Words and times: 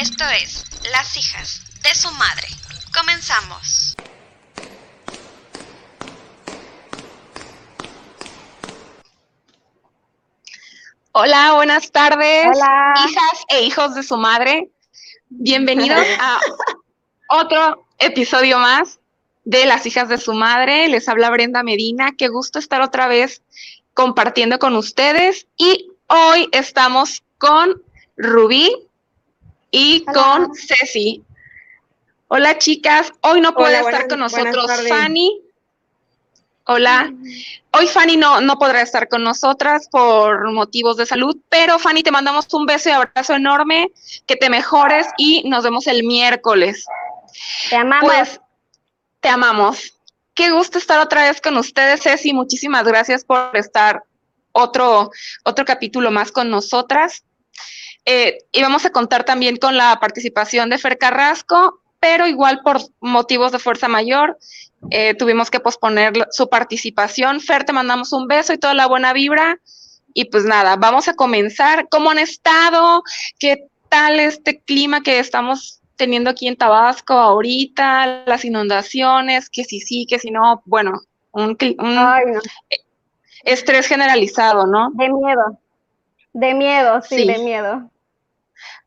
Esto 0.00 0.24
es 0.42 0.64
Las 0.92 1.16
hijas 1.16 1.62
de 1.82 1.94
su 1.94 2.10
madre. 2.12 2.46
Comenzamos. 2.96 3.96
Hola, 11.12 11.52
buenas 11.54 11.90
tardes, 11.90 12.46
Hola. 12.46 12.94
hijas 13.08 13.44
e 13.48 13.62
hijos 13.64 13.94
de 13.94 14.02
su 14.02 14.16
madre. 14.16 14.70
Bienvenidos 15.28 16.06
a 16.20 16.38
otro 17.28 17.86
episodio 17.98 18.58
más 18.58 19.00
de 19.44 19.66
Las 19.66 19.86
hijas 19.86 20.08
de 20.08 20.18
su 20.18 20.34
madre. 20.34 20.88
Les 20.88 21.08
habla 21.08 21.30
Brenda 21.30 21.62
Medina. 21.62 22.12
Qué 22.16 22.28
gusto 22.28 22.58
estar 22.58 22.80
otra 22.80 23.08
vez 23.08 23.42
compartiendo 23.92 24.58
con 24.58 24.76
ustedes. 24.76 25.46
Y 25.56 25.90
hoy 26.06 26.48
estamos 26.52 27.22
con 27.38 27.82
Rubí 28.16 28.89
y 29.70 30.04
Hola. 30.08 30.12
con 30.12 30.54
Ceci. 30.54 31.22
Hola, 32.28 32.58
chicas. 32.58 33.12
Hoy 33.22 33.40
no 33.40 33.54
puede 33.54 33.78
Hola, 33.78 33.90
estar 33.98 34.08
buenas- 34.08 34.32
con 34.32 34.44
nosotros. 34.54 34.88
Fanny. 34.88 35.40
Hola. 36.64 37.12
Hoy 37.72 37.86
Fanny 37.88 38.16
no, 38.16 38.40
no 38.40 38.58
podrá 38.58 38.82
estar 38.82 39.08
con 39.08 39.24
nosotras 39.24 39.88
por 39.90 40.52
motivos 40.52 40.96
de 40.96 41.06
salud, 41.06 41.36
pero 41.48 41.78
Fanny 41.78 42.02
te 42.02 42.10
mandamos 42.12 42.52
un 42.54 42.66
beso 42.66 42.88
y 42.88 42.92
abrazo 42.92 43.34
enorme, 43.34 43.90
que 44.26 44.36
te 44.36 44.50
mejores 44.50 45.06
y 45.18 45.48
nos 45.48 45.64
vemos 45.64 45.86
el 45.88 46.04
miércoles. 46.04 46.84
Te 47.68 47.76
amamos. 47.76 48.08
Pues 48.08 48.40
te 49.20 49.28
amamos. 49.28 49.94
Qué 50.34 50.50
gusto 50.50 50.78
estar 50.78 51.00
otra 51.00 51.24
vez 51.24 51.40
con 51.40 51.56
ustedes, 51.56 52.02
Ceci. 52.02 52.32
Muchísimas 52.32 52.84
gracias 52.84 53.24
por 53.24 53.56
estar 53.56 54.04
otro, 54.52 55.10
otro 55.44 55.64
capítulo 55.64 56.10
más 56.12 56.30
con 56.30 56.50
nosotras. 56.50 57.24
Eh, 58.04 58.38
y 58.52 58.62
vamos 58.62 58.84
a 58.86 58.90
contar 58.90 59.24
también 59.24 59.56
con 59.56 59.76
la 59.76 59.98
participación 60.00 60.70
de 60.70 60.78
Fer 60.78 60.98
Carrasco, 60.98 61.80
pero 62.00 62.26
igual 62.26 62.60
por 62.62 62.80
motivos 63.00 63.52
de 63.52 63.58
fuerza 63.58 63.86
mayor 63.88 64.38
eh, 64.90 65.14
tuvimos 65.14 65.50
que 65.50 65.60
posponer 65.60 66.14
su 66.30 66.48
participación. 66.48 67.40
Fer, 67.40 67.64
te 67.64 67.72
mandamos 67.72 68.12
un 68.12 68.26
beso 68.26 68.52
y 68.52 68.58
toda 68.58 68.74
la 68.74 68.86
buena 68.86 69.12
vibra. 69.12 69.60
Y 70.14 70.24
pues 70.24 70.44
nada, 70.44 70.76
vamos 70.76 71.06
a 71.08 71.14
comenzar. 71.14 71.88
¿Cómo 71.88 72.10
han 72.10 72.18
estado? 72.18 73.02
¿Qué 73.38 73.66
tal 73.88 74.18
este 74.18 74.60
clima 74.60 75.02
que 75.02 75.18
estamos 75.18 75.80
teniendo 75.96 76.30
aquí 76.30 76.48
en 76.48 76.56
Tabasco 76.56 77.14
ahorita? 77.14 78.24
Las 78.26 78.44
inundaciones, 78.44 79.50
que 79.50 79.64
si 79.64 79.80
sí, 79.80 80.06
que 80.08 80.18
si 80.18 80.30
no. 80.30 80.62
Bueno, 80.64 80.92
un, 81.32 81.56
un 81.78 81.98
Ay, 81.98 82.24
no. 82.26 82.40
estrés 83.44 83.86
generalizado, 83.86 84.66
¿no? 84.66 84.90
De 84.94 85.08
miedo. 85.10 85.59
De 86.32 86.54
miedo, 86.54 87.00
sí, 87.02 87.16
Sí. 87.16 87.26
de 87.26 87.38
miedo. 87.38 87.90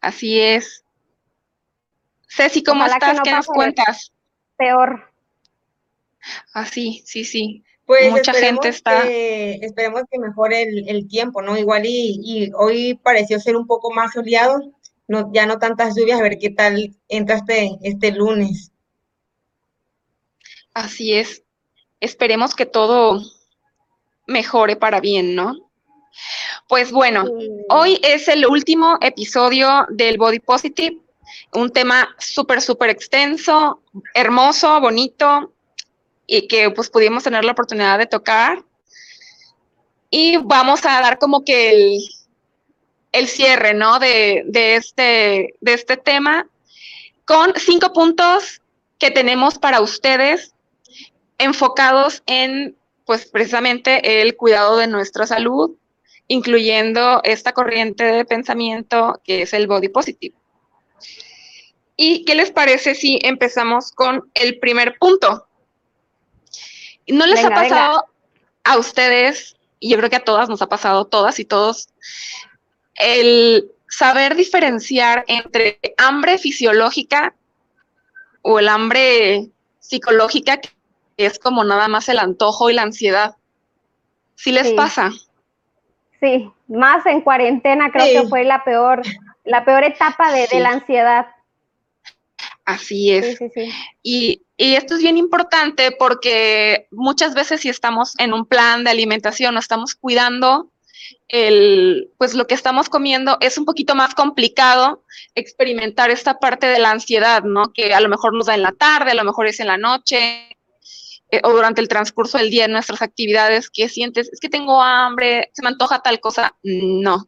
Así 0.02 0.40
es. 0.40 0.84
Ceci, 2.28 2.64
¿cómo 2.64 2.82
Ojalá 2.82 2.96
estás? 2.96 3.18
no 3.18 3.24
¿Qué 3.24 3.32
nos 3.32 3.48
cuentas? 3.48 4.12
Peor. 4.58 5.12
Así, 6.54 7.04
sí, 7.06 7.26
sí. 7.26 7.64
Pues 7.86 8.12
Mucha 8.12 8.34
gente 8.34 8.70
está- 8.70 9.02
que, 9.04 9.56
esperemos 9.62 10.04
que 10.10 10.18
mejore 10.20 10.64
el, 10.64 10.88
el 10.90 11.08
tiempo, 11.08 11.42
¿no? 11.42 11.58
Igual 11.58 11.86
y, 11.86 12.20
y 12.24 12.52
hoy 12.56 12.94
pareció 13.04 13.40
ser 13.40 13.58
un 13.58 13.68
poco 13.68 13.92
más 13.92 14.14
soleado, 14.14 14.58
no, 15.08 15.30
ya 15.34 15.46
no 15.46 15.60
tantas 15.60 15.94
lluvias, 15.96 16.20
a 16.20 16.24
ver 16.24 16.38
qué 16.40 16.50
tal 16.50 16.96
entra 17.10 17.36
este, 17.38 17.78
este 17.84 18.12
lunes. 18.14 18.72
Así 20.74 21.14
es. 21.14 21.44
Esperemos 22.00 22.56
que 22.56 22.66
todo 22.66 23.22
mejore 24.28 24.76
para 24.78 25.02
bien, 25.02 25.36
¿no? 25.36 25.54
Pues 26.68 26.92
bueno, 26.92 27.26
hoy 27.70 28.00
es 28.04 28.28
el 28.28 28.46
último 28.46 28.98
episodio 29.02 29.86
del 29.90 30.18
Body 30.18 30.40
Positive, 30.40 30.98
un 31.54 31.72
tema 31.72 32.16
súper, 32.18 32.62
súper 32.62 32.90
extenso, 32.90 33.82
hermoso, 34.14 34.80
bonito, 34.80 35.54
y 36.26 36.48
que 36.48 36.72
pues 36.72 36.90
pudimos 36.90 37.24
tener 37.24 37.44
la 37.44 37.52
oportunidad 37.52 38.00
de 38.00 38.06
tocar. 38.06 38.64
Y 40.10 40.38
vamos 40.38 40.86
a 40.86 41.02
dar 41.02 41.20
como 41.20 41.44
que 41.44 41.72
el, 41.72 42.00
el 43.12 43.28
cierre, 43.28 43.74
¿no? 43.74 44.00
De, 44.00 44.44
de 44.46 44.76
este, 44.76 45.56
de 45.60 45.74
este 45.74 45.98
tema 45.98 46.48
con 47.26 47.54
cinco 47.58 47.94
puntos 47.94 48.62
que 49.00 49.12
tenemos 49.12 49.60
para 49.60 49.82
ustedes 49.82 50.54
enfocados 51.38 52.24
en, 52.26 52.78
pues 53.06 53.26
precisamente 53.26 54.22
el 54.22 54.36
cuidado 54.38 54.78
de 54.78 54.88
nuestra 54.88 55.28
salud, 55.28 55.72
incluyendo 56.28 57.22
esta 57.24 57.52
corriente 57.52 58.04
de 58.04 58.26
pensamiento 58.26 59.22
que 59.24 59.44
es 59.44 59.54
el 59.54 59.68
body 59.68 59.90
positive. 59.90 60.36
¿Y 61.96 62.26
qué 62.26 62.36
les 62.36 62.52
parece 62.52 62.96
si 62.96 63.20
empezamos 63.22 63.92
con 63.92 64.30
el 64.34 64.60
primer 64.60 64.98
punto? 64.98 65.48
¿No 67.08 67.26
les 67.26 67.44
Venga, 67.44 67.56
ha 67.56 67.62
venga. 67.62 67.76
pasado 67.76 68.06
a 68.64 68.78
ustedes, 68.78 69.56
y 69.80 69.90
yo 69.90 69.98
creo 69.98 70.10
que 70.10 70.16
a 70.16 70.24
todas 70.24 70.50
nos 70.50 70.62
ha 70.62 70.70
pasado, 70.70 71.06
todas 71.06 71.40
y 71.40 71.46
todos, 71.46 71.90
el 72.96 73.70
saber 73.90 74.36
diferenciar 74.36 75.26
entre 75.28 75.80
hambre 75.98 76.38
fisiológica 76.38 77.36
o 78.42 78.60
el 78.60 78.70
hambre 78.70 79.50
psicológica, 79.80 80.60
que 80.60 80.72
es 81.18 81.38
como 81.38 81.64
nada 81.64 81.88
más 81.90 82.10
el 82.10 82.18
antojo 82.20 82.70
y 82.70 82.74
la 82.74 82.82
ansiedad? 82.84 83.36
¿Sí 84.36 84.52
les 84.52 84.70
Sí. 84.70 84.74
pasa? 84.74 85.12
Sí, 86.24 86.50
más 86.70 87.06
en 87.06 87.20
cuarentena 87.20 87.92
creo 87.92 88.06
Sí. 88.06 88.14
que 88.14 88.28
fue 88.30 88.46
la 88.46 88.64
peor, 88.64 89.02
la 89.44 89.66
peor 89.66 89.84
etapa 89.84 90.32
de, 90.32 90.48
la 90.62 90.70
ansiedad. 90.70 91.28
Así 92.64 93.12
es. 93.12 93.38
Sí. 93.38 93.70
Y, 94.02 94.42
y 94.56 94.76
esto 94.76 94.96
es 94.96 95.02
bien 95.02 95.18
importante 95.18 95.92
porque 95.92 96.88
muchas 96.92 97.34
veces 97.34 97.60
si 97.60 97.68
estamos 97.68 98.18
en 98.20 98.34
un 98.34 98.46
plan 98.46 98.86
de 98.86 98.92
alimentación 98.92 99.58
o 99.58 99.60
estamos 99.60 99.96
cuidando 99.96 100.70
el, 101.28 102.10
pues 102.18 102.36
lo 102.36 102.48
que 102.48 102.54
estamos 102.54 102.88
comiendo, 102.88 103.38
es 103.42 103.58
un 103.58 103.66
poquito 103.66 103.94
más 103.94 104.16
complicado 104.16 105.04
experimentar 105.36 106.10
esta 106.10 106.40
parte 106.40 106.68
de 106.68 106.80
la 106.80 106.92
ansiedad, 106.92 107.44
¿no? 107.44 107.74
Que 107.74 107.94
a 107.94 108.00
lo 108.00 108.08
mejor 108.08 108.34
nos 108.34 108.46
da 108.46 108.56
en 108.56 108.62
la 108.62 108.72
tarde, 108.72 109.12
a 109.12 109.16
lo 109.16 109.26
mejor 109.26 109.48
es 109.48 109.60
en 109.60 109.68
la 109.68 109.78
noche 109.78 110.56
eh, 111.34 111.42
o 111.44 111.52
durante 111.52 111.82
el 111.82 111.88
transcurso 111.88 112.38
del 112.38 112.52
día 112.52 112.66
en 112.66 112.74
nuestras 112.74 113.02
actividades 113.02 113.72
que 113.72 113.90
sientes, 113.90 114.32
es 114.32 114.40
que 114.40 114.50
tengo 114.50 114.80
hambre, 114.84 115.50
se 115.54 115.64
me 115.64 115.70
antoja 115.70 116.00
tal 116.00 116.20
cosa. 116.20 116.56
No. 116.62 117.28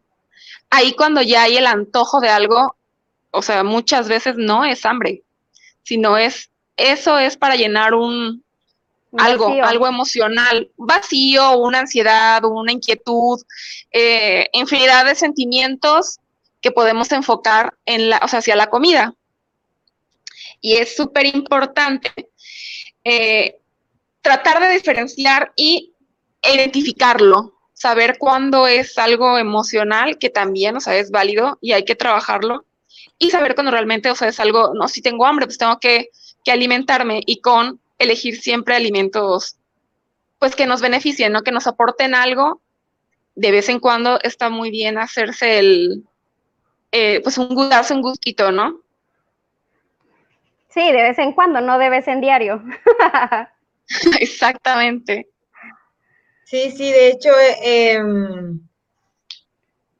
Ahí 0.70 0.94
cuando 0.94 1.24
ya 1.24 1.42
hay 1.42 1.58
el 1.58 1.66
antojo 1.66 2.22
de 2.22 2.30
algo, 2.30 2.76
o 3.32 3.42
sea, 3.42 3.64
muchas 3.64 4.08
veces 4.08 4.36
no 4.38 4.64
es 4.64 4.86
hambre, 4.86 5.24
sino 5.82 6.20
es, 6.20 6.52
eso 6.78 7.18
es 7.18 7.36
para 7.36 7.56
llenar 7.56 7.96
un, 7.96 8.44
algo, 9.18 9.48
vacío. 9.48 9.66
algo 9.66 9.88
emocional, 9.88 10.70
vacío, 10.78 11.58
una 11.58 11.80
ansiedad, 11.80 12.46
una 12.46 12.74
inquietud, 12.74 13.42
eh, 13.90 14.50
infinidad 14.54 15.06
de 15.06 15.16
sentimientos 15.16 16.20
que 16.62 16.70
podemos 16.70 17.12
enfocar 17.12 17.74
en 17.88 18.12
la, 18.12 18.20
o 18.24 18.28
sea, 18.28 18.38
hacia 18.38 18.56
la 18.56 18.70
comida. 18.70 19.16
Y 20.62 20.76
es 20.76 20.96
súper 20.96 21.26
importante 21.26 22.12
eh, 23.04 23.58
tratar 24.26 24.60
de 24.60 24.70
diferenciar 24.74 25.54
y 25.56 25.94
identificarlo, 26.44 27.54
saber 27.74 28.18
cuándo 28.18 28.66
es 28.68 28.98
algo 28.98 29.38
emocional, 29.38 30.18
que 30.18 30.32
también, 30.32 30.76
o 30.76 30.80
sea, 30.82 30.98
es 30.98 31.12
válido 31.12 31.60
y 31.62 31.74
hay 31.74 31.86
que 31.86 31.96
trabajarlo, 31.96 32.66
y 33.20 33.30
saber 33.30 33.54
cuando 33.54 33.72
realmente, 33.72 34.10
o 34.10 34.16
sea, 34.16 34.28
es 34.30 34.40
algo, 34.40 34.74
no, 34.74 34.88
si 34.88 35.02
tengo 35.04 35.28
hambre, 35.28 35.46
pues 35.46 35.60
tengo 35.60 35.80
que, 35.80 36.10
que 36.44 36.52
alimentarme 36.52 37.22
y 37.26 37.40
con 37.40 37.80
elegir 38.00 38.42
siempre 38.42 38.76
alimentos, 38.76 39.58
pues 40.40 40.56
que 40.56 40.66
nos 40.66 40.82
beneficien, 40.82 41.32
¿no? 41.32 41.44
Que 41.44 41.52
nos 41.52 41.68
aporten 41.68 42.16
algo. 42.16 42.62
De 43.36 43.52
vez 43.52 43.70
en 43.70 43.80
cuando 43.80 44.20
está 44.22 44.50
muy 44.50 44.72
bien 44.72 44.98
hacerse 44.98 45.60
el, 45.60 46.04
eh, 46.92 47.22
pues 47.24 47.38
un, 47.38 47.50
gu- 47.50 47.70
darse 47.70 47.94
un 47.94 48.02
gustito, 48.02 48.52
¿no? 48.52 48.80
Sí, 50.70 50.82
de 50.92 51.04
vez 51.04 51.20
en 51.20 51.32
cuando, 51.34 51.62
no 51.62 51.78
de 51.78 51.90
vez 51.90 52.08
en 52.08 52.20
diario. 52.22 52.62
Exactamente. 54.20 55.28
Sí, 56.46 56.72
sí, 56.72 56.92
de 56.92 57.08
hecho, 57.10 57.30
em, 57.62 58.60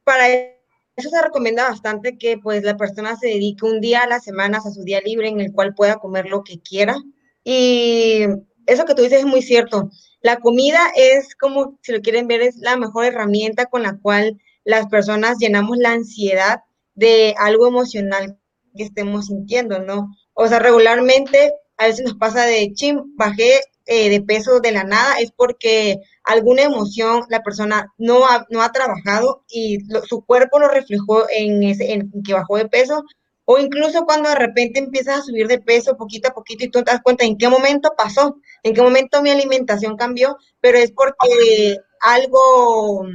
para 0.04 0.28
eso 0.28 1.10
se 1.10 1.22
recomienda 1.22 1.68
bastante 1.68 2.16
que 2.16 2.38
pues 2.38 2.62
la 2.62 2.76
persona 2.76 3.16
se 3.16 3.26
dedique 3.28 3.66
un 3.66 3.80
día 3.80 4.02
a 4.02 4.06
la 4.08 4.20
semana 4.20 4.58
a 4.58 4.70
su 4.70 4.82
día 4.84 5.00
libre 5.00 5.28
en 5.28 5.40
el 5.40 5.52
cual 5.52 5.74
pueda 5.74 5.96
comer 5.96 6.26
lo 6.28 6.42
que 6.44 6.60
quiera. 6.60 6.96
Y 7.44 8.22
eso 8.66 8.84
que 8.84 8.94
tú 8.94 9.02
dices 9.02 9.20
es 9.20 9.26
muy 9.26 9.42
cierto. 9.42 9.90
La 10.20 10.38
comida 10.38 10.80
es 10.96 11.34
como, 11.36 11.78
si 11.82 11.92
lo 11.92 12.00
quieren 12.00 12.28
ver, 12.28 12.42
es 12.42 12.56
la 12.58 12.76
mejor 12.76 13.04
herramienta 13.04 13.66
con 13.66 13.82
la 13.82 13.98
cual 13.98 14.40
las 14.64 14.86
personas 14.88 15.38
llenamos 15.38 15.76
la 15.78 15.92
ansiedad 15.92 16.60
de 16.94 17.34
algo 17.38 17.66
emocional 17.66 18.38
que 18.76 18.84
estemos 18.84 19.26
sintiendo, 19.26 19.80
¿no? 19.80 20.08
O 20.34 20.48
sea, 20.48 20.58
regularmente 20.58 21.52
a 21.76 21.86
veces 21.86 22.04
nos 22.04 22.14
pasa 22.14 22.44
de, 22.44 22.72
chim, 22.74 23.02
bajé 23.16 23.60
eh, 23.86 24.10
de 24.10 24.20
peso 24.20 24.60
de 24.60 24.72
la 24.72 24.84
nada 24.84 25.18
es 25.20 25.30
porque 25.32 26.00
alguna 26.24 26.62
emoción 26.62 27.22
la 27.28 27.42
persona 27.42 27.92
no 27.98 28.26
ha, 28.26 28.44
no 28.50 28.62
ha 28.62 28.72
trabajado 28.72 29.44
y 29.48 29.78
su 30.04 30.24
cuerpo 30.24 30.58
lo 30.58 30.68
reflejó 30.68 31.24
en, 31.30 31.62
ese, 31.62 31.92
en 31.92 32.10
que 32.24 32.34
bajó 32.34 32.56
de 32.56 32.68
peso. 32.68 33.04
O 33.44 33.58
incluso 33.58 34.04
cuando 34.04 34.28
de 34.28 34.34
repente 34.34 34.80
empiezas 34.80 35.20
a 35.20 35.22
subir 35.22 35.46
de 35.46 35.60
peso 35.60 35.96
poquito 35.96 36.28
a 36.28 36.34
poquito 36.34 36.64
y 36.64 36.68
tú 36.68 36.82
te 36.82 36.90
das 36.90 37.00
cuenta 37.00 37.24
en 37.24 37.38
qué 37.38 37.48
momento 37.48 37.94
pasó, 37.96 38.40
en 38.64 38.74
qué 38.74 38.82
momento 38.82 39.22
mi 39.22 39.30
alimentación 39.30 39.96
cambió, 39.96 40.36
pero 40.60 40.78
es 40.78 40.90
porque 40.90 41.76
algo, 42.00 43.06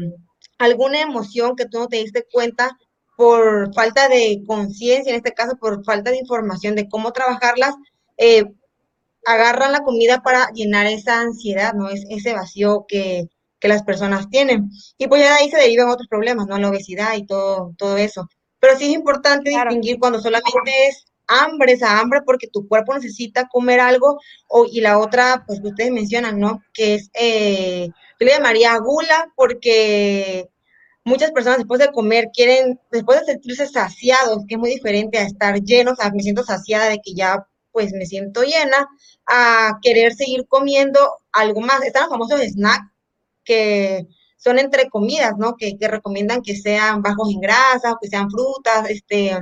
alguna 0.57 1.01
emoción 1.01 1.57
que 1.57 1.65
tú 1.65 1.79
no 1.79 1.87
te 1.87 1.97
diste 1.97 2.25
cuenta 2.31 2.77
por 3.17 3.73
falta 3.73 4.07
de 4.07 4.41
conciencia, 4.47 5.11
en 5.11 5.17
este 5.17 5.33
caso 5.33 5.57
por 5.57 5.83
falta 5.83 6.11
de 6.11 6.17
información 6.19 6.75
de 6.75 6.87
cómo 6.87 7.11
trabajarlas, 7.11 7.75
eh, 8.17 8.45
agarran 9.25 9.71
la 9.71 9.83
comida 9.83 10.21
para 10.21 10.49
llenar 10.53 10.87
esa 10.87 11.21
ansiedad, 11.21 11.73
¿no? 11.73 11.89
Es 11.89 12.05
ese 12.09 12.33
vacío 12.33 12.85
que, 12.87 13.27
que 13.59 13.67
las 13.67 13.83
personas 13.83 14.29
tienen. 14.29 14.69
Y 14.97 15.07
pues 15.07 15.21
ya 15.21 15.35
de 15.35 15.43
ahí 15.43 15.49
se 15.49 15.57
derivan 15.57 15.89
otros 15.89 16.07
problemas, 16.07 16.47
¿no? 16.47 16.57
La 16.57 16.69
obesidad 16.69 17.15
y 17.15 17.25
todo, 17.25 17.73
todo 17.77 17.97
eso. 17.97 18.27
Pero 18.59 18.77
sí 18.77 18.85
es 18.85 18.91
importante 18.91 19.51
distinguir 19.51 19.99
cuando 19.99 20.19
solamente 20.19 20.87
es 20.87 21.05
hambre, 21.27 21.73
esa 21.73 21.99
hambre 21.99 22.21
porque 22.25 22.47
tu 22.47 22.67
cuerpo 22.67 22.93
necesita 22.93 23.47
comer 23.47 23.79
algo, 23.79 24.19
o, 24.47 24.65
y 24.65 24.81
la 24.81 24.99
otra, 24.99 25.43
pues 25.47 25.61
que 25.61 25.67
ustedes 25.69 25.91
mencionan, 25.91 26.39
¿no? 26.39 26.61
Que 26.73 26.95
es, 26.95 27.09
eh, 27.13 27.87
yo 28.19 28.25
le 28.25 28.31
llamaría 28.31 28.77
gula, 28.79 29.31
porque 29.35 30.49
muchas 31.03 31.31
personas 31.31 31.59
después 31.59 31.79
de 31.79 31.91
comer 31.91 32.29
quieren, 32.33 32.79
después 32.91 33.19
de 33.21 33.33
sentirse 33.33 33.67
saciados, 33.67 34.43
que 34.47 34.55
es 34.55 34.59
muy 34.59 34.71
diferente 34.71 35.17
a 35.17 35.23
estar 35.23 35.59
llenos, 35.61 35.99
a 35.99 36.11
me 36.11 36.23
siento 36.23 36.43
saciada 36.43 36.89
de 36.89 36.99
que 36.99 37.13
ya 37.13 37.47
pues 37.71 37.93
me 37.93 38.05
siento 38.05 38.43
llena, 38.43 38.87
a 39.27 39.79
querer 39.81 40.13
seguir 40.13 40.45
comiendo 40.47 40.99
algo 41.31 41.61
más. 41.61 41.83
Están 41.83 42.03
los 42.03 42.11
famosos 42.11 42.41
snacks 42.41 42.91
que 43.43 44.07
son 44.37 44.59
entre 44.59 44.89
comidas, 44.89 45.33
¿no? 45.37 45.55
Que, 45.55 45.77
recomiendan 45.79 46.41
que 46.41 46.55
sean 46.55 47.01
bajos 47.01 47.29
en 47.31 47.39
grasa, 47.39 47.93
o 47.93 47.99
que 48.01 48.07
sean 48.07 48.29
frutas, 48.29 48.89
este, 48.89 49.37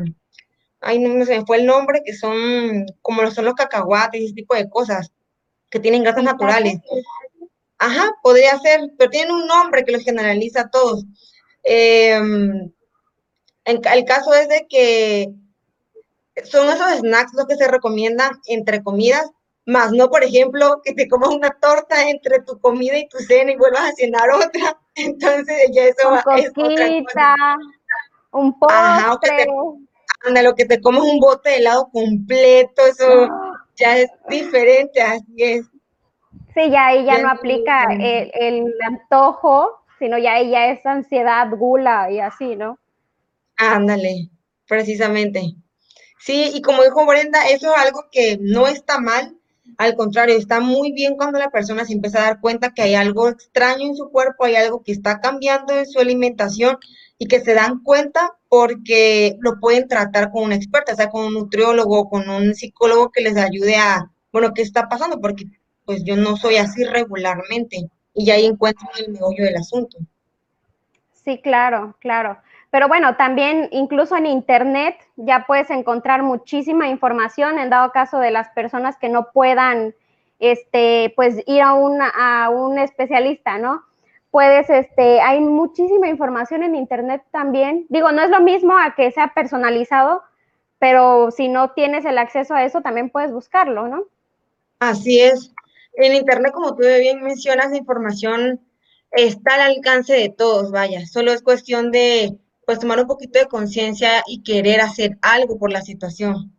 ay, 0.82 1.00
no 1.00 1.26
se 1.26 1.40
me 1.40 1.46
fue 1.46 1.58
el 1.58 1.66
nombre, 1.66 2.02
que 2.06 2.14
son 2.14 2.86
como 3.02 3.30
son 3.32 3.46
los 3.46 3.54
cacahuates, 3.56 4.22
ese 4.22 4.34
tipo 4.34 4.56
de 4.56 4.70
cosas, 4.70 5.12
que 5.70 5.80
tienen 5.80 6.04
grasas 6.04 6.24
naturales. 6.24 6.80
Ajá, 7.78 8.12
podría 8.22 8.60
ser, 8.60 8.92
pero 8.98 9.10
tienen 9.10 9.32
un 9.32 9.48
nombre 9.48 9.86
que 9.86 9.94
los 9.94 10.04
generaliza 10.04 10.62
a 10.62 10.70
todos. 10.70 11.06
Em, 11.64 12.72
el 13.66 14.06
caso 14.06 14.34
es 14.34 14.50
de 14.50 14.68
que 14.70 15.30
son 16.46 16.70
esos 16.70 17.00
snacks 17.00 17.34
los 17.34 17.46
que 17.48 17.56
se 17.56 17.68
recomiendan 17.68 18.32
entre 18.46 18.84
comidas 18.84 19.30
más 19.70 19.92
no, 19.92 20.10
por 20.10 20.24
ejemplo, 20.24 20.82
que 20.84 20.94
te 20.94 21.08
comas 21.08 21.30
una 21.30 21.52
torta 21.52 22.10
entre 22.10 22.42
tu 22.42 22.60
comida 22.60 22.98
y 22.98 23.08
tu 23.08 23.20
cena 23.20 23.52
y 23.52 23.56
vuelvas 23.56 23.82
a 23.82 23.92
cenar 23.92 24.30
otra. 24.32 24.78
Entonces 24.96 25.70
ya 25.72 25.84
eso 25.84 26.10
va, 26.10 26.24
es 26.38 26.50
otra 26.50 27.36
Un 28.32 28.58
postre. 28.58 28.78
Ajá, 28.78 29.14
o 29.14 29.20
que 29.20 29.30
te, 29.30 29.48
anda, 30.28 30.42
lo 30.42 30.56
que 30.56 30.66
te 30.66 30.82
comas 30.82 31.04
un 31.04 31.20
bote 31.20 31.52
de 31.52 31.58
helado 31.58 31.90
completo, 31.92 32.82
eso 32.88 33.30
ya 33.76 33.98
es 33.98 34.10
diferente, 34.28 35.02
así 35.02 35.36
es. 35.38 35.66
Sí, 36.56 36.72
ya 36.72 36.88
ahí 36.88 37.06
ya, 37.06 37.20
no 37.22 37.30
aplica 37.30 37.84
el, 37.92 38.32
el, 38.34 38.74
antojo, 38.84 39.84
sino 40.00 40.18
ya 40.18 40.34
ahí 40.34 40.50
ya 40.50 40.72
es 40.72 40.84
ansiedad, 40.84 41.48
gula 41.52 42.10
y 42.12 42.20
así, 42.20 42.56
¿no? 42.56 42.80
Ándale, 43.56 44.30
precisamente. 44.68 45.56
Sí, 46.20 46.52
y 46.54 46.62
como 46.62 46.84
dijo 46.84 47.06
Brenda, 47.06 47.48
eso 47.50 47.74
es 47.74 47.82
algo 47.82 48.06
que 48.12 48.38
no 48.42 48.68
está 48.68 49.00
mal, 49.00 49.40
al 49.78 49.96
contrario, 49.96 50.36
está 50.36 50.60
muy 50.60 50.92
bien 50.92 51.16
cuando 51.16 51.40
la 51.40 51.50
persona 51.50 51.86
se 51.86 51.94
empieza 51.94 52.20
a 52.20 52.26
dar 52.26 52.42
cuenta 52.42 52.74
que 52.74 52.82
hay 52.82 52.96
algo 52.96 53.30
extraño 53.30 53.88
en 53.88 53.96
su 53.96 54.10
cuerpo, 54.10 54.44
hay 54.44 54.56
algo 54.56 54.84
que 54.84 54.92
está 54.92 55.22
cambiando 55.22 55.74
en 55.74 55.86
su 55.86 56.00
alimentación 56.00 56.78
y 57.18 57.28
que 57.28 57.40
se 57.40 57.54
dan 57.54 57.82
cuenta 57.84 58.34
porque 58.50 59.38
lo 59.40 59.60
pueden 59.60 59.88
tratar 59.88 60.32
con 60.32 60.44
un 60.44 60.52
experta, 60.52 60.94
o 60.94 60.96
sea, 60.96 61.10
con 61.10 61.26
un 61.26 61.34
nutriólogo, 61.34 62.10
con 62.10 62.30
un 62.30 62.56
psicólogo 62.56 63.12
que 63.12 63.22
les 63.22 63.38
ayude 63.38 63.78
a, 63.78 64.12
bueno, 64.32 64.54
¿qué 64.54 64.64
está 64.64 64.90
pasando? 64.90 65.20
Porque 65.22 65.46
pues 65.86 66.04
yo 66.04 66.18
no 66.18 66.36
soy 66.36 66.58
así 66.58 66.84
regularmente 66.84 67.90
y 68.14 68.30
ahí 68.32 68.46
encuentran 68.46 68.90
el 68.98 69.14
meollo 69.14 69.44
del 69.44 69.56
asunto. 69.56 69.98
Sí, 71.24 71.40
claro, 71.42 71.96
claro. 72.00 72.38
Pero 72.72 72.88
bueno, 72.88 73.16
también 73.16 73.68
incluso 73.72 74.16
en 74.16 74.28
Internet 74.28 74.96
ya 75.16 75.46
puedes 75.48 75.70
encontrar 75.72 76.22
muchísima 76.22 76.88
información 76.88 77.58
en 77.58 77.70
dado 77.70 77.92
caso 77.92 78.20
de 78.20 78.32
las 78.32 78.50
personas 78.50 78.96
que 78.98 79.10
no 79.10 79.32
puedan, 79.32 79.96
este, 80.40 81.12
pues 81.16 81.44
ir 81.48 81.62
a, 81.64 81.72
a 81.72 82.50
un 82.50 82.78
especialista, 82.78 83.58
¿no? 83.58 83.84
Puedes, 84.30 84.70
este, 84.70 85.20
hay 85.22 85.40
muchísima 85.40 86.08
información 86.08 86.62
en 86.62 86.76
Internet 86.76 87.24
también. 87.32 87.88
Digo, 87.90 88.12
no 88.12 88.22
es 88.22 88.30
lo 88.30 88.42
mismo 88.42 88.78
a 88.78 88.94
que 88.96 89.10
sea 89.12 89.34
personalizado, 89.34 90.22
pero 90.78 91.32
si 91.32 91.48
no 91.48 91.72
tienes 91.72 92.06
el 92.06 92.20
acceso 92.20 92.54
a 92.54 92.64
eso, 92.64 92.82
también 92.82 93.10
puedes 93.10 93.32
buscarlo, 93.32 93.88
¿no? 93.88 94.04
Así 94.80 95.20
es. 95.20 95.54
En 95.94 96.14
Internet, 96.14 96.54
como 96.54 96.76
tú 96.76 96.84
bien 96.84 97.24
mencionas, 97.24 97.72
la 97.72 97.78
información 97.78 98.62
está 99.12 99.56
al 99.56 99.76
alcance 99.76 100.14
de 100.14 100.30
todos, 100.30 100.72
vaya. 100.72 101.06
Solo 101.08 101.32
es 101.32 101.42
cuestión 101.42 101.92
de 101.92 102.38
pues 102.70 102.78
tomar 102.78 103.00
un 103.00 103.08
poquito 103.08 103.40
de 103.40 103.48
conciencia 103.48 104.22
y 104.28 104.44
querer 104.44 104.80
hacer 104.80 105.18
algo 105.24 105.58
por 105.58 105.72
la 105.72 105.82
situación. 105.82 106.54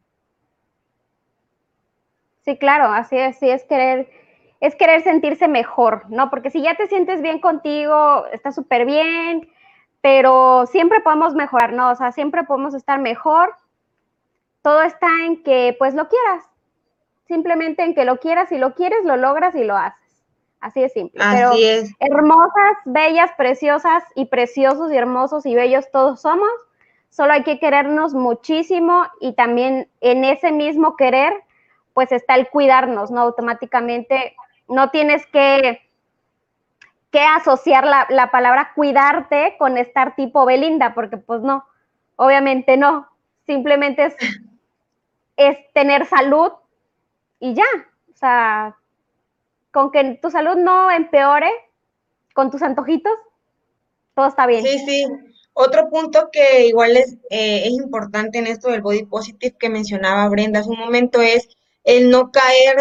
Sí, 2.45 2.59
claro, 2.59 2.87
así 2.87 3.17
es, 3.17 3.39
sí 3.39 3.49
es 3.49 3.63
querer, 3.63 4.11
es 4.59 4.75
querer 4.75 5.05
sentirse 5.05 5.47
mejor, 5.47 6.07
¿no? 6.09 6.29
Porque 6.29 6.51
si 6.51 6.63
ya 6.63 6.75
te 6.75 6.89
sientes 6.89 7.23
bien 7.23 7.39
contigo, 7.39 8.27
está 8.33 8.51
súper 8.51 8.87
bien, 8.87 9.53
pero 10.01 10.67
siempre 10.67 10.99
podemos 10.99 11.37
mejorar, 11.37 11.75
¿no? 11.75 11.93
O 11.93 11.95
sea, 11.95 12.11
siempre 12.11 12.43
podemos 12.43 12.75
estar 12.75 12.99
mejor. 12.99 13.55
Todo 14.63 14.83
está 14.83 15.07
en 15.27 15.45
que, 15.45 15.77
pues, 15.79 15.95
lo 15.95 16.09
quieras. 16.09 16.43
Simplemente 17.29 17.85
en 17.85 17.95
que 17.95 18.05
lo 18.05 18.17
quieras, 18.19 18.51
y 18.51 18.59
lo 18.59 18.75
quieres, 18.75 19.05
lo 19.05 19.17
logras 19.17 19.55
y 19.55 19.63
lo 19.63 19.77
haces. 19.77 20.00
Así 20.61 20.81
de 20.81 20.91
simple. 20.91 21.23
Pero 21.33 21.53
hermosas, 22.01 22.77
bellas, 22.85 23.31
preciosas 23.37 24.05
y 24.15 24.27
preciosos 24.27 24.93
y 24.93 24.97
hermosos 24.97 25.47
y 25.47 25.55
bellos 25.55 25.91
todos 25.91 26.21
somos. 26.21 26.51
Solo 27.09 27.33
hay 27.33 27.43
que 27.45 27.59
querernos 27.59 28.15
muchísimo 28.15 29.07
y 29.21 29.33
también 29.33 29.89
en 30.01 30.25
ese 30.25 30.53
mismo 30.53 30.97
querer, 30.97 31.33
pues 31.95 32.13
está 32.13 32.35
el 32.35 32.49
cuidarnos, 32.49 33.11
¿no? 33.11 33.23
Automáticamente 33.23 34.37
no 34.69 34.91
tienes 34.91 35.27
que, 35.27 35.81
que 37.11 37.21
asociar 37.21 37.85
la, 37.87 38.07
la 38.11 38.31
palabra 38.31 38.73
cuidarte 38.75 39.57
con 39.59 39.79
estar 39.79 40.15
tipo 40.15 40.45
Belinda, 40.45 40.95
porque 40.95 41.17
pues 41.17 41.41
no, 41.41 41.65
obviamente 42.17 42.77
no. 42.77 43.09
Simplemente 43.47 44.05
es, 44.05 44.17
es 45.37 45.59
tener 45.73 46.07
salud 46.07 46.53
y 47.41 47.55
ya. 47.55 47.65
O 48.13 48.17
sea, 48.17 48.77
con 49.73 49.91
que 49.91 50.19
tu 50.21 50.31
salud 50.31 50.57
no 50.57 50.91
empeore 50.91 51.51
con 52.35 52.51
tus 52.51 52.63
antojitos, 52.63 53.13
todo 54.15 54.29
está 54.29 54.47
bien. 54.47 54.65
Sí, 54.65 54.79
sí. 54.87 55.07
Otro 55.53 55.91
punto 55.91 56.31
que 56.33 56.67
igual 56.67 56.97
es, 56.97 57.19
eh, 57.29 57.63
es 57.67 57.73
importante 57.73 58.39
en 58.39 58.47
esto 58.47 58.71
del 58.71 58.83
body 58.83 59.05
positive 59.05 59.57
que 59.59 59.69
mencionaba 59.69 60.29
Brenda 60.29 60.61
hace 60.61 60.71
un 60.71 60.79
momento 60.79 61.21
es 61.21 61.49
el 61.85 62.11
no 62.11 62.31
caer, 62.31 62.77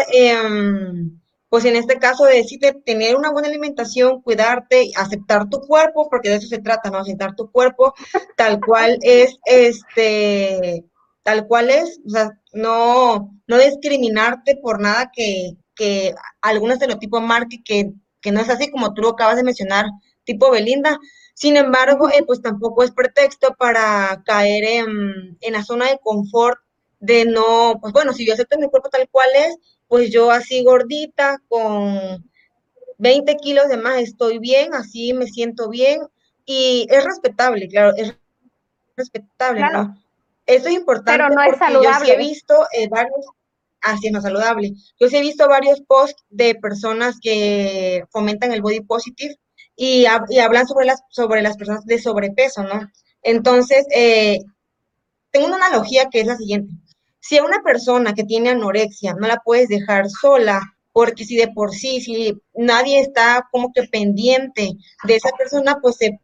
pues 1.48 1.64
en 1.64 1.74
este 1.74 1.98
caso 1.98 2.24
de 2.24 2.36
decir, 2.36 2.60
tener 2.84 3.16
una 3.16 3.32
buena 3.32 3.48
alimentación, 3.48 4.22
cuidarte, 4.22 4.92
aceptar 4.96 5.48
tu 5.48 5.60
cuerpo, 5.60 6.08
porque 6.08 6.28
de 6.28 6.36
eso 6.36 6.46
se 6.46 6.58
trata, 6.58 6.90
¿no? 6.90 6.98
Aceptar 6.98 7.34
tu 7.34 7.50
cuerpo 7.50 7.94
tal 8.36 8.60
cual 8.60 8.98
es, 9.02 9.38
este, 9.46 10.84
tal 11.22 11.46
cual 11.46 11.70
es, 11.70 12.00
o 12.06 12.10
sea, 12.10 12.38
no, 12.52 13.34
no 13.46 13.58
discriminarte 13.58 14.56
por 14.56 14.80
nada 14.80 15.10
que, 15.12 15.56
que 15.80 16.14
algún 16.42 16.72
estereotipo 16.72 17.22
marque 17.22 17.62
que, 17.64 17.92
que 18.20 18.32
no 18.32 18.40
es 18.40 18.50
así 18.50 18.70
como 18.70 18.92
tú 18.92 19.00
lo 19.00 19.08
acabas 19.08 19.36
de 19.36 19.44
mencionar, 19.44 19.86
tipo 20.24 20.50
Belinda. 20.50 20.98
Sin 21.32 21.56
embargo, 21.56 22.10
eh, 22.10 22.22
pues 22.26 22.42
tampoco 22.42 22.82
es 22.82 22.90
pretexto 22.90 23.54
para 23.58 24.22
caer 24.26 24.64
en, 24.64 25.38
en, 25.40 25.52
la 25.54 25.64
zona 25.64 25.86
de 25.86 25.98
confort 26.02 26.58
de 26.98 27.24
no, 27.24 27.78
pues 27.80 27.94
bueno, 27.94 28.12
si 28.12 28.26
yo 28.26 28.34
acepto 28.34 28.58
mi 28.58 28.68
cuerpo 28.68 28.90
tal 28.90 29.08
cual 29.08 29.30
es, 29.34 29.56
pues 29.88 30.12
yo 30.12 30.30
así 30.30 30.62
gordita, 30.62 31.38
con 31.48 32.30
20 32.98 33.36
kilos 33.36 33.68
de 33.68 33.78
más 33.78 34.02
estoy 34.02 34.38
bien, 34.38 34.74
así 34.74 35.14
me 35.14 35.28
siento 35.28 35.70
bien 35.70 36.02
y 36.44 36.86
es 36.90 37.02
respetable, 37.04 37.68
claro, 37.68 37.94
es 37.96 38.14
respetable, 38.98 39.62
¿no? 39.72 39.96
Eso 40.44 40.68
es 40.68 40.74
importante 40.74 41.12
Pero 41.12 41.34
no 41.34 41.42
es 41.42 41.56
saludable. 41.56 41.90
yo 42.00 42.04
sí 42.04 42.10
he 42.10 42.18
visto 42.18 42.54
eh, 42.72 42.86
varios, 42.90 43.24
es 44.02 44.12
más 44.12 44.22
saludable. 44.22 44.72
Yo 44.98 45.08
sí 45.08 45.16
he 45.16 45.20
visto 45.20 45.48
varios 45.48 45.80
posts 45.82 46.24
de 46.28 46.54
personas 46.54 47.16
que 47.20 48.04
fomentan 48.10 48.52
el 48.52 48.62
body 48.62 48.80
positive 48.80 49.36
y, 49.76 50.06
hablan 50.06 50.66
sobre 50.66 50.86
las, 50.86 51.02
sobre 51.10 51.42
las 51.42 51.56
personas 51.56 51.84
de 51.86 51.98
sobrepeso, 51.98 52.62
¿no? 52.62 52.88
Entonces, 53.22 53.86
eh, 53.94 54.40
tengo 55.30 55.46
una 55.46 55.56
analogía 55.56 56.08
que 56.10 56.20
es 56.20 56.26
la 56.26 56.36
siguiente. 56.36 56.74
Si 57.20 57.38
a 57.38 57.44
una 57.44 57.62
persona 57.62 58.14
que 58.14 58.24
tiene 58.24 58.50
anorexia 58.50 59.14
no 59.14 59.26
la 59.26 59.40
puedes 59.44 59.68
dejar 59.68 60.08
sola 60.08 60.60
porque 60.92 61.24
si 61.24 61.36
de 61.36 61.48
por 61.48 61.72
sí, 61.72 62.00
si 62.00 62.34
nadie 62.54 63.00
está 63.00 63.46
como 63.52 63.72
que 63.72 63.84
pendiente 63.84 64.72
de 65.04 65.14
esa 65.14 65.30
persona, 65.30 65.78
pues 65.80 65.96
se, 65.96 66.18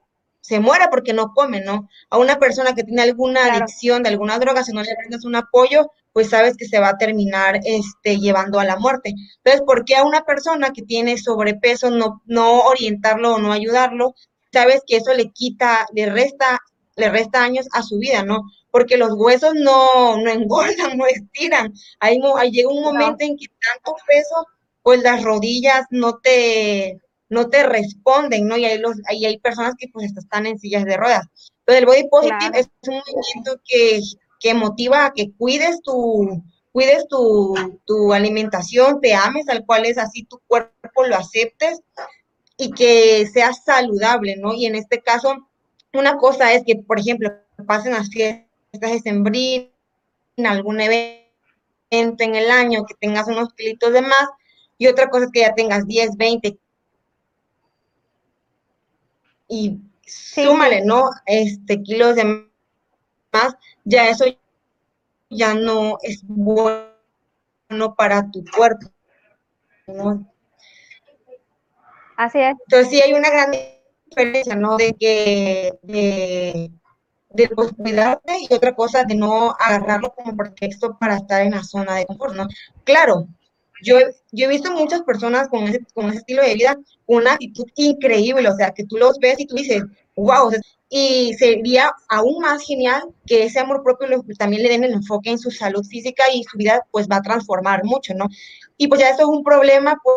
se 0.46 0.60
muere 0.60 0.86
porque 0.90 1.12
no 1.12 1.32
come, 1.34 1.60
¿no? 1.60 1.88
A 2.08 2.18
una 2.18 2.38
persona 2.38 2.72
que 2.72 2.84
tiene 2.84 3.02
alguna 3.02 3.46
adicción 3.46 4.04
de 4.04 4.10
alguna 4.10 4.38
droga, 4.38 4.62
si 4.62 4.72
no 4.72 4.80
le 4.80 4.94
brindas 4.96 5.24
un 5.24 5.34
apoyo, 5.34 5.90
pues 6.12 6.30
sabes 6.30 6.56
que 6.56 6.66
se 6.66 6.78
va 6.78 6.90
a 6.90 6.98
terminar 6.98 7.58
este, 7.64 8.18
llevando 8.18 8.60
a 8.60 8.64
la 8.64 8.76
muerte. 8.76 9.12
Entonces, 9.38 9.62
¿por 9.66 9.84
qué 9.84 9.96
a 9.96 10.04
una 10.04 10.24
persona 10.24 10.70
que 10.72 10.82
tiene 10.82 11.18
sobrepeso 11.18 11.90
no, 11.90 12.22
no 12.26 12.60
orientarlo 12.60 13.34
o 13.34 13.38
no 13.38 13.50
ayudarlo? 13.52 14.14
Sabes 14.52 14.82
que 14.86 14.98
eso 14.98 15.12
le 15.14 15.32
quita, 15.32 15.84
le 15.92 16.06
resta, 16.06 16.60
le 16.94 17.08
resta 17.10 17.42
años 17.42 17.66
a 17.72 17.82
su 17.82 17.98
vida, 17.98 18.22
¿no? 18.22 18.42
Porque 18.70 18.96
los 18.96 19.14
huesos 19.14 19.54
no, 19.54 20.16
no 20.16 20.30
engordan, 20.30 20.96
no 20.96 21.06
estiran. 21.06 21.74
Ahí, 21.98 22.20
ahí 22.38 22.52
llega 22.52 22.68
un 22.68 22.82
momento 22.82 23.24
en 23.24 23.36
que 23.36 23.46
tanto 23.48 23.96
peso 24.06 24.46
pues 24.84 25.02
las 25.02 25.24
rodillas 25.24 25.86
no 25.90 26.18
te, 26.18 27.00
no 27.28 27.48
te 27.48 27.62
responden, 27.64 28.46
¿no? 28.46 28.56
Y 28.56 28.64
hay, 28.64 28.78
los, 28.78 28.96
ahí 29.08 29.24
hay 29.24 29.38
personas 29.38 29.74
que 29.78 29.88
pues 29.88 30.16
están 30.16 30.46
en 30.46 30.58
sillas 30.58 30.84
de 30.84 30.96
ruedas. 30.96 31.26
Entonces 31.60 31.80
el 31.80 31.86
body 31.86 32.08
positive 32.08 32.60
es 32.60 32.70
un 32.82 32.94
movimiento 32.94 33.60
que, 33.64 34.00
que, 34.40 34.54
motiva 34.54 35.06
a 35.06 35.12
que 35.12 35.32
cuides 35.36 35.82
tu, 35.82 36.42
cuides 36.72 37.06
tu, 37.08 37.54
tu, 37.84 38.12
alimentación, 38.12 39.00
te 39.00 39.14
ames 39.14 39.48
al 39.48 39.64
cual 39.64 39.86
es 39.86 39.98
así, 39.98 40.24
tu 40.24 40.40
cuerpo 40.46 41.04
lo 41.04 41.16
aceptes 41.16 41.80
y 42.56 42.70
que 42.70 43.26
seas 43.26 43.64
saludable, 43.64 44.36
¿no? 44.36 44.54
Y 44.54 44.66
en 44.66 44.76
este 44.76 45.02
caso, 45.02 45.34
una 45.92 46.16
cosa 46.16 46.52
es 46.52 46.62
que, 46.64 46.76
por 46.76 47.00
ejemplo, 47.00 47.30
pasen 47.66 47.92
las 47.92 48.08
fiestas 48.08 48.46
de 48.72 49.00
sembrín, 49.00 49.72
en 50.36 50.46
algún 50.46 50.80
evento 50.80 51.26
en 51.90 52.34
el 52.34 52.50
año, 52.50 52.84
que 52.84 52.94
tengas 52.94 53.26
unos 53.26 53.52
kilitos 53.54 53.92
de 53.92 54.02
más, 54.02 54.28
y 54.78 54.86
otra 54.86 55.08
cosa 55.08 55.26
es 55.26 55.30
que 55.32 55.40
ya 55.40 55.54
tengas 55.54 55.86
10, 55.86 56.16
20 56.16 56.58
y 59.48 59.78
súmale, 60.06 60.84
¿no? 60.84 61.10
Este 61.26 61.82
kilos 61.82 62.16
de 62.16 62.48
más, 63.32 63.56
ya 63.84 64.08
eso 64.08 64.24
ya 65.30 65.54
no 65.54 65.98
es 66.02 66.22
bueno 66.26 67.94
para 67.96 68.30
tu 68.30 68.44
cuerpo. 68.56 68.88
¿no? 69.86 70.26
Así 72.16 72.38
es. 72.38 72.56
Entonces 72.66 72.90
sí 72.90 73.00
hay 73.00 73.12
una 73.12 73.30
gran 73.30 73.52
diferencia, 74.06 74.56
¿no? 74.56 74.76
De 74.76 74.94
que 74.94 75.78
de, 75.82 76.70
de 77.30 77.48
pues, 77.50 77.72
cuidarte 77.76 78.38
y 78.48 78.52
otra 78.54 78.74
cosa 78.74 79.04
de 79.04 79.14
no 79.14 79.54
agarrarlo 79.58 80.14
como 80.14 80.36
pretexto 80.36 80.96
para 80.98 81.16
estar 81.16 81.42
en 81.42 81.52
la 81.52 81.62
zona 81.62 81.96
de 81.96 82.06
confort, 82.06 82.34
¿no? 82.34 82.46
Claro, 82.84 83.28
yo, 83.82 83.98
yo 84.32 84.46
he 84.46 84.48
visto 84.48 84.72
muchas 84.72 85.02
personas 85.02 85.48
con 85.48 85.64
ese, 85.64 85.80
con 85.94 86.08
ese 86.08 86.18
estilo 86.18 86.42
de 86.42 86.54
vida, 86.54 86.78
una 87.06 87.32
actitud 87.32 87.66
increíble, 87.76 88.48
o 88.48 88.56
sea, 88.56 88.72
que 88.72 88.84
tú 88.84 88.96
los 88.96 89.18
ves 89.18 89.38
y 89.38 89.46
tú 89.46 89.54
dices, 89.56 89.84
wow, 90.16 90.50
y 90.88 91.34
sería 91.34 91.92
aún 92.08 92.40
más 92.40 92.62
genial 92.64 93.02
que 93.26 93.44
ese 93.44 93.58
amor 93.58 93.82
propio 93.82 94.22
también 94.38 94.62
le 94.62 94.68
den 94.68 94.84
el 94.84 94.92
enfoque 94.92 95.30
en 95.30 95.38
su 95.38 95.50
salud 95.50 95.84
física 95.84 96.24
y 96.32 96.44
su 96.44 96.56
vida 96.56 96.86
pues 96.90 97.08
va 97.08 97.16
a 97.16 97.22
transformar 97.22 97.84
mucho, 97.84 98.14
¿no? 98.14 98.28
Y 98.76 98.86
pues 98.86 99.00
ya 99.00 99.10
eso 99.10 99.22
es 99.22 99.28
un 99.28 99.42
problema, 99.42 99.98
pues, 100.02 100.16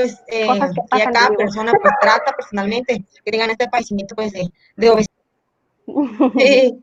pues 0.00 0.22
eh, 0.28 0.46
que, 0.96 1.02
a 1.02 1.10
cada 1.10 1.30
persona 1.36 1.72
pues 1.80 1.94
trata 2.00 2.32
personalmente 2.36 3.04
que 3.24 3.30
tengan 3.30 3.50
este 3.50 3.68
padecimiento 3.68 4.14
pues 4.14 4.32
de, 4.32 4.48
de 4.76 4.90
obesidad. 4.90 5.14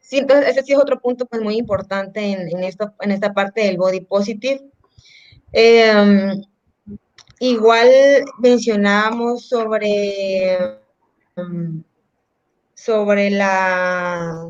Sí, 0.00 0.16
entonces 0.16 0.48
ese 0.48 0.62
sí 0.62 0.72
es 0.72 0.78
otro 0.78 0.98
punto 1.00 1.26
pues 1.26 1.42
muy 1.42 1.58
importante 1.58 2.24
en, 2.32 2.64
esto, 2.64 2.94
en 3.02 3.10
esta 3.10 3.34
parte 3.34 3.60
del 3.60 3.76
body 3.76 4.00
positive. 4.00 4.58
Em, 5.52 6.42
igual 7.40 7.90
mencionábamos 8.38 9.46
sobre, 9.46 10.54
em, 11.36 11.82
sobre 12.72 13.30
la 13.30 14.48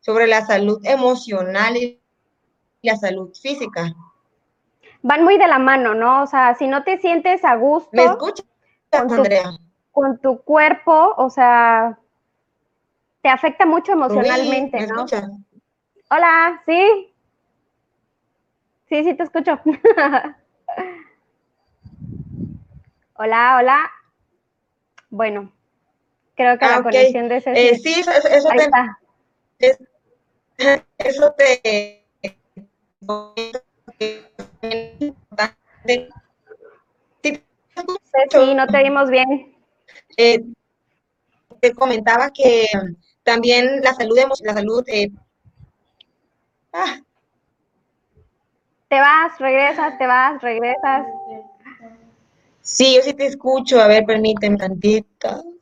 sobre 0.00 0.26
la 0.26 0.44
salud 0.44 0.80
emocional 0.84 1.76
y 1.76 2.00
la 2.84 2.96
salud 2.96 3.34
física. 3.34 3.92
Van 5.02 5.24
muy 5.24 5.36
de 5.38 5.46
la 5.46 5.58
mano, 5.58 5.94
¿no? 5.94 6.22
O 6.22 6.26
sea, 6.26 6.54
si 6.54 6.66
no 6.66 6.84
te 6.84 6.98
sientes 6.98 7.44
a 7.44 7.56
gusto. 7.56 7.90
¿Me 7.92 8.04
escuchas, 8.04 8.46
Andrea? 8.92 9.58
con 9.94 10.18
tu 10.18 10.42
cuerpo, 10.42 11.14
o 11.16 11.30
sea, 11.30 11.96
te 13.22 13.28
afecta 13.28 13.64
mucho 13.64 13.92
emocionalmente, 13.92 14.80
¿me 14.80 14.86
¿no? 14.88 15.06
Hola, 16.10 16.60
¿sí? 16.66 17.14
Sí, 18.88 19.04
sí, 19.04 19.14
te 19.14 19.22
escucho. 19.22 19.60
hola, 23.14 23.56
hola. 23.58 23.90
Bueno, 25.10 25.52
creo 26.34 26.58
que 26.58 26.66
la 26.66 26.76
ah, 26.78 26.82
conexión 26.82 27.28
de 27.28 27.36
ese... 27.36 27.52
Eh, 27.52 27.78
sí, 27.78 27.94
eso, 28.00 28.10
eso 28.10 28.48
te... 29.58 29.78
eso 30.98 31.32
te 31.38 32.03
Sí, 38.30 38.54
no 38.54 38.66
te 38.66 38.82
vimos 38.82 39.10
bien. 39.10 39.54
Eh, 40.16 40.40
te 41.60 41.74
comentaba 41.74 42.30
que 42.30 42.66
también 43.22 43.80
la 43.82 43.94
salud, 43.94 44.16
la 44.42 44.54
salud. 44.54 44.84
Eh, 44.86 45.10
ah. 46.72 47.00
Te 48.88 49.00
vas, 49.00 49.38
regresas, 49.38 49.98
te 49.98 50.06
vas, 50.06 50.40
regresas. 50.42 51.06
Sí, 52.60 52.96
yo 52.96 53.02
sí 53.02 53.14
te 53.14 53.26
escucho. 53.26 53.80
A 53.80 53.88
ver, 53.88 54.04
permíteme 54.04 54.56
tantito. 54.56 55.53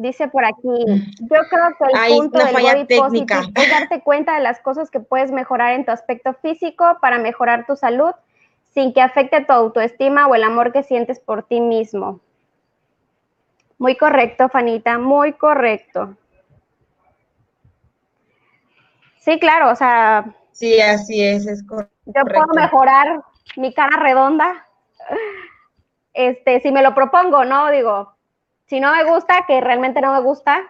Dice 0.00 0.28
por 0.28 0.44
aquí, 0.44 0.68
yo 1.18 1.40
creo 1.50 1.76
que 1.76 1.84
el 1.92 2.16
punto 2.16 2.38
del 2.38 2.54
body 2.54 2.86
técnica. 2.86 3.42
es 3.56 3.68
darte 3.68 4.00
cuenta 4.00 4.36
de 4.36 4.40
las 4.40 4.60
cosas 4.60 4.92
que 4.92 5.00
puedes 5.00 5.32
mejorar 5.32 5.72
en 5.72 5.84
tu 5.84 5.90
aspecto 5.90 6.34
físico 6.34 6.98
para 7.00 7.18
mejorar 7.18 7.66
tu 7.66 7.74
salud 7.74 8.12
sin 8.72 8.92
que 8.92 9.00
afecte 9.02 9.44
tu 9.44 9.52
autoestima 9.52 10.28
o 10.28 10.36
el 10.36 10.44
amor 10.44 10.72
que 10.72 10.84
sientes 10.84 11.18
por 11.18 11.42
ti 11.42 11.60
mismo. 11.60 12.20
Muy 13.76 13.96
correcto, 13.96 14.48
Fanita, 14.48 14.98
muy 14.98 15.32
correcto. 15.32 16.16
Sí, 19.16 19.40
claro, 19.40 19.72
o 19.72 19.74
sea. 19.74 20.32
Sí, 20.52 20.80
así 20.80 21.24
es, 21.24 21.44
es 21.44 21.66
correcto. 21.66 21.92
Yo 22.06 22.22
puedo 22.22 22.54
mejorar 22.54 23.20
mi 23.56 23.74
cara 23.74 23.96
redonda, 23.96 24.64
este, 26.14 26.60
si 26.60 26.70
me 26.70 26.82
lo 26.82 26.94
propongo, 26.94 27.44
¿no? 27.44 27.68
Digo, 27.72 28.16
si 28.68 28.80
no 28.80 28.92
me 28.92 29.04
gusta, 29.04 29.44
que 29.46 29.60
realmente 29.60 30.00
no 30.00 30.12
me 30.12 30.20
gusta, 30.20 30.62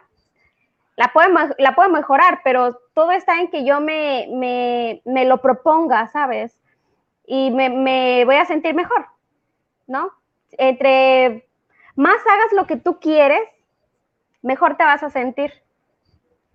la 0.96 1.12
puedo, 1.12 1.28
la 1.58 1.74
puedo 1.74 1.88
mejorar, 1.90 2.40
pero 2.44 2.78
todo 2.94 3.10
está 3.10 3.40
en 3.40 3.48
que 3.50 3.64
yo 3.64 3.80
me, 3.80 4.28
me, 4.30 5.02
me 5.04 5.24
lo 5.24 5.40
proponga, 5.40 6.06
¿sabes? 6.08 6.58
Y 7.26 7.50
me, 7.50 7.68
me, 7.68 8.24
voy 8.24 8.36
a 8.36 8.44
sentir 8.44 8.74
mejor, 8.74 9.06
¿no? 9.86 10.10
Entre 10.52 11.48
más 11.96 12.16
hagas 12.26 12.52
lo 12.52 12.66
que 12.66 12.76
tú 12.76 13.00
quieres, 13.00 13.42
mejor 14.42 14.76
te 14.76 14.84
vas 14.84 15.02
a 15.02 15.10
sentir. 15.10 15.52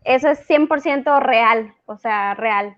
Eso 0.06 0.30
es 0.30 0.48
100% 0.50 1.22
real, 1.22 1.74
o 1.86 1.98
sea, 1.98 2.34
real. 2.36 2.78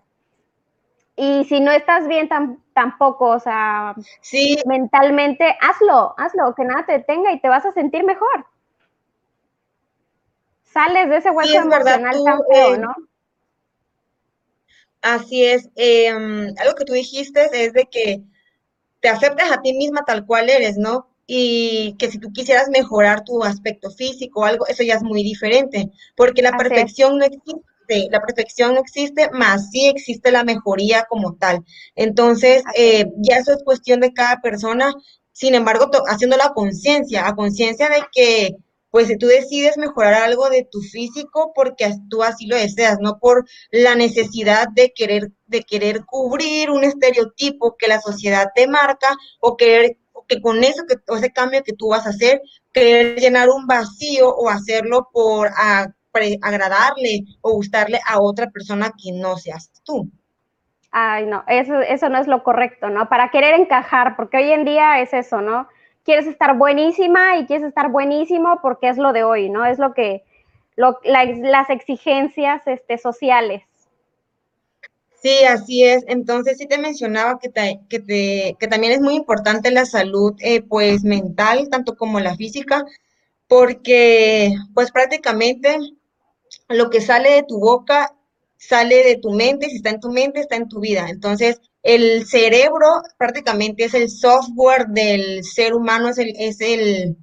Y 1.15 1.45
si 1.45 1.62
no 1.62 1.72
estás 1.72 2.07
bien 2.07 2.29
tampoco, 2.74 3.27
o 3.27 3.39
sea, 3.39 3.95
sí. 4.22 4.57
mentalmente, 4.65 5.55
hazlo, 5.62 6.13
hazlo, 6.17 6.53
que 6.55 6.65
nada 6.65 6.86
te 6.86 6.93
detenga 6.93 7.31
y 7.31 7.39
te 7.39 7.48
vas 7.50 7.65
a 7.65 7.72
sentir 7.72 8.03
mejor 8.03 8.45
sales 10.75 11.10
de 11.10 11.17
ese 11.17 11.32
hueco 11.32 11.58
emocional 11.58 12.24
tan 12.25 12.39
feo, 12.51 12.77
¿no? 12.77 12.94
Así 15.01 15.46
es. 15.46 15.70
Em, 15.75 16.53
algo 16.60 16.75
que 16.75 16.84
tú 16.84 16.94
dijiste 16.94 17.48
es 17.53 17.72
de 17.72 17.86
que 17.86 18.22
te 19.00 19.08
aceptes 19.08 19.50
a 19.50 19.62
ti 19.62 19.74
misma 19.74 20.03
tal 20.05 20.25
cual 20.25 20.50
eres, 20.50 20.77
¿no? 20.77 21.08
Y 21.27 21.96
que 21.98 22.12
si 22.12 22.20
tú 22.20 22.32
quisieras 22.34 22.70
mejorar 22.70 23.24
tu 23.24 23.41
aspecto 23.44 23.89
físico 23.89 24.41
o 24.41 24.44
algo, 24.44 24.67
eso 24.67 24.84
ya 24.84 24.96
es 24.96 25.03
muy 25.03 25.24
diferente, 25.24 25.91
porque 26.15 26.41
la 26.41 26.58
perfección 26.58 27.17
no 27.17 27.25
existe, 27.25 28.10
la 28.12 28.20
perfección 28.20 28.74
no 28.74 28.82
existe, 28.82 29.29
más 29.32 29.70
sí 29.72 29.88
existe 29.88 30.32
la 30.32 30.44
mejoría 30.44 31.05
como 31.08 31.36
tal. 31.36 31.63
Entonces, 31.96 32.63
eh, 32.75 33.05
ya 33.17 33.38
eso 33.38 33.53
es 33.53 33.63
cuestión 33.63 34.01
de 34.01 34.13
cada 34.13 34.41
persona, 34.41 34.94
sin 35.32 35.55
embargo, 35.55 35.89
haciendo 36.08 36.36
la 36.36 36.53
conciencia, 36.53 37.27
a 37.27 37.36
conciencia 37.36 37.88
de 37.89 38.03
que 38.12 38.55
pues 38.95 39.11
tú 39.19 39.27
decides 39.27 39.77
mejorar 39.77 40.13
algo 40.13 40.49
de 40.49 40.63
tu 40.63 40.79
físico 40.79 41.51
porque 41.53 41.85
tú 42.09 42.23
así 42.23 42.47
lo 42.47 42.55
deseas, 42.55 42.97
no 43.01 43.19
por 43.19 43.43
la 43.69 43.93
necesidad 43.93 44.69
de 44.69 44.93
querer, 44.95 45.33
de 45.47 45.63
querer 45.63 46.05
cubrir 46.05 46.71
un 46.71 46.85
estereotipo 46.85 47.75
que 47.75 47.89
la 47.89 47.99
sociedad 47.99 48.51
te 48.55 48.69
marca 48.69 49.09
o 49.41 49.57
querer, 49.57 49.97
que 50.29 50.41
con 50.41 50.63
eso, 50.63 50.85
que 50.87 50.95
ese 51.13 51.33
cambio 51.33 51.61
que 51.61 51.73
tú 51.73 51.89
vas 51.89 52.05
a 52.05 52.11
hacer, 52.11 52.41
querer 52.71 53.19
llenar 53.19 53.49
un 53.49 53.67
vacío 53.67 54.29
o 54.29 54.49
hacerlo 54.49 55.09
por 55.11 55.49
agradarle 56.41 57.25
o 57.41 57.51
gustarle 57.51 57.99
a 58.07 58.21
otra 58.21 58.49
persona 58.49 58.91
que 58.91 59.11
no 59.11 59.35
seas 59.35 59.73
tú. 59.83 60.09
Ay, 60.91 61.25
no, 61.25 61.43
eso, 61.49 61.81
eso 61.81 62.07
no 62.07 62.17
es 62.17 62.27
lo 62.27 62.43
correcto, 62.45 62.87
¿no? 62.87 63.09
Para 63.09 63.29
querer 63.29 63.59
encajar, 63.59 64.15
porque 64.15 64.37
hoy 64.37 64.53
en 64.53 64.63
día 64.63 65.01
es 65.01 65.13
eso, 65.13 65.41
¿no? 65.41 65.67
Quieres 66.05 66.27
estar 66.27 66.57
buenísima 66.57 67.38
y 67.38 67.45
quieres 67.45 67.67
estar 67.67 67.91
buenísimo 67.91 68.59
porque 68.62 68.88
es 68.88 68.97
lo 68.97 69.12
de 69.12 69.24
hoy, 69.24 69.50
¿no? 69.50 69.65
Es 69.65 69.79
lo 69.79 69.93
que, 69.93 70.24
las 70.77 71.69
exigencias 71.69 72.62
este, 72.65 72.97
sociales. 72.97 73.63
Sí, 75.21 75.43
así 75.45 75.83
es. 75.83 76.05
Entonces 76.07 76.57
sí 76.57 76.67
te 76.67 76.77
mencionaba 76.77 77.39
que, 77.39 77.50
que 77.89 78.67
también 78.67 78.93
es 78.93 79.01
muy 79.01 79.15
importante 79.15 79.71
la 79.71 79.85
salud, 79.85 80.35
eh, 80.39 80.62
pues 80.62 81.03
mental, 81.03 81.67
tanto 81.69 81.97
como 81.97 82.19
la 82.19 82.35
física, 82.35 82.85
porque 83.47 84.53
pues 84.74 84.91
prácticamente 84.91 85.77
lo 86.69 86.89
que 86.89 87.01
sale 87.01 87.31
de 87.31 87.43
tu 87.43 87.59
boca 87.59 88.15
sale 88.57 89.03
de 89.03 89.17
tu 89.17 89.31
mente, 89.31 89.69
si 89.69 89.77
está 89.77 89.89
en 89.89 90.00
tu 90.00 90.12
mente, 90.12 90.39
está 90.39 90.55
en 90.55 90.69
tu 90.69 90.79
vida. 90.79 91.07
Entonces, 91.09 91.62
el 91.85 92.25
cerebro 92.25 93.03
prácticamente 93.15 93.83
es 93.85 93.93
el 93.93 94.09
software 94.09 94.87
del 94.87 95.43
ser 95.43 95.75
humano, 95.75 96.09
es 96.09 96.17
el, 96.17 96.33
es 96.39 96.59
el, 96.59 97.15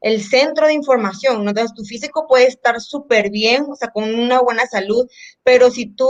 el 0.00 0.22
centro 0.22 0.68
de 0.68 0.72
información. 0.72 1.42
¿no? 1.42 1.50
Entonces, 1.50 1.74
tu 1.74 1.84
físico 1.84 2.28
puede 2.28 2.46
estar 2.46 2.80
súper 2.80 3.30
bien, 3.30 3.66
o 3.68 3.74
sea, 3.74 3.88
con 3.88 4.14
una 4.14 4.40
buena 4.40 4.66
salud, 4.66 5.08
pero 5.42 5.68
si 5.72 5.86
tú 5.86 6.08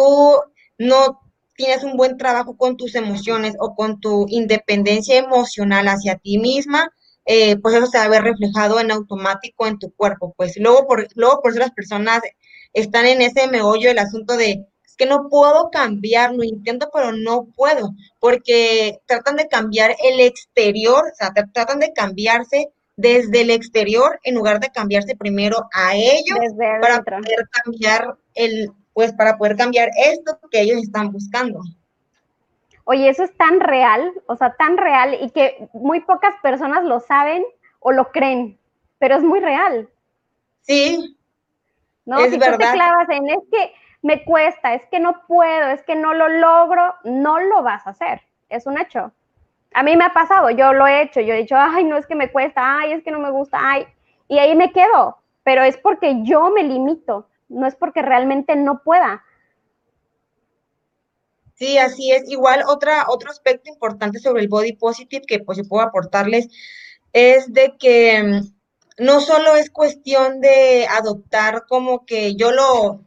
no 0.77 1.19
tienes 1.57 1.83
un 1.83 1.97
buen 1.97 2.19
trabajo 2.19 2.59
con 2.59 2.77
tus 2.77 2.95
emociones 2.95 3.55
o 3.59 3.75
con 3.75 4.01
tu 4.01 4.27
independencia 4.29 5.17
emocional 5.17 5.89
hacia 5.89 6.19
ti 6.19 6.37
misma, 6.37 6.91
eh, 7.25 7.57
pues 7.57 7.75
eso 7.75 7.87
se 7.87 7.97
va 7.97 8.05
a 8.05 8.09
ver 8.09 8.23
reflejado 8.23 8.81
en 8.81 8.91
automático 8.91 9.67
en 9.67 9.79
tu 9.79 9.95
cuerpo. 9.95 10.35
Pues 10.37 10.59
luego 10.59 10.87
por, 10.87 11.09
luego 11.15 11.41
por 11.41 11.53
eso 11.53 11.61
las 11.61 11.73
personas 11.73 12.21
están 12.75 13.07
en 13.07 13.23
ese 13.23 13.49
meollo 13.49 13.89
del 13.89 13.99
asunto 13.99 14.37
de 14.37 14.67
es 14.95 14.97
que 14.97 15.07
no 15.07 15.29
puedo 15.29 15.71
cambiar, 15.71 16.33
lo 16.35 16.45
intento, 16.45 16.89
pero 16.93 17.13
no 17.13 17.47
puedo, 17.57 17.91
porque 18.21 19.01
tratan 19.07 19.37
de 19.37 19.49
cambiar 19.49 19.97
el 20.03 20.21
exterior, 20.21 21.05
o 21.13 21.15
sea, 21.15 21.33
tratan 21.53 21.81
de 21.81 21.93
cambiarse 21.93 22.73
desde 22.97 23.41
el 23.41 23.51
exterior 23.51 24.21
en 24.23 24.37
lugar 24.37 24.61
de 24.61 24.69
cambiarse 24.69 25.17
primero 25.17 25.69
a 25.73 25.97
ellos 25.97 26.39
para 26.81 27.03
poder 27.03 27.49
cambiar 27.65 28.17
el, 28.35 28.71
pues 28.93 29.13
para 29.13 29.37
poder 29.37 29.57
cambiar 29.57 29.91
esto 29.97 30.39
que 30.51 30.61
ellos 30.61 30.79
están 30.81 31.11
buscando. 31.11 31.61
Oye, 32.85 33.09
eso 33.09 33.25
es 33.25 33.37
tan 33.37 33.59
real, 33.59 34.13
o 34.27 34.37
sea, 34.37 34.55
tan 34.55 34.77
real 34.77 35.19
y 35.21 35.31
que 35.31 35.69
muy 35.73 36.01
pocas 36.03 36.35
personas 36.41 36.85
lo 36.85 37.01
saben 37.01 37.45
o 37.81 37.91
lo 37.91 38.13
creen, 38.13 38.59
pero 38.99 39.17
es 39.17 39.23
muy 39.23 39.41
real. 39.41 39.89
Sí, 40.61 41.17
¿no? 42.05 42.19
si 42.21 42.39
tú 42.39 42.39
te 42.39 42.57
clavas 42.57 43.09
en 43.11 43.29
es 43.29 43.39
que 43.51 43.73
me 44.05 44.23
cuesta, 44.23 44.75
es 44.75 44.83
que 44.91 45.01
no 45.01 45.23
puedo, 45.27 45.71
es 45.71 45.83
que 45.83 45.97
no 45.97 46.13
lo 46.13 46.29
logro, 46.29 46.95
no 47.05 47.41
lo 47.41 47.63
vas 47.63 47.87
a 47.87 47.91
hacer. 47.91 48.21
Es 48.51 48.67
un 48.67 48.79
hecho. 48.79 49.13
A 49.73 49.83
mí 49.83 49.97
me 49.97 50.05
ha 50.05 50.13
pasado, 50.13 50.51
yo 50.51 50.75
lo 50.75 50.87
he 50.87 51.01
hecho, 51.01 51.23
yo 51.23 51.33
he 51.33 51.39
dicho, 51.39 51.57
ay, 51.59 51.85
no 51.85 51.97
es 51.97 52.07
que 52.07 52.15
me 52.15 52.31
cuesta, 52.31 52.81
ay, 52.81 52.93
es 52.93 53.03
que 53.03 53.11
no 53.11 53.19
me 53.19 53.31
gusta, 53.31 53.59
ay, 53.61 53.87
y 54.29 54.39
ahí 54.39 54.55
me 54.55 54.73
quedo, 54.73 55.17
pero 55.43 55.63
es 55.63 55.79
porque 55.79 56.19
yo 56.23 56.51
me 56.51 56.63
limito, 56.63 57.29
no 57.49 57.67
es 57.67 57.75
porque 57.77 58.03
realmente 58.03 58.57
no 58.57 58.83
pueda. 58.83 59.25
Sí, 61.55 61.79
así 61.79 62.13
es. 62.13 62.29
Igual 62.29 62.63
otra, 62.69 63.07
otro 63.09 63.31
aspecto 63.31 63.71
importante 63.73 64.19
sobre 64.19 64.43
el 64.43 64.49
body 64.49 64.75
positive 64.75 65.25
que 65.27 65.39
pues 65.39 65.67
puedo 65.67 65.83
aportarles 65.83 66.49
es 67.15 67.51
de 67.55 67.75
que 67.79 68.23
mm, 68.23 69.03
no 69.03 69.21
solo 69.23 69.57
es 69.57 69.71
cuestión 69.71 70.43
de 70.43 70.87
adoptar 70.89 71.65
como 71.67 72.05
que 72.05 72.35
yo 72.37 72.53
lo, 72.53 73.05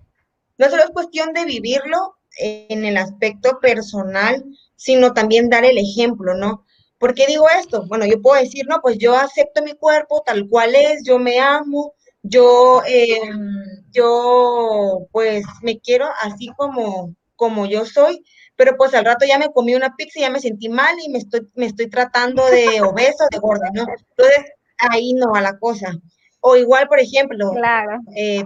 no 0.58 0.70
solo 0.70 0.84
es 0.84 0.90
cuestión 0.90 1.34
de 1.34 1.46
vivirlo 1.46 2.16
en 2.40 2.86
el 2.86 2.98
aspecto 2.98 3.60
personal, 3.60 4.44
sino 4.76 5.14
también 5.14 5.50
dar 5.50 5.66
el 5.66 5.78
ejemplo, 5.78 6.36
¿no? 6.36 6.66
¿Por 7.00 7.14
qué 7.14 7.26
digo 7.28 7.48
esto? 7.50 7.86
Bueno, 7.88 8.06
yo 8.06 8.22
puedo 8.22 8.42
decir, 8.42 8.66
no, 8.68 8.80
pues 8.82 8.98
yo 8.98 9.16
acepto 9.16 9.62
mi 9.64 9.74
cuerpo 9.74 10.24
tal 10.26 10.48
cual 10.50 10.74
es, 10.76 11.04
yo 11.04 11.20
me 11.20 11.40
amo, 11.40 11.94
yo, 12.24 12.82
em, 12.86 13.84
yo 13.92 15.08
pues 15.12 15.46
me 15.62 15.80
quiero 15.80 16.08
así 16.22 16.48
como, 16.58 17.16
como 17.36 17.66
yo 17.68 17.86
soy, 17.86 18.24
pero 18.56 18.76
pues 18.78 18.94
al 18.96 19.06
rato 19.06 19.26
ya 19.28 19.38
me 19.38 19.52
comí 19.52 19.76
una 19.76 19.96
pizza 19.96 20.20
y 20.20 20.22
ya 20.24 20.32
me 20.32 20.40
sentí 20.40 20.70
mal 20.70 20.96
y 21.04 21.10
me 21.10 21.20
estoy, 21.20 21.48
me 21.56 21.68
estoy 21.68 21.90
tratando 21.90 22.46
de 22.48 22.82
obeso, 22.82 23.26
de 23.32 23.38
gorda, 23.40 23.70
¿no? 23.74 23.86
Entonces, 24.10 24.52
ahí 24.78 25.14
no 25.14 25.32
va 25.32 25.42
la 25.42 25.58
cosa. 25.60 25.92
O 26.40 26.56
igual, 26.56 26.88
por 26.88 27.00
ejemplo, 27.00 27.52
eh, 28.16 28.44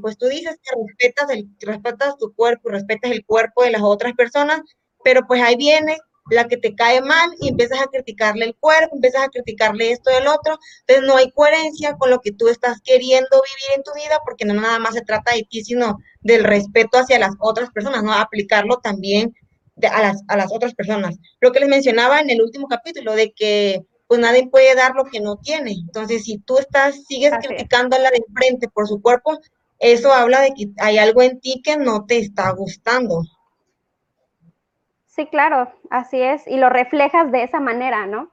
pues 0.00 0.18
tú 0.18 0.26
dices 0.26 0.58
que 0.62 0.76
respetas, 0.86 1.30
el, 1.30 1.48
respetas 1.60 2.16
tu 2.18 2.34
cuerpo, 2.34 2.70
respetas 2.70 3.10
el 3.10 3.24
cuerpo 3.24 3.62
de 3.62 3.70
las 3.70 3.82
otras 3.82 4.12
personas, 4.14 4.60
pero 5.04 5.26
pues 5.26 5.42
ahí 5.42 5.56
viene 5.56 5.98
la 6.30 6.48
que 6.48 6.56
te 6.56 6.74
cae 6.74 7.00
mal 7.00 7.30
y 7.40 7.48
empiezas 7.48 7.80
a 7.80 7.86
criticarle 7.86 8.46
el 8.46 8.56
cuerpo, 8.56 8.96
empiezas 8.96 9.24
a 9.24 9.28
criticarle 9.28 9.92
esto 9.92 10.10
del 10.10 10.26
otro, 10.26 10.58
entonces 10.80 11.06
no 11.06 11.16
hay 11.16 11.30
coherencia 11.30 11.94
con 11.96 12.10
lo 12.10 12.20
que 12.20 12.32
tú 12.32 12.48
estás 12.48 12.80
queriendo 12.82 13.28
vivir 13.30 13.76
en 13.76 13.82
tu 13.82 13.92
vida, 13.94 14.18
porque 14.24 14.44
no 14.44 14.54
nada 14.54 14.78
más 14.78 14.94
se 14.94 15.02
trata 15.02 15.34
de 15.34 15.46
ti, 15.48 15.62
sino 15.62 15.98
del 16.20 16.44
respeto 16.44 16.98
hacia 16.98 17.18
las 17.18 17.34
otras 17.38 17.70
personas, 17.70 18.02
¿no? 18.02 18.12
Aplicarlo 18.12 18.78
también 18.78 19.34
a, 19.90 20.02
las, 20.02 20.22
a 20.28 20.36
las 20.36 20.52
otras 20.52 20.74
personas. 20.74 21.16
Lo 21.40 21.52
que 21.52 21.60
les 21.60 21.68
mencionaba 21.68 22.20
en 22.20 22.30
el 22.30 22.42
último 22.42 22.66
capítulo, 22.66 23.14
de 23.14 23.32
que 23.32 23.82
pues 24.08 24.20
nadie 24.20 24.48
puede 24.48 24.74
dar 24.74 24.94
lo 24.94 25.04
que 25.04 25.20
no 25.20 25.36
tiene. 25.36 25.72
Entonces, 25.72 26.24
si 26.24 26.38
tú 26.38 26.58
estás, 26.58 27.04
sigues 27.08 27.32
criticando 27.42 27.96
a 27.96 27.98
la 27.98 28.10
de 28.10 28.22
enfrente 28.26 28.68
por 28.68 28.86
su 28.86 29.00
cuerpo, 29.02 29.38
eso 29.78 30.12
habla 30.12 30.40
de 30.40 30.54
que 30.54 30.68
hay 30.78 30.98
algo 30.98 31.22
en 31.22 31.40
ti 31.40 31.60
que 31.62 31.76
no 31.76 32.06
te 32.06 32.18
está 32.18 32.50
gustando. 32.50 33.22
Sí, 35.06 35.26
claro, 35.26 35.72
así 35.90 36.20
es, 36.20 36.46
y 36.46 36.58
lo 36.58 36.68
reflejas 36.68 37.32
de 37.32 37.42
esa 37.42 37.60
manera, 37.60 38.06
¿no? 38.06 38.30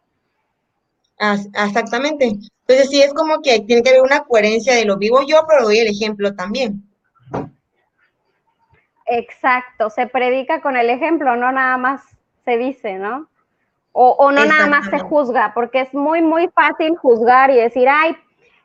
exactamente. 1.20 2.26
Entonces 2.26 2.90
sí 2.90 3.02
es 3.02 3.14
como 3.14 3.42
que 3.42 3.62
tiene 3.62 3.82
que 3.82 3.92
haber 3.92 4.02
una 4.02 4.24
coherencia 4.24 4.76
de 4.76 4.84
lo 4.84 4.98
vivo 4.98 5.22
yo, 5.26 5.46
pero 5.48 5.64
doy 5.64 5.80
el 5.80 5.88
ejemplo 5.88 6.36
también. 6.36 6.84
Exacto, 9.06 9.90
se 9.90 10.08
predica 10.08 10.62
con 10.62 10.76
el 10.76 10.90
ejemplo, 10.90 11.36
no 11.36 11.52
nada 11.52 11.78
más 11.78 12.02
se 12.46 12.58
dice, 12.58 12.96
¿no? 12.96 13.28
O, 13.96 14.32
no 14.32 14.44
nada 14.46 14.66
más 14.66 14.90
se 14.90 14.98
juzga, 14.98 15.54
porque 15.54 15.82
es 15.82 15.94
muy, 15.94 16.24
muy 16.24 16.50
fácil 16.50 16.98
juzgar 16.98 17.52
y 17.52 17.58
decir, 17.58 17.88
ay, 17.88 18.18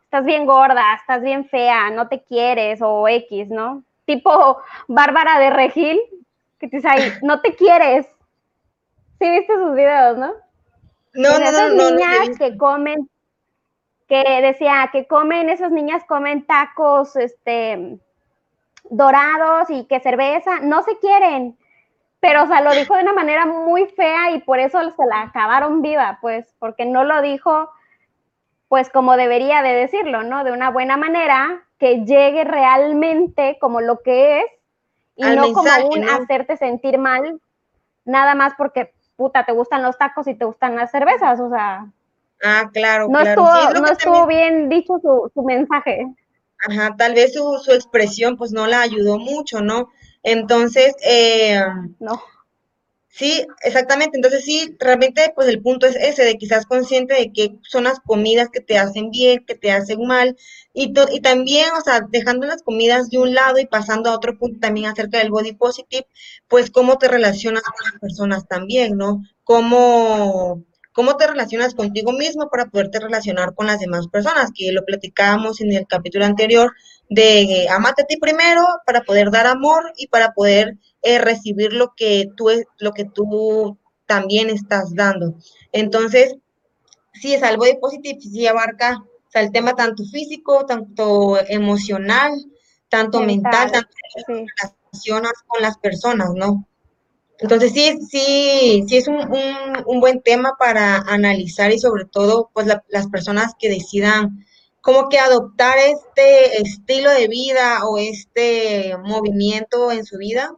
estás 0.08 0.24
bien 0.24 0.46
gorda, 0.46 0.94
estás 0.94 1.20
bien 1.20 1.46
fea, 1.50 1.90
no 1.90 2.08
te 2.08 2.22
quieres, 2.22 2.80
o 2.80 3.06
X, 3.06 3.50
¿no? 3.50 3.82
Tipo 4.06 4.56
Bárbara 4.86 5.38
de 5.38 5.50
Regil, 5.50 6.00
que 6.58 6.66
te 6.66 6.76
dice 6.76 6.88
ahí, 6.88 7.12
no 7.20 7.42
te 7.42 7.54
quieres. 7.54 8.06
Sí, 9.18 9.30
viste 9.30 9.54
sus 9.54 9.74
videos, 9.74 10.16
¿no? 10.16 10.32
No, 11.12 11.38
no, 11.38 11.44
esas 11.44 11.74
no, 11.74 11.90
niñas 11.90 12.38
que 12.38 12.56
comen, 12.56 13.10
que 14.08 14.24
decía 14.40 14.88
que 14.90 15.06
comen, 15.06 15.50
esas 15.50 15.72
niñas 15.72 16.02
comen 16.08 16.46
tacos, 16.46 17.14
este, 17.14 17.98
dorados 18.88 19.68
y 19.68 19.84
que 19.84 20.00
cerveza, 20.00 20.60
no 20.60 20.82
se 20.84 20.98
quieren. 21.00 21.58
Pero, 22.20 22.44
o 22.44 22.46
sea, 22.46 22.62
lo 22.62 22.72
dijo 22.72 22.96
de 22.96 23.02
una 23.02 23.12
manera 23.12 23.44
muy 23.44 23.84
fea 23.88 24.30
y 24.30 24.40
por 24.40 24.58
eso 24.58 24.80
se 24.90 25.04
la 25.04 25.20
acabaron 25.20 25.82
viva, 25.82 26.16
pues, 26.22 26.54
porque 26.58 26.86
no 26.86 27.04
lo 27.04 27.20
dijo, 27.20 27.70
pues, 28.68 28.90
como 28.90 29.16
debería 29.16 29.62
de 29.62 29.72
decirlo, 29.74 30.22
¿no? 30.22 30.44
De 30.44 30.52
una 30.52 30.70
buena 30.70 30.96
manera, 30.96 31.64
que 31.78 32.04
llegue 32.04 32.44
realmente 32.44 33.56
como 33.60 33.80
lo 33.80 34.00
que 34.00 34.40
es 34.40 34.46
y 35.16 35.22
no 35.24 35.52
como 35.52 35.70
un 35.90 36.08
hacerte 36.08 36.56
sentir 36.56 36.98
mal, 36.98 37.40
nada 38.04 38.34
más 38.34 38.52
porque, 38.56 38.92
puta, 39.16 39.44
te 39.44 39.52
gustan 39.52 39.82
los 39.82 39.98
tacos 39.98 40.26
y 40.28 40.34
te 40.34 40.44
gustan 40.44 40.76
las 40.76 40.90
cervezas, 40.90 41.40
o 41.40 41.50
sea. 41.50 41.86
Ah, 42.42 42.70
claro, 42.72 43.08
no 43.08 43.20
claro. 43.20 43.42
Estuvo, 43.42 43.80
no 43.80 43.86
estuvo 43.88 44.26
bien 44.26 44.68
dicho 44.68 44.98
su, 45.02 45.30
su 45.34 45.42
mensaje. 45.42 46.06
Ajá, 46.68 46.94
tal 46.96 47.14
vez 47.14 47.34
su, 47.34 47.58
su 47.64 47.72
expresión 47.72 48.36
pues 48.36 48.52
no 48.52 48.66
la 48.66 48.80
ayudó 48.80 49.18
mucho, 49.18 49.60
¿no? 49.60 49.90
Entonces, 50.22 50.94
eh, 51.04 51.60
no. 52.00 52.20
Sí, 53.10 53.44
exactamente. 53.62 54.16
Entonces 54.18 54.44
sí, 54.44 54.76
realmente 54.78 55.32
pues 55.34 55.48
el 55.48 55.60
punto 55.62 55.86
es 55.86 55.96
ese, 55.96 56.24
de 56.24 56.36
quizás 56.36 56.66
consciente 56.66 57.14
de 57.14 57.32
que 57.32 57.56
son 57.62 57.84
las 57.84 58.00
comidas 58.00 58.48
que 58.50 58.60
te 58.60 58.78
hacen 58.78 59.10
bien, 59.10 59.44
que 59.46 59.54
te 59.54 59.72
hacen 59.72 60.06
mal, 60.06 60.36
y, 60.74 60.92
y 61.12 61.20
también, 61.20 61.68
o 61.76 61.80
sea, 61.80 62.02
dejando 62.08 62.46
las 62.46 62.62
comidas 62.62 63.08
de 63.10 63.18
un 63.18 63.34
lado 63.34 63.58
y 63.58 63.66
pasando 63.66 64.10
a 64.10 64.14
otro 64.14 64.38
punto 64.38 64.60
también 64.60 64.86
acerca 64.86 65.18
del 65.18 65.30
body 65.30 65.52
positive, 65.54 66.06
pues 66.48 66.70
cómo 66.70 66.98
te 66.98 67.08
relacionas 67.08 67.62
con 67.62 67.90
las 67.90 67.98
personas 68.00 68.46
también, 68.46 68.96
¿no? 68.96 69.22
Cómo, 69.42 70.62
cómo 70.92 71.16
te 71.16 71.26
relacionas 71.26 71.74
contigo 71.74 72.12
mismo 72.12 72.48
para 72.50 72.66
poderte 72.66 73.00
relacionar 73.00 73.54
con 73.54 73.66
las 73.66 73.80
demás 73.80 74.06
personas, 74.08 74.50
que 74.54 74.70
lo 74.72 74.84
platicábamos 74.84 75.60
en 75.62 75.72
el 75.72 75.86
capítulo 75.88 76.26
anterior 76.26 76.72
de 77.08 77.42
eh, 77.42 77.68
amate 77.70 78.02
a 78.02 78.06
ti 78.06 78.16
primero 78.18 78.62
para 78.84 79.02
poder 79.02 79.30
dar 79.30 79.46
amor 79.46 79.92
y 79.96 80.08
para 80.08 80.32
poder 80.32 80.76
eh, 81.02 81.18
recibir 81.18 81.72
lo 81.72 81.94
que 81.96 82.28
tú 82.36 82.48
lo 82.78 82.92
que 82.92 83.04
tú 83.04 83.78
también 84.06 84.50
estás 84.50 84.94
dando. 84.94 85.34
Entonces, 85.72 86.36
sí, 87.12 87.34
es 87.34 87.42
algo 87.42 87.64
de 87.64 87.76
positivo, 87.76 88.20
sí 88.20 88.46
abarca 88.46 88.98
o 88.98 89.30
sea, 89.30 89.42
el 89.42 89.52
tema 89.52 89.74
tanto 89.74 90.04
físico, 90.04 90.64
tanto 90.66 91.38
emocional, 91.48 92.32
tanto 92.88 93.20
mental, 93.20 93.70
tanto 93.70 93.90
relaciones 94.26 95.32
con 95.46 95.62
las 95.62 95.76
personas, 95.78 96.30
¿no? 96.34 96.66
Entonces 97.38 97.72
sí, 97.72 97.98
sí, 98.10 98.84
sí 98.88 98.96
es 98.96 99.06
un, 99.06 99.20
un, 99.86 100.00
buen 100.00 100.22
tema 100.22 100.54
para 100.58 100.96
analizar 100.96 101.70
y 101.70 101.78
sobre 101.78 102.04
todo 102.04 102.50
pues 102.52 102.66
las 102.66 103.06
personas 103.08 103.52
que 103.58 103.68
decidan 103.68 104.44
como 104.80 105.08
que 105.08 105.18
adoptar 105.18 105.76
este 105.78 106.62
estilo 106.62 107.10
de 107.10 107.28
vida 107.28 107.84
o 107.84 107.98
este 107.98 108.96
movimiento 109.04 109.92
en 109.92 110.04
su 110.04 110.18
vida, 110.18 110.52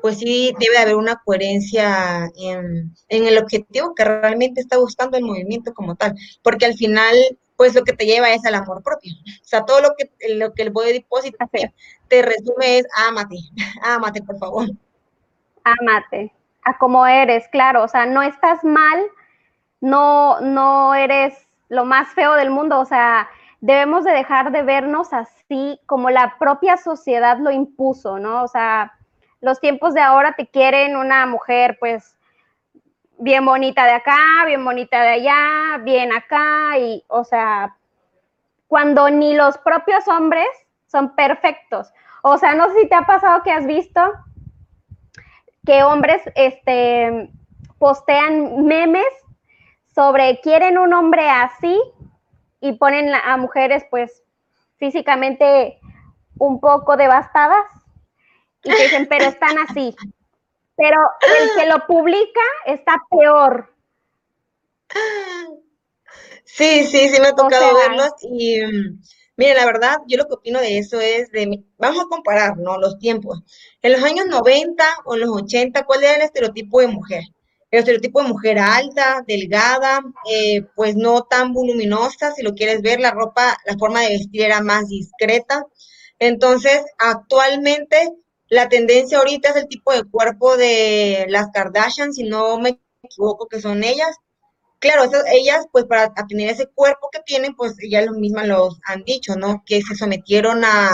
pues 0.00 0.18
sí 0.18 0.52
debe 0.58 0.78
haber 0.78 0.96
una 0.96 1.22
coherencia 1.24 2.28
en, 2.36 2.92
en, 3.08 3.26
el 3.26 3.38
objetivo 3.38 3.94
que 3.94 4.04
realmente 4.04 4.60
está 4.60 4.78
buscando 4.78 5.16
el 5.16 5.24
movimiento 5.24 5.72
como 5.72 5.94
tal, 5.94 6.14
porque 6.42 6.66
al 6.66 6.74
final 6.74 7.14
pues 7.56 7.76
lo 7.76 7.84
que 7.84 7.92
te 7.92 8.06
lleva 8.06 8.32
es 8.32 8.44
al 8.44 8.56
amor 8.56 8.82
propio. 8.82 9.12
O 9.24 9.44
sea, 9.44 9.64
todo 9.64 9.80
lo 9.80 9.94
que, 9.96 10.10
lo 10.34 10.52
que 10.52 10.62
el 10.62 10.70
body 10.70 10.94
deposit 10.94 11.36
te 12.08 12.22
resume 12.22 12.78
es 12.78 12.86
ámate, 13.06 13.36
ámate 13.82 14.20
por 14.22 14.36
favor. 14.38 14.66
Ámate, 15.62 16.32
a 16.64 16.76
como 16.78 17.06
eres, 17.06 17.46
claro, 17.52 17.84
o 17.84 17.88
sea, 17.88 18.04
no 18.04 18.20
estás 18.22 18.64
mal, 18.64 19.00
no, 19.80 20.40
no 20.40 20.92
eres 20.94 21.34
lo 21.68 21.84
más 21.84 22.08
feo 22.14 22.34
del 22.34 22.50
mundo, 22.50 22.80
o 22.80 22.84
sea, 22.84 23.28
debemos 23.62 24.04
de 24.04 24.10
dejar 24.10 24.50
de 24.50 24.62
vernos 24.62 25.12
así 25.12 25.80
como 25.86 26.10
la 26.10 26.36
propia 26.38 26.76
sociedad 26.76 27.38
lo 27.38 27.52
impuso, 27.52 28.18
¿no? 28.18 28.42
O 28.42 28.48
sea, 28.48 28.92
los 29.40 29.60
tiempos 29.60 29.94
de 29.94 30.00
ahora 30.00 30.32
te 30.32 30.48
quieren 30.48 30.96
una 30.96 31.24
mujer, 31.26 31.76
pues, 31.78 32.18
bien 33.18 33.46
bonita 33.46 33.84
de 33.84 33.92
acá, 33.92 34.18
bien 34.46 34.64
bonita 34.64 35.00
de 35.00 35.08
allá, 35.10 35.78
bien 35.84 36.12
acá, 36.12 36.76
y, 36.76 37.04
o 37.06 37.22
sea, 37.22 37.76
cuando 38.66 39.08
ni 39.10 39.34
los 39.34 39.56
propios 39.58 40.08
hombres 40.08 40.48
son 40.88 41.14
perfectos. 41.14 41.92
O 42.22 42.38
sea, 42.38 42.54
no 42.54 42.68
sé 42.70 42.80
si 42.80 42.88
te 42.88 42.96
ha 42.96 43.06
pasado 43.06 43.44
que 43.44 43.52
has 43.52 43.66
visto 43.66 44.00
que 45.64 45.84
hombres 45.84 46.20
este, 46.34 47.30
postean 47.78 48.64
memes 48.64 49.06
sobre 49.94 50.40
quieren 50.40 50.78
un 50.78 50.92
hombre 50.94 51.30
así 51.30 51.80
y 52.62 52.72
ponen 52.74 53.12
a 53.12 53.36
mujeres 53.36 53.84
pues 53.90 54.22
físicamente 54.78 55.78
un 56.38 56.60
poco 56.60 56.96
devastadas 56.96 57.66
y 58.62 58.70
dicen, 58.70 59.06
pero 59.08 59.26
están 59.26 59.58
así. 59.58 59.94
Pero 60.76 60.98
el 61.40 61.50
que 61.60 61.68
lo 61.68 61.86
publica 61.86 62.40
está 62.66 62.94
peor. 63.10 63.74
Sí, 66.44 66.84
sí, 66.84 67.08
sí 67.08 67.20
me 67.20 67.28
ha 67.28 67.34
tocado 67.34 67.74
verlos 67.74 68.12
y 68.22 68.60
mm, 68.60 69.02
mire, 69.36 69.54
la 69.54 69.66
verdad, 69.66 69.96
yo 70.06 70.18
lo 70.18 70.26
que 70.26 70.34
opino 70.34 70.60
de 70.60 70.78
eso 70.78 71.00
es 71.00 71.30
de, 71.32 71.64
vamos 71.78 72.04
a 72.04 72.08
comparar, 72.08 72.56
¿no? 72.58 72.78
Los 72.78 72.98
tiempos. 72.98 73.42
En 73.82 73.92
los 73.92 74.02
años 74.02 74.26
90 74.26 74.84
o 75.04 75.14
en 75.14 75.20
los 75.20 75.30
80, 75.30 75.84
¿cuál 75.84 76.04
era 76.04 76.16
el 76.16 76.22
estereotipo 76.22 76.80
de 76.80 76.88
mujer? 76.88 77.24
El 77.72 77.80
estereotipo 77.80 78.22
de 78.22 78.28
mujer 78.28 78.58
alta, 78.60 79.24
delgada, 79.26 80.00
eh, 80.30 80.62
pues 80.76 80.94
no 80.94 81.22
tan 81.22 81.52
voluminosa, 81.52 82.32
si 82.32 82.42
lo 82.44 82.54
quieres 82.54 82.82
ver, 82.82 83.00
la 83.00 83.10
ropa, 83.10 83.56
la 83.66 83.76
forma 83.78 84.02
de 84.02 84.10
vestir 84.10 84.42
era 84.42 84.62
más 84.62 84.88
discreta. 84.88 85.64
Entonces, 86.20 86.82
actualmente 86.98 88.10
la 88.48 88.68
tendencia 88.68 89.18
ahorita 89.18 89.50
es 89.50 89.56
el 89.56 89.68
tipo 89.68 89.92
de 89.92 90.04
cuerpo 90.04 90.56
de 90.56 91.26
las 91.28 91.48
Kardashian, 91.52 92.12
si 92.12 92.24
no 92.24 92.58
me 92.60 92.80
equivoco 93.02 93.48
que 93.48 93.60
son 93.60 93.82
ellas. 93.82 94.14
Claro, 94.80 95.04
ellas, 95.32 95.66
pues 95.72 95.84
para 95.86 96.12
tener 96.28 96.50
ese 96.50 96.66
cuerpo 96.66 97.08
que 97.12 97.20
tienen, 97.24 97.54
pues 97.56 97.74
ellas 97.80 98.06
mismas 98.10 98.48
los 98.48 98.78
han 98.86 99.04
dicho, 99.04 99.36
¿no? 99.36 99.62
Que 99.66 99.80
se 99.82 99.94
sometieron 99.96 100.64
a, 100.64 100.90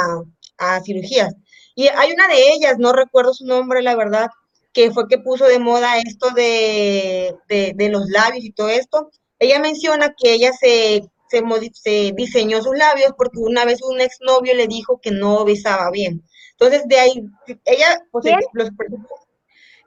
a 0.59 0.81
cirugías. 0.83 1.35
Y 1.75 1.89
hay 1.89 2.13
una 2.13 2.29
de 2.29 2.53
ellas, 2.53 2.77
no 2.79 2.93
recuerdo 2.93 3.33
su 3.35 3.47
nombre, 3.47 3.83
la 3.83 3.97
verdad, 3.97 4.29
que 4.73 4.91
fue 4.91 5.09
que 5.09 5.19
puso 5.19 5.47
de 5.47 5.59
moda 5.59 5.99
esto 5.99 6.31
de, 6.31 7.35
de, 7.49 7.89
los 7.89 8.09
labios 8.09 8.45
y 8.45 8.53
todo 8.53 8.69
esto. 8.69 9.11
Ella 9.39 9.59
menciona 9.61 10.15
que 10.17 10.33
ella 10.35 10.53
se, 10.53 11.09
se, 11.29 11.43
se 11.75 12.13
diseñó 12.15 12.63
sus 12.63 12.77
labios 12.77 13.13
porque 13.17 13.39
una 13.39 13.65
vez 13.65 13.83
un 13.83 14.01
exnovio 14.01 14.55
le 14.55 14.67
dijo 14.67 15.01
que 15.01 15.11
no 15.11 15.45
besaba 15.45 15.91
bien. 15.91 16.23
Entonces, 16.53 16.83
de 16.87 16.99
ahí, 16.99 17.25
ella, 17.65 18.03
pues, 18.11 18.25
los, 18.53 18.71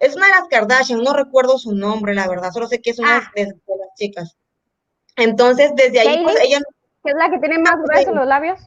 es 0.02 0.16
una 0.16 0.26
de 0.26 0.32
las 0.32 0.48
Kardashian, 0.48 1.04
no 1.04 1.14
recuerdo 1.14 1.60
su 1.60 1.74
nombre, 1.76 2.16
la 2.16 2.28
verdad, 2.28 2.52
solo 2.52 2.68
sé 2.68 2.82
que 2.82 2.90
es 2.90 2.98
una 2.98 3.18
ah. 3.18 3.32
de, 3.36 3.46
las 3.46 3.96
chicas. 3.96 4.36
Entonces, 5.16 5.74
desde 5.76 6.00
ahí, 6.00 6.24
pues 6.24 6.38
ella... 6.42 6.60
¿Es 7.04 7.14
la 7.16 7.30
que 7.30 7.38
tiene 7.38 7.60
más 7.60 7.76
ah, 7.76 7.82
gruesos 7.84 8.16
los 8.16 8.26
labios? 8.26 8.60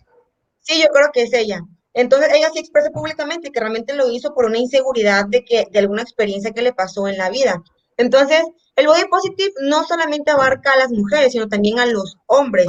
Sí, 0.61 0.81
yo 0.81 0.89
creo 0.91 1.11
que 1.13 1.23
es 1.23 1.33
ella. 1.33 1.61
Entonces, 1.95 2.31
ella 2.35 2.51
sí 2.53 2.59
expresa 2.59 2.91
públicamente 2.91 3.51
que 3.51 3.61
realmente 3.61 3.95
lo 3.95 4.11
hizo 4.11 4.35
por 4.35 4.47
una 4.47 4.59
inseguridad 4.59 5.27
de 5.27 5.45
que, 5.45 5.67
de 5.71 5.79
alguna 5.79 6.03
experiencia 6.03 6.51
que 6.51 6.63
le 6.63 6.73
pasó 6.73 7.07
en 7.09 7.17
la 7.17 7.31
vida. 7.31 7.63
Entonces, 7.97 8.45
el 8.77 8.89
body 8.89 9.05
positive 9.09 9.53
no 9.63 9.85
solamente 9.85 10.33
abarca 10.33 10.73
a 10.73 10.77
las 10.77 10.91
mujeres, 10.91 11.33
sino 11.33 11.49
también 11.49 11.79
a 11.79 11.87
los 11.87 12.17
hombres, 12.27 12.67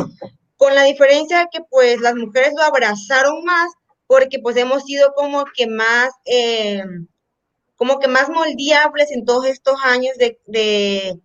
con 0.57 0.75
la 0.75 0.83
diferencia 0.83 1.49
que 1.51 1.61
pues 1.69 1.99
las 1.99 2.15
mujeres 2.15 2.53
lo 2.55 2.63
abrazaron 2.63 3.43
más 3.43 3.71
porque 4.07 4.39
pues 4.39 4.55
hemos 4.57 4.83
sido 4.83 5.13
como 5.15 5.45
que 5.55 5.67
más, 5.67 6.11
eh, 6.25 6.83
como 7.75 7.99
que 7.99 8.07
más 8.07 8.29
moldeables 8.29 9.11
en 9.11 9.25
todos 9.25 9.47
estos 9.47 9.75
años 9.83 10.15
de, 10.17 10.39
de, 10.45 11.19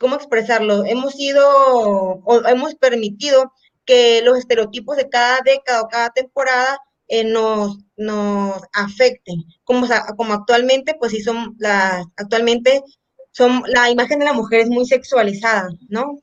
¿cómo 0.00 0.16
expresarlo? 0.16 0.84
Hemos 0.86 1.12
sido, 1.12 1.46
o 1.46 2.46
hemos 2.46 2.74
permitido 2.76 3.52
que 3.84 4.22
los 4.22 4.38
estereotipos 4.38 4.96
de 4.96 5.08
cada 5.08 5.40
década 5.44 5.82
o 5.82 5.88
cada 5.88 6.10
temporada 6.10 6.78
eh, 7.08 7.24
nos, 7.24 7.78
nos 7.96 8.62
afecten, 8.72 9.44
como, 9.64 9.86
como 10.16 10.34
actualmente, 10.34 10.96
pues 10.98 11.12
sí 11.12 11.22
son 11.22 11.54
las, 11.58 12.04
actualmente 12.16 12.82
son, 13.30 13.62
la 13.66 13.90
imagen 13.90 14.18
de 14.18 14.24
la 14.24 14.32
mujer 14.32 14.60
es 14.60 14.68
muy 14.68 14.86
sexualizada, 14.86 15.68
¿no? 15.88 16.18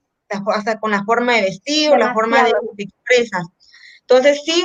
Hasta 0.48 0.80
con 0.80 0.92
la 0.92 1.04
forma 1.04 1.36
de 1.36 1.44
vestir 1.44 1.92
o 1.92 1.98
la 1.98 2.14
forma 2.14 2.44
de, 2.44 2.54
de 2.74 2.84
expresar. 2.84 3.44
Entonces 4.02 4.42
sí, 4.44 4.64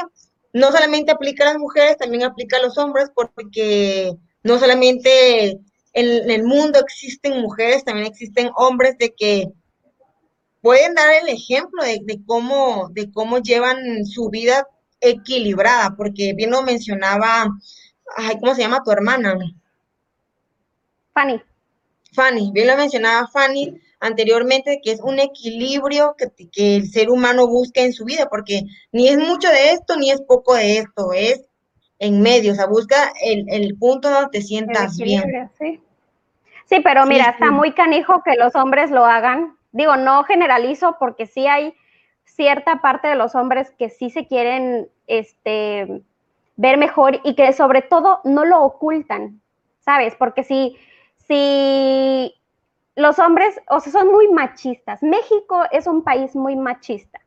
no 0.52 0.72
solamente 0.72 1.12
aplica 1.12 1.44
a 1.44 1.52
las 1.52 1.58
mujeres, 1.58 1.98
también 1.98 2.24
aplica 2.24 2.56
a 2.56 2.62
los 2.62 2.78
hombres, 2.78 3.10
porque 3.14 4.16
no 4.42 4.58
solamente 4.58 5.60
en, 5.92 6.30
el 6.30 6.44
mundo 6.44 6.78
existen 6.80 7.40
mujeres, 7.40 7.84
también 7.84 8.06
existen 8.06 8.50
hombres 8.56 8.96
de 8.98 9.14
que 9.14 9.48
pueden 10.60 10.94
dar 10.94 11.14
el 11.14 11.28
ejemplo 11.28 11.82
de, 11.84 12.20
cómo, 12.26 12.88
de 12.92 13.10
cómo 13.12 13.38
llevan 13.38 14.04
su 14.06 14.28
vida 14.30 14.66
equilibrada, 15.00 15.94
porque 15.96 16.32
bien 16.34 16.50
lo 16.50 16.62
mencionaba, 16.62 17.46
¿cómo 18.40 18.54
se 18.54 18.62
llama 18.62 18.82
tu 18.82 18.90
hermana? 18.90 19.36
Fanny. 21.12 21.42
Fanny, 22.12 22.50
bien 22.52 22.66
lo 22.68 22.76
mencionaba 22.76 23.28
Fanny, 23.28 23.80
anteriormente, 24.00 24.80
que 24.82 24.92
es 24.92 25.00
un 25.00 25.18
equilibrio 25.18 26.14
que, 26.16 26.28
que, 26.50 26.76
el 26.76 26.88
ser 26.88 27.10
humano 27.10 27.46
busca 27.46 27.82
en 27.82 27.92
su 27.92 28.04
vida, 28.04 28.28
porque 28.28 28.62
ni 28.92 29.08
es 29.08 29.18
mucho 29.18 29.48
de 29.48 29.72
esto, 29.72 29.96
ni 29.96 30.10
es 30.10 30.20
poco 30.22 30.54
de 30.54 30.78
esto, 30.78 31.12
es 31.12 31.44
en 31.98 32.20
medio, 32.20 32.52
o 32.52 32.54
sea, 32.54 32.66
busca 32.66 33.12
el, 33.22 33.44
el 33.48 33.76
punto 33.76 34.10
donde 34.10 34.30
te 34.30 34.42
sientas 34.42 34.96
bien. 34.96 35.50
Sí. 35.58 35.80
sí, 36.66 36.80
pero 36.80 37.06
mira, 37.06 37.30
está 37.30 37.50
muy 37.50 37.72
canijo 37.72 38.22
que 38.22 38.36
los 38.36 38.54
hombres 38.54 38.90
lo 38.90 39.04
hagan. 39.04 39.56
Digo, 39.72 39.96
no 39.96 40.24
generalizo 40.24 40.96
porque 40.98 41.26
sí 41.26 41.46
hay 41.46 41.74
cierta 42.38 42.80
parte 42.80 43.08
de 43.08 43.16
los 43.16 43.34
hombres 43.34 43.72
que 43.72 43.90
sí 43.90 44.10
se 44.10 44.28
quieren 44.28 44.88
este, 45.08 46.02
ver 46.54 46.78
mejor 46.78 47.20
y 47.24 47.34
que 47.34 47.52
sobre 47.52 47.82
todo 47.82 48.20
no 48.22 48.44
lo 48.44 48.62
ocultan, 48.62 49.40
¿sabes? 49.80 50.14
Porque 50.14 50.44
si, 50.44 50.78
si 51.26 52.32
los 52.94 53.18
hombres, 53.18 53.60
o 53.68 53.80
sea, 53.80 53.90
son 53.90 54.12
muy 54.12 54.28
machistas. 54.28 55.02
México 55.02 55.64
es 55.72 55.88
un 55.88 56.04
país 56.04 56.36
muy 56.36 56.54
machista. 56.54 57.20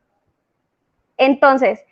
Entonces, 1.18 1.84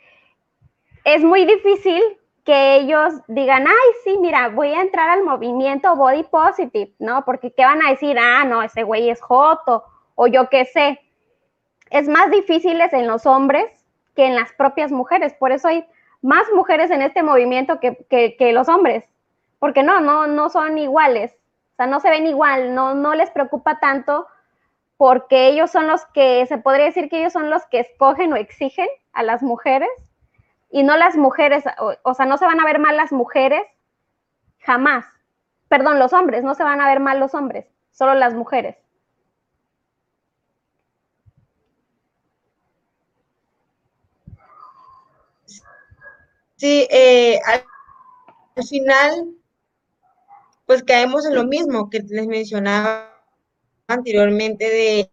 es 1.04 1.22
muy 1.22 1.44
difícil 1.44 2.02
que 2.46 2.76
ellos 2.76 3.12
digan, 3.28 3.66
ay, 3.66 3.90
sí, 4.02 4.16
mira, 4.16 4.48
voy 4.48 4.68
a 4.68 4.80
entrar 4.80 5.11
al 5.11 5.24
movimiento 5.24 5.94
body 5.94 6.22
positive, 6.22 6.94
¿no? 6.98 7.22
Porque 7.26 7.52
¿qué 7.52 7.66
van 7.66 7.83
a 7.83 7.90
decir? 7.90 8.16
Ah, 8.18 8.44
no, 8.44 8.62
ese 8.62 8.83
güey 8.83 9.11
es 9.11 9.20
joto, 9.20 9.85
o 10.14 10.26
yo 10.26 10.48
qué 10.48 10.64
sé. 10.64 10.98
Es 11.90 12.09
más 12.09 12.31
difícil 12.31 12.81
en 12.81 13.07
los 13.07 13.26
hombres 13.26 13.66
que 14.16 14.26
en 14.26 14.35
las 14.35 14.53
propias 14.53 14.90
mujeres. 14.90 15.35
Por 15.35 15.53
eso 15.53 15.68
hay 15.68 15.85
más 16.22 16.46
mujeres 16.55 16.90
en 16.90 17.03
este 17.03 17.22
movimiento 17.22 17.81
que, 17.81 18.07
que, 18.09 18.53
los 18.53 18.68
hombres. 18.68 19.05
Porque 19.59 19.83
no, 19.83 20.00
no, 20.00 20.26
no 20.26 20.48
son 20.48 20.79
iguales 20.79 21.35
sea, 21.81 21.87
no 21.87 22.00
se 22.00 22.11
ven 22.11 22.26
igual, 22.26 22.74
no, 22.74 22.94
no 22.94 23.14
les 23.14 23.31
preocupa 23.31 23.81
tanto 23.81 24.26
porque 24.98 25.48
ellos 25.48 25.70
son 25.70 25.87
los 25.87 26.05
que, 26.12 26.44
se 26.46 26.59
podría 26.59 26.85
decir 26.85 27.09
que 27.09 27.20
ellos 27.20 27.33
son 27.33 27.48
los 27.48 27.64
que 27.66 27.81
escogen 27.81 28.35
o 28.35 28.37
exigen 28.37 28.87
a 29.14 29.22
las 29.22 29.42
mujeres 29.42 29.88
y 30.70 30.83
no 30.83 30.98
las 30.98 31.16
mujeres, 31.16 31.64
o, 32.03 32.14
sea, 32.14 32.26
no 32.26 32.37
se 32.37 32.44
van 32.44 32.61
a 32.61 32.66
ver 32.66 32.79
mal 32.79 32.98
las 32.98 33.12
mujeres 33.12 33.62
jamás. 34.59 35.07
Perdón, 35.68 35.98
los 35.98 36.12
hombres, 36.12 36.44
no 36.44 36.55
se 36.55 36.64
van 36.64 36.83
a 36.83 36.87
ver 36.87 37.00
mal 37.00 37.18
los 37.18 37.35
hombres, 37.35 37.66
solo 37.92 38.14
las 38.14 38.35
mujeres. 38.35 38.76
Sí, 46.60 46.86
eh, 46.90 47.40
al, 47.46 47.64
final, 48.68 49.34
pues 50.66 50.82
caemos 50.82 51.24
en 51.24 51.34
lo 51.34 51.44
mismo 51.44 51.88
que 51.88 52.00
les 52.00 52.26
mencionaba 52.26 53.18
anteriormente 53.86 54.68
de 54.68 55.10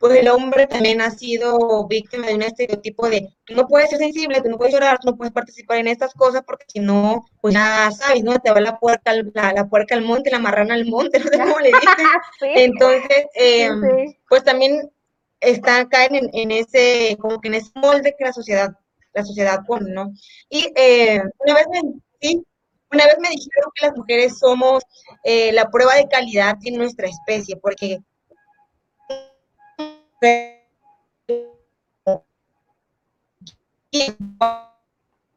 pues 0.00 0.18
el 0.18 0.26
hombre 0.26 0.66
también 0.66 1.00
ha 1.00 1.12
sido 1.12 1.86
víctima 1.86 2.26
de 2.26 2.34
un 2.34 2.42
estereotipo 2.42 3.08
de 3.08 3.28
tú 3.44 3.54
no 3.54 3.68
puedes 3.68 3.90
ser 3.90 4.00
sensible, 4.00 4.40
tú 4.40 4.48
no 4.48 4.58
puedes 4.58 4.74
llorar, 4.74 4.98
tú 4.98 5.10
no 5.10 5.16
puedes 5.16 5.32
participar 5.32 5.78
en 5.78 5.86
estas 5.86 6.12
cosas 6.12 6.42
porque 6.44 6.64
si 6.66 6.80
no, 6.80 7.24
pues 7.40 7.54
ya 7.54 7.88
sabes, 7.92 8.24
¿no? 8.24 8.40
Te 8.40 8.50
va 8.50 8.60
la 8.60 8.80
puerca, 8.80 9.12
la, 9.32 9.52
la 9.52 9.68
puerca 9.68 9.94
al 9.94 10.02
monte, 10.02 10.32
la 10.32 10.40
marrana 10.40 10.74
al 10.74 10.86
monte, 10.86 11.20
no 11.20 11.30
sé 11.30 11.38
cómo 11.38 11.60
le 11.60 11.68
dicen. 11.68 12.08
Entonces, 12.56 13.26
em, 13.34 13.80
pues 14.28 14.42
también 14.42 14.90
está, 15.38 15.88
caen 15.88 16.16
en, 16.16 16.30
en, 16.32 16.50
ese, 16.50 17.16
como 17.20 17.40
que 17.40 17.46
en 17.46 17.54
ese 17.54 17.70
molde 17.76 18.16
que 18.18 18.24
la 18.24 18.32
sociedad, 18.32 18.76
la 19.12 19.24
sociedad 19.24 19.60
pone, 19.66 19.90
¿no? 19.92 20.12
Y 20.48 20.72
eh, 20.76 21.22
una 21.38 21.54
vez 21.54 21.66
me, 21.70 21.80
sí, 22.20 22.44
una 22.92 23.06
vez 23.06 23.16
me 23.20 23.28
dijeron 23.28 23.70
que 23.74 23.86
las 23.86 23.96
mujeres 23.96 24.38
somos 24.38 24.82
eh, 25.24 25.52
la 25.52 25.70
prueba 25.70 25.94
de 25.94 26.08
calidad 26.08 26.56
en 26.64 26.76
nuestra 26.76 27.08
especie, 27.08 27.56
porque 27.56 28.00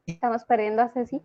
Estamos 0.06 0.44
perdiendo 0.44 0.82
a 0.82 0.88
Ceci. 0.90 1.22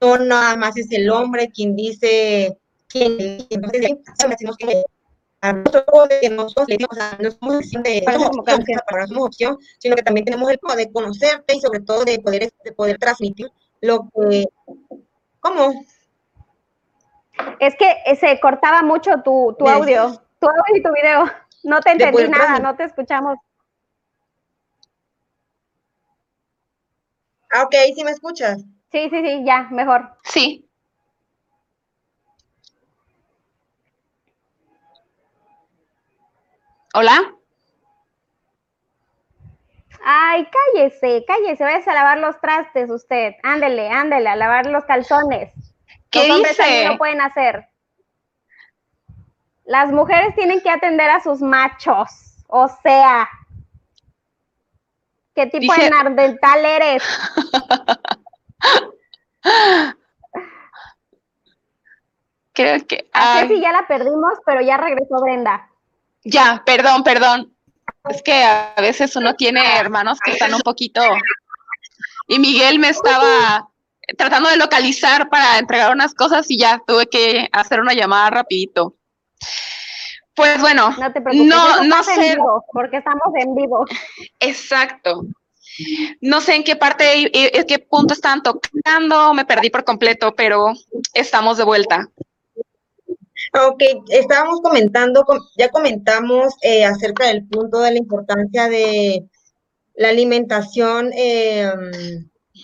No 0.00 0.18
nada 0.18 0.56
más 0.56 0.76
es 0.76 0.90
el 0.92 1.10
hombre 1.10 1.50
quien 1.50 1.76
dice 1.76 2.58
quién 2.88 3.46
entonces 3.50 4.56
que 4.58 4.84
a 5.40 5.52
nosotros 5.52 6.08
que 6.20 6.28
nosotros 6.28 6.68
le 6.68 6.76
o 6.88 6.94
sea, 6.94 7.18
no 7.18 7.30
somos 7.30 7.56
opción 7.56 7.82
de 7.82 8.02
no 8.06 9.06
somos 9.06 9.26
opción, 9.26 9.58
sino 9.78 9.96
que 9.96 10.02
también 10.02 10.24
tenemos 10.24 10.50
el 10.50 10.58
poder 10.58 10.78
de 10.78 10.92
conocerte 10.92 11.56
y 11.56 11.60
sobre 11.60 11.80
todo 11.80 12.04
de 12.04 12.18
poder, 12.18 12.52
de 12.62 12.72
poder 12.72 12.98
transmitir 12.98 13.50
lo 13.80 14.08
que, 14.14 14.44
¿cómo? 15.40 15.72
Es 17.58 17.74
que 17.76 17.96
eh, 18.04 18.16
se 18.16 18.38
cortaba 18.38 18.82
mucho 18.82 19.22
tu, 19.24 19.56
tu 19.58 19.66
audio, 19.66 20.22
tu 20.38 20.46
audio 20.46 20.76
y 20.76 20.82
tu 20.82 20.92
video. 20.92 21.24
No 21.62 21.80
te 21.80 21.92
entendí 21.92 22.28
nada, 22.28 22.58
no 22.58 22.76
te 22.76 22.84
escuchamos. 22.84 23.38
Ah, 27.50 27.64
ok, 27.64 27.74
¿sí 27.94 28.04
me 28.04 28.10
escuchas? 28.10 28.62
Sí, 28.92 29.08
sí, 29.10 29.22
sí, 29.24 29.44
ya, 29.44 29.68
mejor. 29.70 30.16
Sí. 30.24 30.69
¿Hola? 36.92 37.34
Ay, 40.02 40.48
cállese, 40.50 41.24
cállese, 41.26 41.62
váyase 41.62 41.90
a 41.90 41.94
lavar 41.94 42.18
los 42.18 42.40
trastes 42.40 42.90
usted. 42.90 43.34
Ándele, 43.42 43.90
ándele, 43.90 44.28
a 44.28 44.36
lavar 44.36 44.66
los 44.66 44.84
calzones. 44.84 45.52
¿Qué 46.10 46.26
los 46.26 46.36
hombres 46.38 46.56
dice? 46.56 46.88
lo 46.88 46.98
pueden 46.98 47.20
hacer. 47.20 47.68
Las 49.64 49.92
mujeres 49.92 50.34
tienen 50.34 50.60
que 50.62 50.70
atender 50.70 51.10
a 51.10 51.20
sus 51.20 51.40
machos. 51.40 52.08
O 52.48 52.66
sea, 52.82 53.28
¿qué 55.34 55.46
tipo 55.46 55.72
de 55.74 55.90
nardental 55.90 56.64
eres? 56.64 57.04
Creo 62.52 62.84
que. 62.86 63.08
A 63.12 63.40
Ceci 63.40 63.60
ya 63.60 63.70
la 63.70 63.86
perdimos, 63.86 64.32
pero 64.44 64.60
ya 64.60 64.76
regresó 64.76 65.20
Brenda. 65.22 65.69
Ya, 66.24 66.62
perdón, 66.64 67.02
perdón. 67.02 67.54
Es 68.08 68.22
que 68.22 68.42
a 68.44 68.74
veces 68.78 69.14
uno 69.16 69.34
tiene 69.34 69.78
hermanos 69.78 70.18
que 70.24 70.32
están 70.32 70.54
un 70.54 70.60
poquito. 70.60 71.00
Y 72.28 72.38
Miguel 72.38 72.78
me 72.78 72.88
estaba 72.88 73.68
tratando 74.16 74.48
de 74.48 74.56
localizar 74.56 75.28
para 75.28 75.58
entregar 75.58 75.92
unas 75.92 76.14
cosas 76.14 76.50
y 76.50 76.58
ya 76.58 76.80
tuve 76.86 77.06
que 77.08 77.48
hacer 77.52 77.80
una 77.80 77.92
llamada 77.92 78.30
rapidito. 78.30 78.96
Pues 80.34 80.60
bueno, 80.60 80.94
no, 80.98 81.12
te 81.12 81.20
preocupes, 81.20 81.48
no, 81.48 81.84
no 81.84 82.02
sé. 82.02 82.34
Vivo, 82.36 82.64
porque 82.72 82.98
estamos 82.98 83.34
en 83.34 83.54
vivo. 83.54 83.84
Exacto. 84.38 85.22
No 86.20 86.40
sé 86.40 86.56
en 86.56 86.64
qué 86.64 86.76
parte, 86.76 87.30
en 87.32 87.66
qué 87.66 87.78
punto 87.78 88.14
están 88.14 88.42
tocando, 88.42 89.34
me 89.34 89.44
perdí 89.44 89.70
por 89.70 89.84
completo, 89.84 90.34
pero 90.34 90.72
estamos 91.12 91.58
de 91.58 91.64
vuelta. 91.64 92.08
Ok, 93.52 93.82
estábamos 94.10 94.60
comentando, 94.60 95.24
ya 95.56 95.68
comentamos 95.70 96.54
eh, 96.62 96.84
acerca 96.84 97.26
del 97.26 97.46
punto 97.46 97.80
de 97.80 97.90
la 97.90 97.98
importancia 97.98 98.68
de 98.68 99.26
la 99.94 100.08
alimentación, 100.10 101.10
eh, 101.12 101.68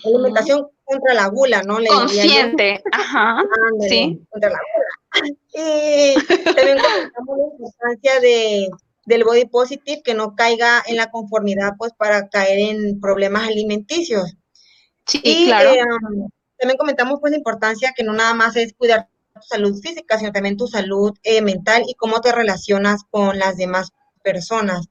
alimentación 0.05 0.69
contra 0.85 1.13
la 1.13 1.27
gula, 1.27 1.61
¿no? 1.63 1.79
Le 1.79 1.89
Consciente, 1.89 2.81
ajá, 2.93 3.43
sí. 3.89 4.21
Contra 4.29 4.51
la 4.51 4.57
gula. 4.57 5.37
Y 5.53 6.15
también 6.55 6.77
comentamos 6.77 7.37
la 7.37 7.45
importancia 7.51 8.19
de, 8.21 8.69
del 9.05 9.23
body 9.25 9.45
positive, 9.45 10.01
que 10.03 10.13
no 10.13 10.35
caiga 10.35 10.81
en 10.87 10.95
la 10.95 11.11
conformidad, 11.11 11.73
pues, 11.77 11.91
para 11.97 12.29
caer 12.29 12.59
en 12.59 13.01
problemas 13.01 13.47
alimenticios. 13.47 14.37
Sí, 15.05 15.45
claro. 15.47 15.71
Eh, 15.71 15.81
también 16.57 16.77
comentamos, 16.77 17.19
pues, 17.19 17.31
la 17.31 17.37
importancia 17.37 17.93
que 17.95 18.03
no 18.03 18.13
nada 18.13 18.33
más 18.33 18.55
es 18.55 18.73
cuidar 18.73 19.09
tu 19.39 19.47
salud 19.47 19.79
física, 19.81 20.17
sino 20.17 20.31
también 20.31 20.57
tu 20.57 20.67
salud 20.67 21.13
eh, 21.23 21.41
mental 21.41 21.83
y 21.87 21.95
cómo 21.95 22.21
te 22.21 22.31
relacionas 22.31 23.01
con 23.09 23.37
las 23.37 23.57
demás 23.57 23.91
personas. 24.23 24.87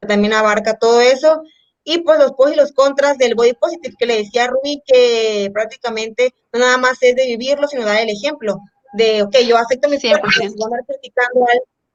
También 0.00 0.32
abarca 0.32 0.78
todo 0.78 1.00
eso 1.00 1.42
y 1.84 1.98
pues 1.98 2.18
los 2.18 2.32
pros 2.32 2.52
y 2.52 2.56
los 2.56 2.72
contras 2.72 3.18
del 3.18 3.34
body 3.34 3.54
positive, 3.54 3.94
que 3.98 4.06
le 4.06 4.18
decía 4.18 4.44
a 4.44 4.48
Rubí 4.48 4.82
que 4.86 5.50
prácticamente 5.52 6.34
no 6.52 6.60
nada 6.60 6.78
más 6.78 6.98
es 7.00 7.16
de 7.16 7.26
vivirlo, 7.26 7.66
sino 7.68 7.84
dar 7.84 8.00
el 8.00 8.10
ejemplo 8.10 8.58
de, 8.92 9.22
ok, 9.22 9.36
yo 9.46 9.56
acepto 9.56 9.88
mi 9.88 10.00
cuerpo, 10.00 10.30
si 10.30 10.40
voy, 10.40 10.62
a 10.62 10.66
andar 10.66 10.84
criticando 10.86 11.44
a, 11.44 11.48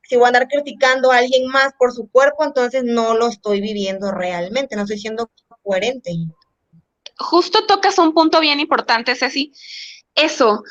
si 0.03 0.15
voy 0.15 0.25
a 0.25 0.27
andar 0.27 0.47
criticando 0.47 1.11
a 1.11 1.17
alguien 1.17 1.47
más 1.47 1.73
por 1.77 1.91
su 1.91 2.09
cuerpo, 2.09 2.43
entonces 2.43 2.83
no 2.83 3.15
lo 3.15 3.27
estoy 3.27 3.61
viviendo 3.61 4.11
realmente, 4.11 4.75
no 4.75 4.83
estoy 4.83 4.99
siendo 4.99 5.29
coherente. 5.63 6.11
Justo 7.17 7.65
tocas 7.65 7.97
un 7.97 8.13
punto 8.13 8.39
bien 8.39 8.59
importante, 8.59 9.15
Ceci. 9.15 9.53
Eso, 10.13 10.63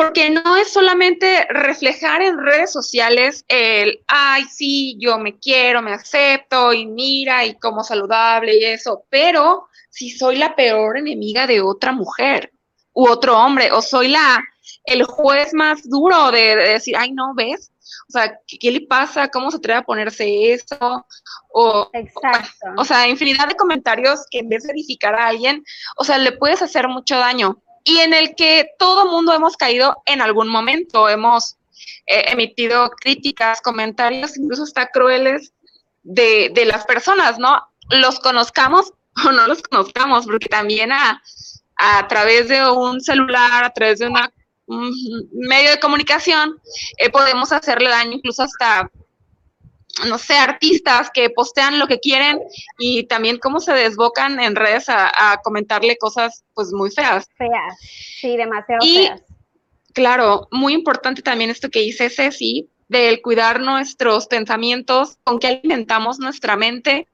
porque 0.00 0.30
no 0.30 0.56
es 0.56 0.72
solamente 0.72 1.46
reflejar 1.50 2.22
en 2.22 2.38
redes 2.38 2.72
sociales 2.72 3.44
el, 3.48 4.02
ay, 4.06 4.44
sí, 4.44 4.96
yo 4.98 5.18
me 5.18 5.38
quiero, 5.38 5.82
me 5.82 5.92
acepto 5.92 6.72
y 6.72 6.86
mira 6.86 7.44
y 7.44 7.58
como 7.58 7.84
saludable 7.84 8.56
y 8.56 8.64
eso, 8.64 9.04
pero 9.10 9.68
si 9.90 10.08
soy 10.08 10.36
la 10.36 10.56
peor 10.56 10.96
enemiga 10.96 11.46
de 11.46 11.60
otra 11.60 11.92
mujer 11.92 12.50
u 12.94 13.08
otro 13.10 13.38
hombre, 13.38 13.70
o 13.72 13.82
soy 13.82 14.08
la 14.08 14.42
el 14.84 15.04
juez 15.04 15.52
más 15.52 15.86
duro 15.86 16.30
de, 16.30 16.56
decir, 16.56 16.96
ay, 16.96 17.12
no, 17.12 17.34
¿ves? 17.34 17.70
O 18.08 18.12
sea, 18.12 18.38
¿qué, 18.46 18.70
le 18.70 18.80
pasa? 18.80 19.28
¿Cómo 19.28 19.50
se 19.50 19.58
atreve 19.58 19.80
a 19.80 19.84
ponerse 19.84 20.54
eso? 20.54 21.06
O, 21.52 21.90
Exacto. 21.92 22.68
O, 22.74 22.80
o 22.80 22.84
sea, 22.86 23.06
infinidad 23.06 23.48
de 23.48 23.54
comentarios 23.54 24.20
que 24.30 24.38
en 24.38 24.48
vez 24.48 24.62
de 24.62 24.72
edificar 24.72 25.14
a 25.14 25.26
alguien, 25.26 25.62
o 25.98 26.04
sea, 26.04 26.16
le 26.16 26.32
puedes 26.32 26.62
hacer 26.62 26.88
mucho 26.88 27.18
daño 27.18 27.62
y 27.84 27.98
en 27.98 28.14
el 28.14 28.34
que 28.34 28.70
todo 28.78 29.06
mundo 29.06 29.32
hemos 29.32 29.56
caído 29.56 30.02
en 30.06 30.20
algún 30.20 30.48
momento, 30.48 31.08
hemos 31.08 31.56
eh, 32.06 32.24
emitido 32.28 32.90
críticas, 32.90 33.60
comentarios, 33.60 34.36
incluso 34.36 34.64
hasta 34.64 34.88
crueles 34.88 35.52
de, 36.02 36.50
de, 36.54 36.64
las 36.64 36.84
personas, 36.84 37.38
¿no? 37.38 37.62
Los 37.90 38.20
conozcamos 38.20 38.92
o 39.26 39.32
no 39.32 39.46
los 39.46 39.62
conozcamos, 39.62 40.26
porque 40.26 40.48
también 40.48 40.92
a, 40.92 41.22
a 41.76 42.08
través 42.08 42.48
de 42.48 42.68
un 42.70 43.00
celular, 43.00 43.64
a 43.64 43.70
través 43.70 43.98
de 43.98 44.08
un 44.08 44.18
medio 45.32 45.70
de 45.70 45.80
comunicación, 45.80 46.60
eh, 46.98 47.10
podemos 47.10 47.52
hacerle 47.52 47.88
daño 47.88 48.12
incluso 48.12 48.42
hasta 48.42 48.90
no 50.08 50.18
sé, 50.18 50.34
artistas 50.34 51.10
que 51.12 51.30
postean 51.30 51.78
lo 51.78 51.86
que 51.86 52.00
quieren 52.00 52.40
y 52.78 53.04
también 53.04 53.38
cómo 53.38 53.60
se 53.60 53.72
desbocan 53.72 54.40
en 54.40 54.56
redes 54.56 54.88
a, 54.88 55.32
a 55.32 55.38
comentarle 55.42 55.98
cosas 55.98 56.44
pues 56.54 56.72
muy 56.72 56.90
feas. 56.90 57.28
Feas, 57.36 57.78
sí, 58.20 58.36
demasiado 58.36 58.84
y, 58.84 59.06
feas. 59.06 59.22
Claro, 59.92 60.48
muy 60.50 60.72
importante 60.72 61.22
también 61.22 61.50
esto 61.50 61.68
que 61.68 61.80
dice 61.80 62.10
Ceci, 62.10 62.68
del 62.88 63.22
cuidar 63.22 63.60
nuestros 63.60 64.26
pensamientos, 64.26 65.18
con 65.24 65.38
qué 65.38 65.48
alimentamos 65.48 66.18
nuestra 66.18 66.56
mente, 66.56 67.08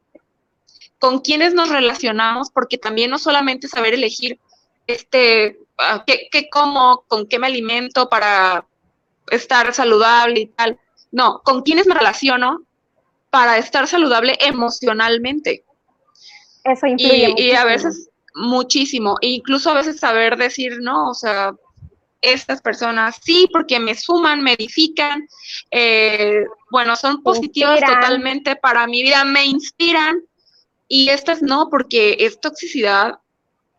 con 0.98 1.20
quiénes 1.20 1.54
nos 1.54 1.68
relacionamos, 1.68 2.50
porque 2.50 2.78
también 2.78 3.10
no 3.10 3.18
solamente 3.18 3.68
saber 3.68 3.94
elegir 3.94 4.38
este, 4.86 5.58
uh, 5.78 6.00
qué, 6.06 6.28
qué 6.30 6.48
como, 6.50 7.04
con 7.08 7.26
qué 7.26 7.38
me 7.38 7.46
alimento 7.46 8.08
para 8.08 8.66
estar 9.30 9.72
saludable 9.74 10.40
y 10.40 10.46
tal, 10.46 10.78
no, 11.10 11.40
con 11.44 11.62
quiénes 11.62 11.86
me 11.86 11.94
relaciono 11.94 12.65
para 13.36 13.58
estar 13.58 13.86
saludable 13.86 14.38
emocionalmente. 14.40 15.62
Eso 16.64 16.86
influye. 16.86 17.34
Y, 17.36 17.42
y, 17.42 17.50
a 17.52 17.66
veces 17.66 18.08
muchísimo, 18.34 19.18
e 19.20 19.28
incluso 19.28 19.70
a 19.70 19.74
veces 19.74 20.00
saber 20.00 20.38
decir, 20.38 20.78
no, 20.80 21.10
o 21.10 21.14
sea, 21.14 21.54
estas 22.22 22.62
personas 22.62 23.16
sí, 23.22 23.46
porque 23.52 23.78
me 23.78 23.94
suman, 23.94 24.42
me 24.42 24.54
edifican, 24.54 25.28
eh, 25.70 26.46
bueno, 26.70 26.96
son 26.96 27.22
positivas 27.22 27.78
totalmente 27.80 28.56
para 28.56 28.86
mi 28.86 29.02
vida, 29.02 29.22
me 29.24 29.44
inspiran, 29.44 30.22
Y 30.88 31.10
estas 31.10 31.42
no, 31.42 31.68
porque 31.68 32.16
es 32.20 32.40
toxicidad 32.40 33.18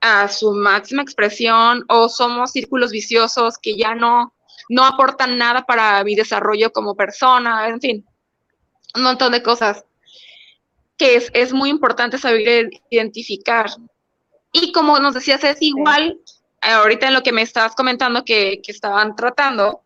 a 0.02 0.28
su 0.28 0.52
máxima 0.52 1.02
expresión 1.02 1.84
o 1.90 2.10
somos 2.10 2.52
círculos 2.52 2.92
viciosos 2.92 3.58
que 3.58 3.76
ya 3.76 3.96
no, 3.96 4.34
no 4.70 4.86
aportan 4.86 5.40
nada 5.40 5.66
para 5.66 6.04
mi 6.04 6.14
desarrollo 6.14 6.72
como 6.72 6.96
persona, 6.96 7.68
en 7.70 7.82
fin, 7.82 8.06
un 8.98 9.04
montón 9.04 9.32
de 9.32 9.44
cosas 9.44 9.86
que 10.98 11.16
es, 11.16 11.30
es 11.34 11.54
muy 11.54 11.70
importante 11.70 12.18
saber 12.18 12.70
identificar. 12.90 13.68
Y 14.52 14.72
como 14.72 15.00
nos 15.00 15.14
decías, 15.14 15.44
es 15.44 15.58
igual, 15.62 16.20
ahorita 16.62 17.08
en 17.08 17.14
lo 17.14 17.24
que 17.24 17.32
me 17.32 17.44
estabas 17.44 17.76
comentando 17.76 18.26
que, 18.26 18.62
que 18.64 18.72
estaban 18.72 19.16
tratando, 19.16 19.84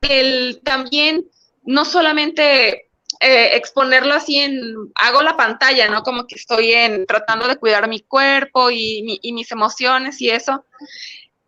el 0.00 0.60
también 0.62 1.26
no 1.64 1.84
solamente 1.84 2.90
eh, 3.20 3.56
exponerlo 3.56 4.14
así 4.14 4.38
en, 4.38 4.92
hago 4.94 5.22
la 5.22 5.36
pantalla, 5.36 5.88
¿no? 5.88 6.02
Como 6.02 6.26
que 6.26 6.36
estoy 6.36 6.72
en, 6.72 7.06
tratando 7.06 7.48
de 7.48 7.56
cuidar 7.56 7.88
mi 7.88 8.00
cuerpo 8.00 8.70
y, 8.70 9.18
y 9.22 9.32
mis 9.32 9.50
emociones 9.50 10.20
y 10.20 10.30
eso. 10.30 10.64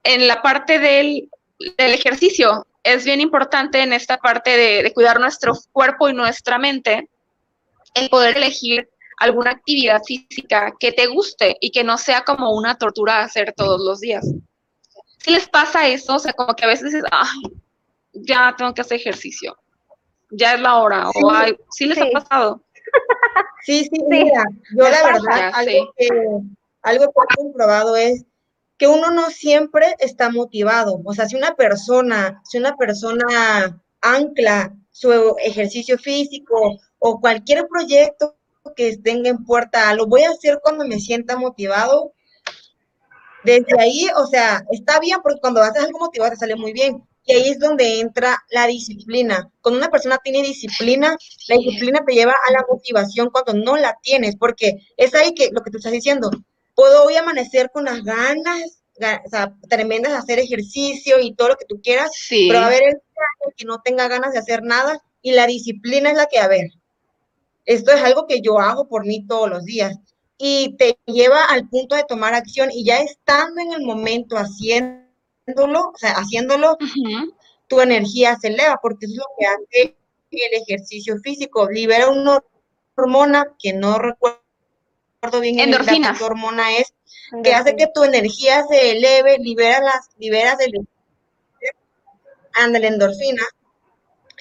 En 0.03 0.27
la 0.27 0.43
parte 0.43 0.79
del, 0.79 1.29
del, 1.59 1.93
ejercicio, 1.93 2.67
es 2.87 3.05
bien 3.05 3.21
importante 3.21 3.83
en 3.83 3.93
esta 3.93 4.19
parte 4.19 4.57
de, 4.57 4.83
de 4.83 4.93
cuidar 4.93 5.21
nuestro 5.21 5.53
cuerpo 5.73 6.09
y 6.09 6.15
nuestra 6.15 6.59
mente, 6.59 7.11
el 7.95 8.09
poder 8.09 8.37
elegir 8.37 8.89
alguna 9.19 9.53
actividad 9.53 10.03
física 10.05 10.75
que 10.79 10.93
te 10.93 11.07
guste 11.07 11.57
y 11.61 11.71
que 11.71 11.85
no 11.85 11.99
sea 11.99 12.23
como 12.23 12.53
una 12.53 12.77
tortura 12.77 13.23
hacer 13.23 13.53
todos 13.57 13.81
los 13.81 14.01
días. 14.01 14.27
Si 15.19 15.33
les 15.33 15.49
pasa 15.49 15.89
eso, 15.89 16.17
o 16.17 16.19
sea, 16.19 16.33
como 16.33 16.55
que 16.55 16.65
a 16.65 16.69
veces 16.69 16.93
dices, 16.93 17.05
ay, 17.11 17.61
ya 18.13 18.55
tengo 18.57 18.73
que 18.75 18.83
hacer 18.83 19.01
ejercicio, 19.01 19.57
ya 20.31 20.55
es 20.55 20.61
la 20.61 20.77
hora, 20.77 21.09
sí, 21.13 21.21
o 21.23 21.31
ay, 21.31 21.57
¿sí 21.71 21.87
les 21.87 21.99
sí. 21.99 22.05
ha 22.05 22.21
pasado? 22.21 22.63
Sí, 23.65 23.83
sí, 23.83 24.01
mira, 24.09 24.45
yo 24.77 24.89
la 24.89 25.03
verdad, 25.03 25.51
algo, 25.53 25.93
que, 25.97 26.09
algo 26.83 27.05
que 27.07 27.21
he 27.29 27.37
comprobado 27.37 27.97
es 27.97 28.25
que 28.79 28.87
uno 28.87 29.11
no 29.11 29.31
siempre 29.31 29.95
está 29.99 30.31
motivado, 30.31 31.01
o 31.05 31.15
sea, 31.15 31.29
si 31.29 31.37
una 31.37 31.55
persona, 31.55 32.43
si 32.45 32.59
una 32.59 32.77
persona 32.77 33.81
ancla 34.01 34.75
su 34.91 35.37
ejercicio 35.39 35.99
físico 35.99 36.79
o 36.99 37.21
cualquier 37.21 37.67
proyecto 37.69 38.37
que 38.75 38.97
tenga 38.99 39.31
en 39.31 39.45
puerta, 39.45 39.95
lo 39.95 40.07
voy 40.07 40.23
a 40.23 40.31
hacer 40.31 40.61
cuando 40.63 40.87
me 40.87 40.99
sienta 40.99 41.37
motivado. 41.37 42.13
Desde 43.45 43.79
ahí, 43.79 44.07
o 44.17 44.27
sea, 44.27 44.65
está 44.71 44.99
bien 44.99 45.21
porque 45.23 45.41
cuando 45.41 45.63
haces 45.63 45.85
algo 45.85 46.01
motivado 46.01 46.33
te 46.33 46.37
sale 46.37 46.57
muy 46.57 46.73
bien. 46.73 47.07
Y 47.25 47.33
ahí 47.33 47.49
es 47.51 47.59
donde 47.59 48.01
entra 48.01 48.39
la 48.51 48.67
disciplina. 48.67 49.51
Cuando 49.61 49.79
una 49.79 49.89
persona 49.89 50.19
tiene 50.23 50.43
disciplina, 50.43 51.17
la 51.49 51.57
disciplina 51.57 52.05
te 52.07 52.15
lleva 52.15 52.33
a 52.33 52.53
la 52.53 52.65
motivación 52.69 53.31
cuando 53.31 53.55
no 53.55 53.77
la 53.77 53.99
tienes, 54.03 54.37
porque 54.37 54.79
es 54.97 55.15
ahí 55.15 55.35
que 55.35 55.51
lo 55.53 55.61
que 55.63 55.71
tú 55.71 55.79
estás 55.79 55.93
diciendo, 55.93 56.31
puedo 56.77 57.05
hoy 57.05 57.17
amanecer 57.17 57.71
con 57.73 57.87
las 57.87 58.05
ganas, 58.05 58.83
o 59.25 59.29
sea, 59.29 59.53
tremendas 59.69 60.13
de 60.13 60.19
hacer 60.19 60.39
ejercicio 60.39 61.19
y 61.19 61.35
todo 61.35 61.49
lo 61.49 61.57
que 61.57 61.65
tú 61.65 61.81
quieras, 61.83 62.13
sí. 62.15 62.47
pero 62.49 62.65
a 62.65 62.69
ver 62.69 62.83
el 62.85 63.55
que 63.57 63.65
no 63.65 63.81
tenga 63.81 64.07
ganas 64.07 64.33
de 64.33 64.39
hacer 64.39 64.63
nada 64.63 65.03
y 65.23 65.33
la 65.33 65.47
disciplina 65.47 66.11
es 66.11 66.17
la 66.17 66.27
que, 66.27 66.39
a 66.39 66.47
ver, 66.47 66.69
esto 67.65 67.91
es 67.91 68.01
algo 68.03 68.27
que 68.27 68.41
yo 68.41 68.61
hago 68.61 68.87
por 68.89 69.05
mí 69.05 69.27
todos 69.27 69.51
los 69.51 69.65
días 69.65 69.99
y 70.39 70.77
te 70.77 70.99
lleva 71.07 71.47
al 71.47 71.69
punto 71.69 71.97
de 71.97 72.05
tomar 72.05 72.35
acción 72.35 72.71
y 72.71 72.85
ya 72.85 72.99
estando 72.99 73.61
en 73.61 73.73
el 73.73 73.83
momento 73.83 74.37
haciéndolo, 74.37 75.91
o 75.95 75.97
sea, 75.97 76.13
haciéndolo, 76.13 76.73
uh 76.73 76.77
-huh. 76.77 77.35
tu 77.69 77.81
energía 77.81 78.37
se 78.41 78.49
eleva 78.49 78.79
porque 78.83 79.07
es 79.07 79.17
lo 79.17 79.25
que 79.39 79.47
hace 79.47 79.97
el 80.31 80.63
ejercicio 80.63 81.17
físico, 81.23 81.71
libera 81.71 82.11
una 82.11 82.43
hormona 82.97 83.47
que 83.59 83.73
no 83.73 83.99
recuerdo 83.99 84.46
bien 85.41 85.61
endorfina. 85.61 86.17
hormona 86.21 86.77
es, 86.77 86.95
que 87.43 87.55
hace 87.55 87.77
que 87.77 87.89
tu 87.93 88.05
energía 88.05 88.65
se 88.69 88.93
eleve, 88.93 89.39
libera 89.39 89.81
las, 89.81 90.09
liberas 90.19 90.59
el, 90.61 90.87
anda 92.55 92.79
la 92.79 92.89
endorfina, 92.89 93.43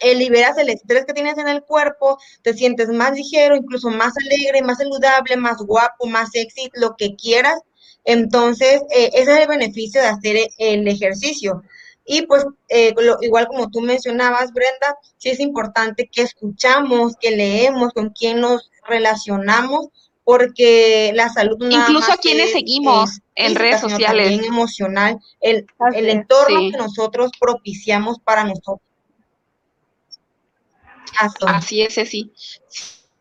eh, 0.01 0.15
liberas 0.15 0.57
el 0.57 0.69
estrés 0.69 1.05
que 1.05 1.13
tienes 1.13 1.38
en 1.38 1.47
el 1.47 1.63
cuerpo, 1.63 2.17
te 2.41 2.53
sientes 2.53 2.89
más 2.89 3.13
ligero, 3.13 3.55
incluso 3.55 3.89
más 3.89 4.13
alegre, 4.17 4.61
más 4.61 4.77
saludable, 4.77 5.38
más 5.38 5.57
guapo, 5.57 6.05
más 6.05 6.31
sexy, 6.31 6.69
lo 6.73 6.95
que 6.95 7.15
quieras. 7.15 7.59
Entonces, 8.03 8.81
eh, 8.91 9.09
ese 9.13 9.33
es 9.33 9.39
el 9.39 9.47
beneficio 9.47 10.01
de 10.01 10.07
hacer 10.07 10.38
el 10.57 10.88
ejercicio. 10.88 11.63
Y 12.05 12.27
pues, 12.27 12.45
eh, 12.69 12.93
lo, 12.97 13.17
igual 13.21 13.47
como 13.47 13.69
tú 13.69 13.81
mencionabas, 13.81 14.53
Brenda, 14.53 14.95
sí 15.17 15.29
es 15.29 15.39
importante 15.39 16.07
que 16.11 16.21
escuchamos, 16.21 17.15
que 17.19 17.31
leemos, 17.31 17.93
con 17.93 18.11
quién 18.11 18.41
nos 18.41 18.69
relacionamos, 18.88 19.88
porque 20.25 21.11
la 21.15 21.29
salud 21.29 21.57
no 21.59 21.71
incluso 21.71 22.11
a 22.11 22.17
quienes 22.17 22.47
es, 22.47 22.53
seguimos 22.53 23.11
es, 23.35 23.51
en 23.51 23.55
redes 23.55 23.79
sociales 23.79 24.31
también 24.31 24.43
emocional 24.43 25.19
el, 25.39 25.65
el 25.93 26.09
entorno 26.09 26.59
sí. 26.59 26.71
que 26.71 26.77
nosotros 26.77 27.31
propiciamos 27.39 28.19
para 28.19 28.43
nosotros 28.43 28.81
Así 31.47 31.81
es, 31.81 31.93
sí. 31.93 32.31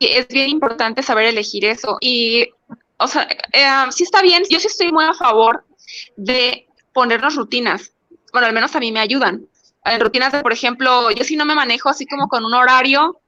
Es 0.01 0.29
bien 0.29 0.49
importante 0.49 1.03
saber 1.03 1.27
elegir 1.27 1.65
eso. 1.65 1.97
Y, 2.01 2.49
o 2.99 3.07
sea, 3.07 3.29
eh, 3.53 3.91
sí 3.91 4.05
está 4.05 4.23
bien, 4.23 4.43
yo 4.51 4.59
sí 4.61 4.67
estoy 4.67 4.93
muy 4.93 5.05
a 5.05 5.15
favor 5.15 5.65
de 6.17 6.67
ponernos 6.93 7.37
rutinas. 7.37 7.93
Bueno, 8.33 8.49
al 8.49 8.53
menos 8.53 8.75
a 8.75 8.81
mí 8.81 8.93
me 8.93 9.01
ayudan. 9.01 9.49
En 9.85 10.01
rutinas 10.01 10.33
de, 10.33 10.43
por 10.43 10.53
ejemplo, 10.53 11.11
yo 11.11 11.25
si 11.25 11.37
no 11.37 11.45
me 11.45 11.55
manejo 11.55 11.89
así 11.89 12.07
como 12.07 12.29
con 12.29 12.45
un 12.45 12.55
horario, 12.55 13.21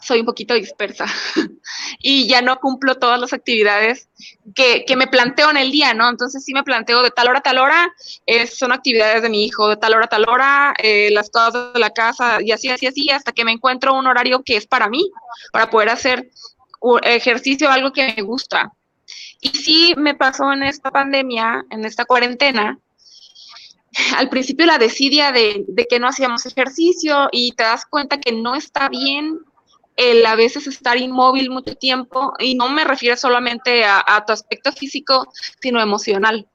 soy 0.00 0.20
un 0.20 0.26
poquito 0.26 0.54
dispersa 0.54 1.06
y 1.98 2.26
ya 2.26 2.42
no 2.42 2.58
cumplo 2.60 2.96
todas 2.96 3.20
las 3.20 3.32
actividades 3.32 4.08
que, 4.54 4.84
que, 4.86 4.96
me 4.96 5.06
planteo 5.06 5.50
en 5.50 5.56
el 5.56 5.70
día, 5.70 5.94
¿no? 5.94 6.08
Entonces 6.08 6.44
sí 6.44 6.52
me 6.52 6.62
planteo 6.62 7.02
de 7.02 7.10
tal 7.10 7.28
hora 7.28 7.38
a 7.38 7.42
tal 7.42 7.58
hora, 7.58 7.94
eh, 8.26 8.46
son 8.46 8.72
actividades 8.72 9.22
de 9.22 9.28
mi 9.28 9.44
hijo, 9.44 9.68
de 9.68 9.76
tal 9.76 9.94
hora 9.94 10.06
a 10.06 10.08
tal 10.08 10.28
hora, 10.28 10.74
eh, 10.82 11.10
las 11.12 11.30
cosas 11.30 11.72
de 11.72 11.80
la 11.80 11.90
casa 11.90 12.38
y 12.40 12.52
así, 12.52 12.70
así, 12.70 12.86
así, 12.86 13.10
hasta 13.10 13.32
que 13.32 13.44
me 13.44 13.52
encuentro 13.52 13.94
un 13.94 14.06
horario 14.06 14.42
que 14.42 14.56
es 14.56 14.66
para 14.66 14.88
mí, 14.88 15.10
para 15.52 15.70
poder 15.70 15.90
hacer 15.90 16.30
ejercicio, 17.02 17.70
algo 17.70 17.92
que 17.92 18.14
me 18.16 18.22
gusta. 18.22 18.72
Y 19.40 19.50
sí 19.50 19.94
me 19.96 20.14
pasó 20.14 20.52
en 20.52 20.62
esta 20.62 20.90
pandemia, 20.90 21.64
en 21.70 21.84
esta 21.84 22.04
cuarentena, 22.04 22.78
al 24.16 24.28
principio 24.28 24.66
la 24.66 24.78
desidia 24.78 25.32
de, 25.32 25.64
de, 25.66 25.86
que 25.86 25.98
no 25.98 26.08
hacíamos 26.08 26.46
ejercicio 26.46 27.28
y 27.32 27.52
te 27.52 27.62
das 27.62 27.86
cuenta 27.86 28.20
que 28.20 28.32
no 28.32 28.54
está 28.54 28.88
bien 28.88 29.40
el 29.98 30.24
a 30.26 30.36
veces 30.36 30.68
estar 30.68 30.96
inmóvil 30.96 31.50
mucho 31.50 31.74
tiempo, 31.74 32.32
y 32.38 32.54
no 32.54 32.68
me 32.68 32.84
refiero 32.84 33.16
solamente 33.16 33.84
a, 33.84 34.24
tu 34.24 34.32
aspecto 34.32 34.70
físico, 34.70 35.26
sino 35.60 35.80
emocional. 35.80 36.46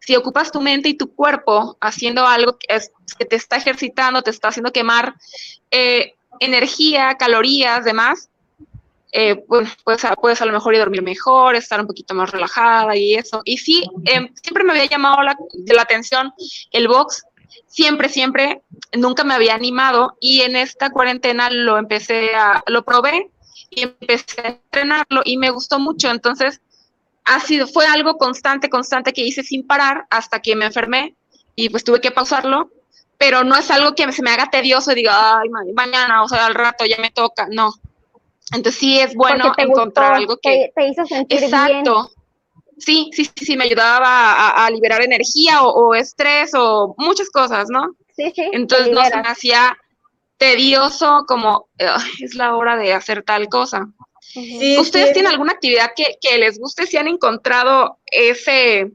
Si 0.00 0.16
ocupas 0.16 0.50
tu 0.50 0.62
mente 0.62 0.88
y 0.88 0.94
tu 0.94 1.14
cuerpo 1.14 1.76
haciendo 1.82 2.26
algo 2.26 2.58
que, 2.58 2.74
es, 2.74 2.90
que 3.18 3.26
te 3.26 3.36
está 3.36 3.56
ejercitando, 3.56 4.22
te 4.22 4.30
está 4.30 4.48
haciendo 4.48 4.72
quemar 4.72 5.14
eh, 5.70 6.14
energía, 6.40 7.16
calorías, 7.18 7.84
demás, 7.84 8.30
eh, 9.12 9.44
puedes 9.84 10.40
a 10.40 10.46
lo 10.46 10.52
mejor 10.52 10.72
ir 10.72 10.80
a 10.80 10.84
dormir 10.84 11.02
mejor, 11.02 11.56
estar 11.56 11.78
un 11.78 11.86
poquito 11.86 12.14
más 12.14 12.30
relajada 12.30 12.96
y 12.96 13.14
eso. 13.14 13.42
Y 13.44 13.58
sí, 13.58 13.84
eh, 14.06 14.30
siempre 14.42 14.64
me 14.64 14.72
había 14.72 14.86
llamado 14.86 15.22
la, 15.22 15.36
la 15.66 15.82
atención 15.82 16.32
el 16.72 16.88
box, 16.88 17.24
siempre, 17.66 18.08
siempre, 18.08 18.62
nunca 18.92 19.24
me 19.24 19.34
había 19.34 19.54
animado 19.54 20.16
y 20.20 20.42
en 20.42 20.56
esta 20.56 20.90
cuarentena 20.90 21.50
lo 21.50 21.78
empecé 21.78 22.34
a, 22.34 22.62
lo 22.66 22.84
probé 22.84 23.30
y 23.70 23.82
empecé 23.82 24.40
a 24.42 24.48
entrenarlo 24.48 25.22
y 25.24 25.36
me 25.36 25.50
gustó 25.50 25.78
mucho, 25.78 26.10
entonces 26.10 26.60
ha 27.24 27.40
sido, 27.40 27.66
fue 27.66 27.86
algo 27.86 28.18
constante, 28.18 28.68
constante 28.68 29.12
que 29.12 29.22
hice 29.22 29.42
sin 29.42 29.66
parar 29.66 30.06
hasta 30.10 30.40
que 30.40 30.56
me 30.56 30.66
enfermé 30.66 31.14
y 31.56 31.68
pues 31.68 31.84
tuve 31.84 32.00
que 32.00 32.10
pausarlo, 32.10 32.70
pero 33.18 33.44
no 33.44 33.56
es 33.56 33.70
algo 33.70 33.94
que 33.94 34.10
se 34.12 34.22
me 34.22 34.30
haga 34.30 34.50
tedioso 34.50 34.92
y 34.92 34.96
diga, 34.96 35.38
ay, 35.38 35.48
mañana, 35.74 36.22
o 36.22 36.28
sea, 36.28 36.46
al 36.46 36.54
rato 36.54 36.84
ya 36.84 36.98
me 36.98 37.10
toca, 37.10 37.46
no. 37.50 37.72
Entonces 38.52 38.78
sí 38.78 38.98
es 38.98 39.14
bueno 39.14 39.52
encontrar 39.56 40.10
gustó, 40.10 40.20
algo 40.20 40.36
que... 40.36 40.50
Te, 40.50 40.72
te 40.74 40.88
hizo 40.88 41.06
sentir 41.06 41.44
exacto, 41.44 41.72
bien 41.72 42.13
sí, 42.84 43.10
sí, 43.12 43.30
sí, 43.36 43.44
sí, 43.44 43.56
me 43.56 43.64
ayudaba 43.64 44.32
a, 44.32 44.66
a 44.66 44.70
liberar 44.70 45.02
energía 45.02 45.62
o, 45.62 45.70
o, 45.70 45.94
estrés 45.94 46.52
o 46.54 46.94
muchas 46.98 47.30
cosas, 47.30 47.68
¿no? 47.68 47.94
Sí, 48.16 48.32
sí. 48.34 48.48
Entonces 48.52 48.90
no 48.90 49.04
se 49.04 49.16
me 49.16 49.28
hacía 49.28 49.76
tedioso 50.36 51.24
como 51.26 51.68
es 52.20 52.34
la 52.34 52.54
hora 52.56 52.76
de 52.76 52.92
hacer 52.92 53.22
tal 53.22 53.48
cosa. 53.48 53.88
Sí, 54.20 54.76
¿Ustedes 54.78 55.08
sí. 55.08 55.14
tienen 55.14 55.32
alguna 55.32 55.52
actividad 55.52 55.92
que, 55.94 56.16
que, 56.20 56.38
les 56.38 56.58
guste? 56.58 56.86
Si 56.86 56.96
han 56.96 57.08
encontrado 57.08 57.98
ese, 58.06 58.90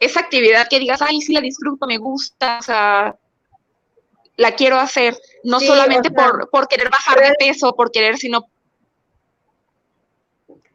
esa 0.00 0.20
actividad 0.20 0.68
que 0.68 0.78
digas, 0.78 1.00
ay, 1.02 1.20
sí 1.20 1.32
la 1.32 1.40
disfruto, 1.40 1.86
me 1.86 1.98
gusta, 1.98 2.58
o 2.58 2.62
sea, 2.62 3.16
la 4.36 4.52
quiero 4.52 4.78
hacer, 4.78 5.16
no 5.44 5.60
sí, 5.60 5.66
solamente 5.66 6.08
o 6.08 6.12
sea, 6.12 6.30
por, 6.30 6.50
por 6.50 6.68
querer 6.68 6.90
bajar 6.90 7.20
de 7.20 7.34
peso, 7.38 7.74
por 7.76 7.92
querer, 7.92 8.16
sino... 8.16 8.46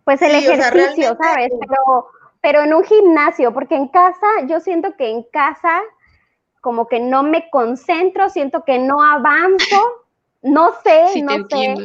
Pues 0.03 0.21
el 0.21 0.35
ejercicio, 0.35 1.13
o 1.13 1.17
sea, 1.17 1.33
¿sabes? 1.33 1.51
Pero 1.59 2.07
pero 2.45 2.61
en 2.61 2.75
un 2.75 2.83
gimnasio, 2.83 3.51
porque 3.55 3.73
en 3.73 3.87
casa, 3.87 4.27
yo 4.47 4.59
siento 4.59 4.95
que 4.95 5.09
en 5.09 5.23
casa 5.23 5.81
como 6.61 6.87
que 6.87 6.99
no 6.99 7.23
me 7.23 7.49
concentro, 7.49 8.29
siento 8.29 8.63
que 8.63 8.77
no 8.77 9.01
avanzo, 9.01 10.05
no 10.43 10.69
sé, 10.83 11.07
sí, 11.13 11.23
no 11.23 11.33
sé. 11.49 11.75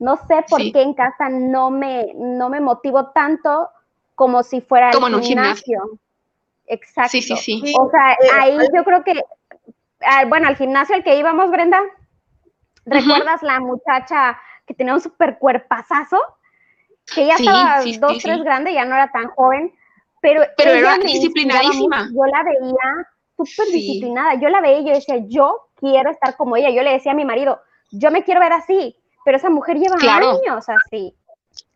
No 0.00 0.16
sé 0.26 0.44
por 0.48 0.58
qué 0.72 0.82
en 0.82 0.94
casa 0.94 1.28
no 1.28 1.70
me, 1.70 2.10
no 2.16 2.48
me 2.48 2.60
motivo 2.60 3.12
tanto 3.12 3.68
como 4.16 4.42
si 4.42 4.60
fuera 4.60 4.90
como 4.90 5.06
el 5.06 5.22
gimnasio. 5.22 6.00
Exacto. 6.66 7.10
Sí, 7.10 7.22
sí, 7.22 7.36
sí. 7.36 7.72
O 7.78 7.88
sea, 7.90 8.16
ahí 8.40 8.58
yo 8.74 8.82
creo 8.82 9.04
que, 9.04 9.14
ah, 10.00 10.24
bueno, 10.26 10.48
al 10.48 10.56
gimnasio 10.56 10.96
al 10.96 11.04
que 11.04 11.18
íbamos, 11.18 11.52
Brenda, 11.52 11.80
¿recuerdas 12.84 13.44
la 13.44 13.60
muchacha 13.60 14.40
que 14.66 14.74
tenía 14.74 14.92
un 14.94 15.00
super 15.00 15.38
cuerpazazo? 15.38 16.18
Que 17.14 17.26
ya 17.26 17.34
estaba 17.36 17.84
dos, 18.00 18.18
tres 18.20 18.42
grande, 18.42 18.74
ya 18.74 18.84
no 18.84 18.96
era 18.96 19.12
tan 19.12 19.28
joven, 19.28 19.72
pero, 20.20 20.42
pero 20.56 20.70
era 20.72 20.98
disciplinadísima. 20.98 22.08
Yo 22.12 22.26
la 22.26 22.42
veía 22.42 23.08
súper 23.36 23.66
disciplinada. 23.72 24.34
Yo 24.34 24.48
la 24.48 24.60
veía 24.60 24.80
y 24.80 24.86
yo 24.86 24.94
decía, 24.94 25.16
yo 25.26 25.70
quiero 25.76 26.10
estar 26.10 26.36
como 26.36 26.56
ella. 26.56 26.70
Yo 26.70 26.82
le 26.82 26.92
decía 26.92 27.12
a 27.12 27.16
mi 27.16 27.24
marido, 27.24 27.60
yo 27.90 28.10
me 28.10 28.22
quiero 28.22 28.40
ver 28.40 28.52
así, 28.52 28.96
pero 29.24 29.36
esa 29.36 29.50
mujer 29.50 29.78
lleva 29.78 29.96
años 29.96 30.68
así. 30.68 31.14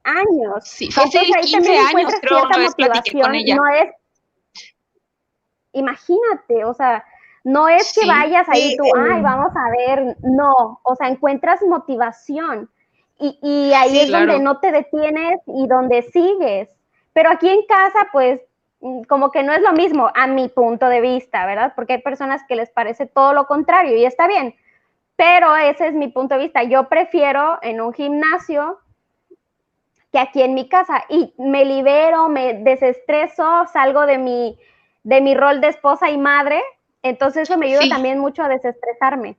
Años. 0.05 0.65
Sí, 0.65 0.87
Entonces, 0.87 1.23
15 1.43 1.79
años 1.79 2.13
creo, 2.21 2.45
una 2.45 2.59
vez 2.59 2.75
platiqué 2.75 3.21
con 3.21 3.35
ella. 3.35 3.57
No 3.57 3.67
es, 3.69 3.91
imagínate, 5.73 6.65
o 6.65 6.75
sea, 6.75 7.05
no 7.43 7.69
es 7.69 7.93
que 7.99 8.07
vayas 8.07 8.49
ahí 8.49 8.77
tú, 8.77 8.85
ay, 8.97 9.21
vamos 9.23 9.53
a 9.55 9.71
ver, 9.71 10.17
no, 10.23 10.81
o 10.83 10.97
sea, 10.97 11.09
encuentras 11.09 11.61
motivación 11.63 12.71
y, 13.19 13.39
y 13.43 13.73
ahí 13.75 13.99
es 13.99 14.11
donde 14.11 14.39
no 14.39 14.61
te 14.61 14.73
detienes 14.73 15.41
y 15.47 15.67
donde 15.67 16.03
sigues. 16.03 16.69
Pero 17.15 17.31
aquí 17.31 17.49
en 17.49 17.65
casa, 17.65 18.09
pues, 18.13 18.41
mm, 18.81 19.05
como 19.05 19.31
que 19.31 19.43
no 19.43 19.55
es 19.55 19.63
lo 19.63 19.73
mismo 19.73 20.11
a 20.15 20.27
mi 20.27 20.49
punto 20.49 20.89
de 20.89 21.01
vista, 21.01 21.47
¿verdad? 21.47 21.73
Porque 21.75 21.95
hay 21.95 22.03
personas 22.03 22.43
que 22.47 22.57
les 22.57 22.71
parece 22.71 23.07
todo 23.07 23.33
lo 23.33 23.47
contrario 23.47 23.97
y 23.97 24.05
está 24.05 24.27
bien. 24.27 24.55
Pero 25.17 25.57
ese 25.57 25.87
es 25.87 25.95
mi 25.95 26.09
punto 26.09 26.35
de 26.35 26.43
vista. 26.43 26.65
Yo 26.65 26.89
prefiero 26.89 27.59
en 27.63 27.81
un 27.81 27.95
gimnasio 27.95 28.81
que 30.13 30.19
aquí 30.19 30.43
en 30.43 30.55
mi 30.55 30.69
casa 30.69 31.05
y 31.09 31.33
me 31.39 31.65
libero, 31.65 32.29
me 32.29 32.55
desestreso, 32.55 33.67
salgo 33.73 34.07
de 34.07 34.19
mi, 34.19 34.59
de 35.05 35.21
mi 35.21 35.35
rol 35.35 35.61
de 35.61 35.69
esposa 35.69 36.11
y 36.11 36.19
madre. 36.19 36.61
Entonces 37.03 37.49
eso 37.49 37.59
me 37.59 37.67
ayuda 37.67 37.89
también 37.89 38.19
mucho 38.19 38.43
a 38.43 38.49
desestresarme, 38.49 39.37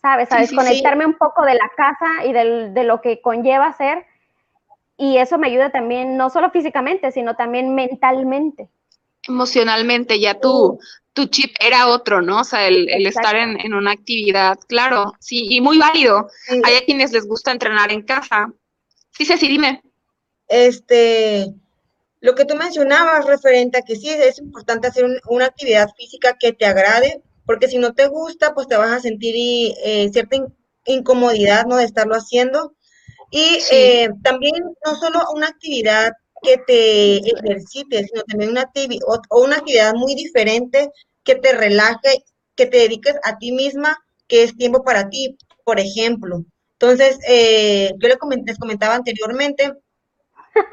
¿sabes? 0.00 0.32
A 0.32 0.38
desconectarme 0.38 1.04
un 1.04 1.14
poco 1.14 1.44
de 1.44 1.54
la 1.54 1.70
casa 1.76 2.24
y 2.24 2.32
de 2.32 2.84
lo 2.84 3.02
que 3.02 3.20
conlleva 3.20 3.72
ser 3.74 4.06
y 4.96 5.18
eso 5.18 5.38
me 5.38 5.48
ayuda 5.48 5.70
también, 5.70 6.16
no 6.16 6.30
solo 6.30 6.50
físicamente, 6.50 7.10
sino 7.12 7.34
también 7.34 7.74
mentalmente. 7.74 8.68
Emocionalmente, 9.26 10.20
ya 10.20 10.38
tu, 10.38 10.78
tu 11.12 11.26
chip 11.26 11.54
era 11.60 11.88
otro, 11.88 12.20
¿no? 12.20 12.40
O 12.40 12.44
sea, 12.44 12.68
el, 12.68 12.88
estar 13.06 13.34
en, 13.34 13.72
una 13.72 13.92
actividad, 13.92 14.58
claro, 14.68 15.12
sí, 15.18 15.46
y 15.48 15.60
muy 15.60 15.78
válido. 15.78 16.28
Hay 16.64 16.74
a 16.76 16.84
quienes 16.84 17.12
les 17.12 17.26
gusta 17.26 17.52
entrenar 17.52 17.90
en 17.90 18.02
casa. 18.02 18.52
Sí, 19.10 19.24
Ceci, 19.24 19.48
dime. 19.48 19.82
Este, 20.48 21.54
lo 22.20 22.34
que 22.34 22.44
tú 22.44 22.54
mencionabas 22.54 23.26
referente 23.26 23.78
a 23.78 23.82
que 23.82 23.96
sí 23.96 24.08
es 24.10 24.38
importante 24.38 24.88
hacer 24.88 25.04
una 25.28 25.46
actividad 25.46 25.88
física 25.96 26.36
que 26.38 26.52
te 26.52 26.66
agrade, 26.66 27.22
porque 27.46 27.68
si 27.68 27.78
no 27.78 27.94
te 27.94 28.08
gusta, 28.08 28.54
pues 28.54 28.66
te 28.66 28.76
vas 28.76 28.90
a 28.90 29.00
sentir 29.00 29.34
eh, 29.84 30.08
cierta 30.12 30.36
incomodidad, 30.86 31.66
¿no? 31.66 31.76
De 31.76 31.84
estarlo 31.84 32.14
haciendo. 32.14 32.74
Y 33.30 33.58
eh, 33.70 34.08
también 34.22 34.54
no 34.84 34.94
solo 34.96 35.20
una 35.34 35.48
actividad 35.48 36.12
que 36.42 36.58
te 36.58 37.16
ejercites, 37.16 38.08
sino 38.08 38.22
también 38.24 38.50
una, 38.50 38.70
o, 39.30 39.42
una 39.42 39.56
actividad 39.56 39.94
muy 39.94 40.14
diferente 40.14 40.90
que 41.24 41.34
te 41.36 41.52
relaje, 41.52 42.24
que 42.54 42.66
te 42.66 42.78
dediques 42.78 43.16
a 43.24 43.38
ti 43.38 43.52
misma, 43.52 43.98
que 44.28 44.42
es 44.42 44.56
tiempo 44.56 44.84
para 44.84 45.08
ti, 45.08 45.36
por 45.64 45.80
ejemplo. 45.80 46.44
Entonces, 46.78 47.18
eh, 47.26 47.92
yo 47.98 48.08
les 48.08 48.58
comentaba 48.58 48.94
anteriormente 48.94 49.72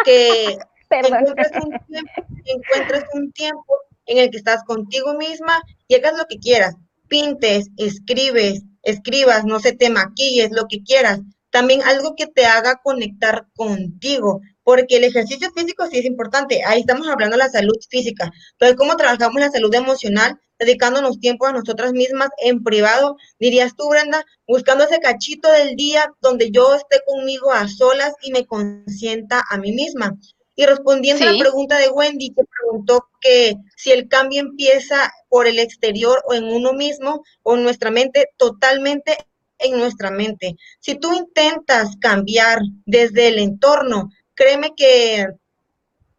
que 0.03 0.57
encuentres 0.89 1.51
un, 1.63 1.71
tiempo, 1.87 2.13
encuentres 2.45 3.03
un 3.13 3.31
tiempo 3.31 3.77
en 4.05 4.17
el 4.17 4.29
que 4.29 4.37
estás 4.37 4.63
contigo 4.63 5.13
misma 5.13 5.61
y 5.87 5.95
hagas 5.95 6.17
lo 6.17 6.25
que 6.25 6.37
quieras. 6.37 6.75
Pintes, 7.07 7.69
escribes, 7.77 8.63
escribas, 8.83 9.45
no 9.45 9.59
sé, 9.59 9.73
te 9.73 9.89
maquilles, 9.89 10.51
lo 10.51 10.65
que 10.67 10.83
quieras, 10.83 11.21
también 11.51 11.81
algo 11.83 12.15
que 12.15 12.27
te 12.27 12.45
haga 12.45 12.79
conectar 12.83 13.47
contigo, 13.55 14.41
porque 14.63 14.97
el 14.97 15.03
ejercicio 15.03 15.51
físico 15.51 15.85
sí 15.87 15.99
es 15.99 16.05
importante, 16.05 16.63
ahí 16.65 16.79
estamos 16.79 17.07
hablando 17.07 17.35
de 17.35 17.43
la 17.43 17.49
salud 17.49 17.75
física, 17.89 18.31
pero 18.57 18.75
cómo 18.75 18.95
trabajamos 18.95 19.39
la 19.39 19.51
salud 19.51 19.73
emocional, 19.73 20.39
dedicándonos 20.57 21.19
tiempo 21.19 21.45
a 21.45 21.51
nosotras 21.51 21.91
mismas 21.91 22.29
en 22.41 22.63
privado, 22.63 23.17
dirías 23.39 23.75
tú, 23.75 23.89
Brenda, 23.89 24.23
buscando 24.47 24.83
ese 24.83 24.99
cachito 24.99 25.51
del 25.51 25.75
día 25.75 26.13
donde 26.21 26.51
yo 26.51 26.75
esté 26.75 27.01
conmigo 27.05 27.51
a 27.51 27.67
solas 27.67 28.13
y 28.21 28.31
me 28.31 28.45
consienta 28.45 29.43
a 29.49 29.57
mí 29.57 29.71
misma. 29.71 30.17
Y 30.53 30.65
respondiendo 30.65 31.23
a 31.23 31.31
la 31.31 31.39
pregunta 31.39 31.77
de 31.79 31.89
Wendy, 31.89 32.33
que 32.35 32.43
preguntó 32.43 33.07
que 33.19 33.55
si 33.75 33.91
el 33.91 34.07
cambio 34.07 34.41
empieza 34.41 35.11
por 35.29 35.47
el 35.47 35.57
exterior 35.57 36.21
o 36.27 36.33
en 36.33 36.43
uno 36.43 36.73
mismo 36.73 37.23
o 37.41 37.55
en 37.55 37.63
nuestra 37.63 37.89
mente, 37.89 38.27
totalmente 38.37 39.17
en 39.61 39.77
nuestra 39.77 40.11
mente. 40.11 40.55
Si 40.79 40.95
tú 40.95 41.13
intentas 41.13 41.95
cambiar 41.99 42.59
desde 42.85 43.27
el 43.27 43.39
entorno, 43.39 44.09
créeme 44.35 44.73
que 44.75 45.27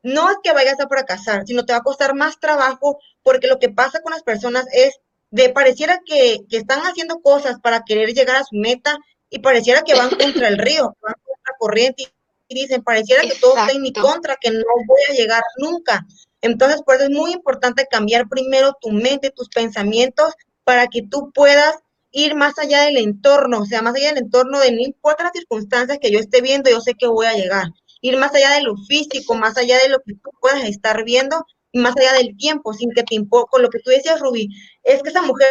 no 0.03 0.31
es 0.31 0.37
que 0.43 0.53
vayas 0.53 0.81
a 0.81 0.89
fracasar, 0.89 1.47
sino 1.47 1.65
te 1.65 1.73
va 1.73 1.81
a 1.81 1.83
costar 1.83 2.15
más 2.15 2.41
trabajo 2.41 2.99
porque 3.23 3.47
lo 3.47 3.59
que 3.59 3.69
pasa 3.69 4.01
con 4.01 4.13
las 4.13 4.23
personas 4.23 4.67
es 4.73 4.99
de 5.31 5.49
pareciera 5.49 6.01
que, 6.05 6.41
están 6.51 6.81
haciendo 6.81 7.21
cosas 7.21 7.59
para 7.61 7.83
querer 7.85 8.13
llegar 8.13 8.37
a 8.37 8.45
su 8.45 8.57
meta 8.57 8.99
y 9.31 9.39
pareciera 9.39 9.83
que 9.83 9.95
van 9.95 10.11
contra 10.11 10.49
el 10.49 10.59
río, 10.59 10.97
van 11.01 11.15
contra 11.25 11.53
la 11.53 11.59
corriente 11.59 12.05
y 12.49 12.55
dicen, 12.55 12.83
pareciera 12.83 13.23
que 13.23 13.35
todo 13.37 13.57
está 13.57 13.73
en 13.73 13.81
mi 13.81 13.93
contra, 13.93 14.37
que 14.37 14.51
no 14.51 14.65
voy 14.87 15.01
a 15.09 15.15
llegar 15.15 15.43
nunca. 15.57 16.05
Entonces, 16.43 16.83
por 16.83 16.97
eso 16.97 17.05
es 17.05 17.11
muy 17.11 17.33
importante 17.33 17.87
cambiar 17.91 18.29
primero 18.29 18.77
tu 18.79 18.91
mente, 18.91 19.31
tus 19.31 19.49
pensamientos, 19.49 20.35
para 20.65 20.89
que 20.89 21.03
tú 21.03 21.33
puedas 21.33 21.77
ir 22.13 22.35
más 22.35 22.59
allá 22.59 22.83
del 22.83 22.99
entorno, 22.99 23.61
o 23.61 23.67
sea, 23.67 23.83
más 23.83 23.95
allá 23.97 24.09
del 24.09 24.25
entorno 24.25 24.61
de 24.61 24.71
no 24.73 24.81
importa 24.81 25.25
las 25.25 25.33
circunstancias 25.33 25.99
que 26.01 26.11
yo 26.11 26.19
esté 26.19 26.41
viendo, 26.41 26.71
yo 26.71 26.81
sé 26.81 26.95
que 26.95 27.07
voy 27.07 27.27
a 27.27 27.35
llegar. 27.35 27.67
Ir 28.01 28.19
más 28.19 28.35
allá 28.35 28.51
de 28.51 28.63
lo 28.63 28.77
físico, 28.89 29.35
más 29.35 29.57
allá 29.57 29.79
de 29.79 29.89
lo 29.89 29.99
que 30.01 30.15
tú 30.15 30.31
puedas 30.41 30.65
estar 30.65 31.05
viendo 31.05 31.45
y 31.73 31.81
más 31.81 31.97
allá 31.97 32.13
del 32.13 32.37
tiempo, 32.37 32.75
sin 32.75 32.91
que 32.91 33.03
te 33.03 33.15
imponga. 33.15 33.59
Lo 33.59 33.71
que 33.71 33.79
tú 33.79 33.91
decías, 33.91 34.21
Rubí, 34.21 34.49
es 34.83 35.03
que 35.03 35.09
esa 35.09 35.23
mujer 35.23 35.49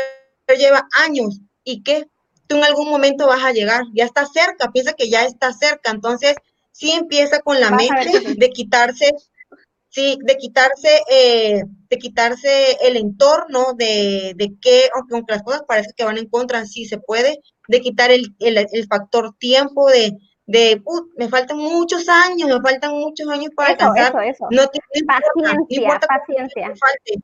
lleva 0.58 0.88
años 0.92 1.40
y 1.64 1.82
que 1.82 2.08
tú 2.48 2.58
en 2.58 2.66
algún 2.66 2.90
momento 2.90 3.28
vas 3.28 3.44
a 3.44 3.54
llegar, 3.54 3.84
ya 3.94 4.06
está 4.06 4.26
cerca, 4.26 4.72
piensa 4.72 4.94
que 4.94 5.10
ya 5.10 5.26
está 5.26 5.54
cerca. 5.54 5.92
Entonces, 5.92 6.36
sí 6.72 6.92
empieza 6.92 7.40
con 7.40 7.60
la 7.60 7.72
mente 7.72 8.36
de 8.36 8.50
quitarse 8.50 9.12
sí, 9.92 10.18
de 10.24 10.38
quitarse, 10.38 11.04
eh, 11.12 11.64
de 11.90 11.98
quitarse 11.98 12.78
el 12.82 12.98
entorno 12.98 13.74
de, 13.78 14.34
de 14.36 14.56
que, 14.60 14.90
aunque, 14.96 15.16
aunque, 15.16 15.34
las 15.34 15.44
cosas 15.44 15.64
parecen 15.68 15.94
que 15.96 16.06
van 16.06 16.18
en 16.18 16.30
contra, 16.30 16.66
sí 16.66 16.86
se 16.86 16.98
puede, 16.98 17.40
de 17.68 17.82
quitar 17.82 18.10
el, 18.10 18.36
el, 18.40 18.88
factor 18.88 19.36
tiempo, 19.38 19.90
de, 19.90 20.14
de 20.46 20.82
me 21.18 21.28
faltan 21.28 21.58
muchos 21.58 22.08
años, 22.10 22.50
me 22.50 22.62
faltan 22.62 22.94
muchos 22.94 23.28
años 23.28 23.52
para 23.56 23.72
alcanzar. 23.72 24.14
No, 24.50 24.64
importa, 25.70 26.08
paciencia, 26.08 26.70
no 26.70 26.76
Falte. 26.76 27.22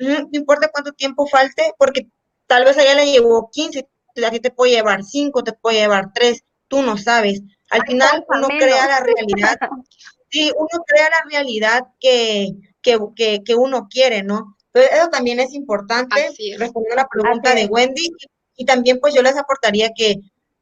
No 0.00 0.28
importa 0.32 0.70
cuánto 0.72 0.92
tiempo 0.92 1.26
falte, 1.26 1.72
porque 1.76 2.08
tal 2.46 2.64
vez 2.64 2.78
a 2.78 2.82
ella 2.82 2.94
le 2.94 3.10
llevó 3.10 3.50
15, 3.52 3.88
a 4.24 4.30
ti 4.30 4.40
te 4.40 4.50
puede 4.50 4.72
llevar 4.72 5.04
5, 5.04 5.44
te 5.44 5.52
puede 5.52 5.80
llevar 5.80 6.12
3, 6.14 6.42
tú 6.68 6.82
no 6.82 6.96
sabes. 6.96 7.42
Al 7.70 7.82
final 7.86 8.24
uno 8.28 8.48
crea 8.48 8.86
la 8.86 9.00
realidad 9.00 9.58
sí, 10.30 10.52
uno 10.56 10.84
crea 10.86 11.08
la 11.10 11.30
realidad 11.30 11.82
que, 12.00 12.52
que, 12.82 13.54
uno 13.56 13.88
quiere, 13.90 14.22
¿no? 14.22 14.56
Entonces, 14.72 14.98
eso 14.98 15.08
también 15.08 15.40
es 15.40 15.54
importante, 15.54 16.14
respondiendo 16.58 16.94
a 16.94 17.02
la 17.02 17.08
pregunta 17.08 17.54
de 17.54 17.66
Wendy. 17.66 18.10
Y 18.56 18.64
también, 18.64 18.98
pues 19.00 19.14
yo 19.14 19.22
les 19.22 19.36
aportaría 19.36 19.90
que 19.94 20.16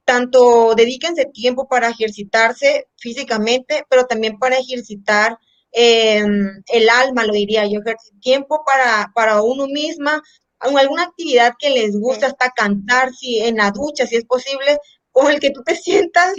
tanto 0.04 0.74
dedíquense 0.74 1.26
tiempo 1.26 1.66
para 1.68 1.90
ejercitarse 1.90 2.86
físicamente, 2.96 3.84
pero 3.90 4.06
también 4.06 4.38
para 4.38 4.56
ejercitar 4.56 5.38
em, 5.72 6.62
el 6.66 6.88
alma, 6.88 7.24
lo 7.24 7.32
diría 7.32 7.66
yo, 7.66 7.80
tiempo 8.20 8.62
para, 8.64 9.10
para 9.14 9.42
uno 9.42 9.66
misma, 9.66 10.22
alguna 10.60 11.02
actividad 11.02 11.54
que 11.58 11.70
les 11.70 11.98
gusta, 11.98 12.28
hasta 12.28 12.50
cantar, 12.50 13.12
si 13.12 13.40
en 13.40 13.56
la 13.56 13.70
ducha, 13.72 14.06
si 14.06 14.16
es 14.16 14.24
posible, 14.24 14.78
con 15.10 15.30
el 15.30 15.40
que 15.40 15.50
tú 15.50 15.62
te 15.62 15.74
sientas 15.74 16.34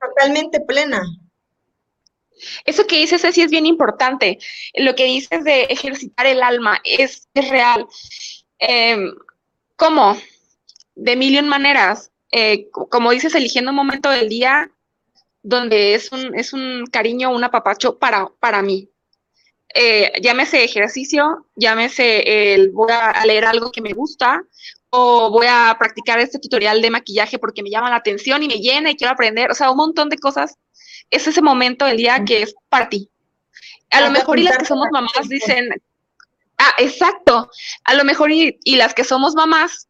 totalmente 0.00 0.60
plena. 0.60 1.02
Eso 2.64 2.86
que 2.86 2.98
dices, 2.98 3.22
sí 3.34 3.42
es 3.42 3.50
bien 3.50 3.66
importante. 3.66 4.38
Lo 4.74 4.94
que 4.94 5.04
dices 5.04 5.44
de 5.44 5.64
ejercitar 5.64 6.26
el 6.26 6.42
alma 6.42 6.80
es, 6.84 7.28
real. 7.34 7.86
Em, 8.58 9.14
¿Cómo? 9.76 10.16
De 10.94 11.16
mil 11.16 11.34
y 11.34 11.42
maneras. 11.42 12.10
Eh, 12.32 12.68
como 12.70 13.10
dices, 13.10 13.34
eligiendo 13.34 13.70
un 13.70 13.76
momento 13.76 14.10
del 14.10 14.28
día 14.28 14.70
donde 15.42 15.94
es 15.94 16.12
un, 16.12 16.34
es 16.38 16.52
un 16.52 16.86
cariño, 16.86 17.30
un 17.30 17.44
apapacho 17.44 17.98
para, 17.98 18.28
para 18.40 18.62
mí. 18.62 18.88
eh, 19.74 20.12
llámese 20.22 20.64
ejercicio, 20.64 21.46
llámese 21.56 22.54
el 22.54 22.70
voy 22.72 22.90
a 22.92 23.24
leer 23.26 23.44
algo 23.46 23.72
que 23.72 23.80
me 23.80 23.92
gusta, 23.94 24.42
o 24.90 25.30
voy 25.30 25.46
a 25.48 25.74
practicar 25.78 26.18
este 26.20 26.38
tutorial 26.38 26.82
de 26.82 26.90
maquillaje 26.90 27.38
porque 27.38 27.62
me 27.62 27.70
llama 27.70 27.90
la 27.90 27.96
atención 27.96 28.42
y 28.42 28.48
me 28.48 28.60
llena 28.60 28.90
y 28.90 28.96
quiero 28.96 29.12
aprender, 29.14 29.50
o 29.50 29.54
sea, 29.54 29.70
un 29.70 29.78
montón 29.78 30.10
de 30.10 30.18
cosas. 30.18 30.58
Es 31.12 31.28
ese 31.28 31.40
momento 31.40 31.84
del 31.84 31.98
día 31.98 32.24
que 32.24 32.42
es 32.42 32.54
para 32.68 32.88
ti. 32.88 33.08
A 33.90 34.00
lo 34.00 34.10
mejor 34.10 34.40
y 34.40 34.42
las 34.42 34.58
que 34.58 34.64
somos 34.64 34.88
mamás 34.90 35.28
dicen, 35.28 35.68
ah, 36.58 36.74
exacto, 36.78 37.48
a 37.84 37.94
lo 37.94 38.04
mejor 38.04 38.32
y, 38.32 38.58
las 38.64 38.94
que 38.94 39.04
somos 39.04 39.34
mamás 39.34 39.86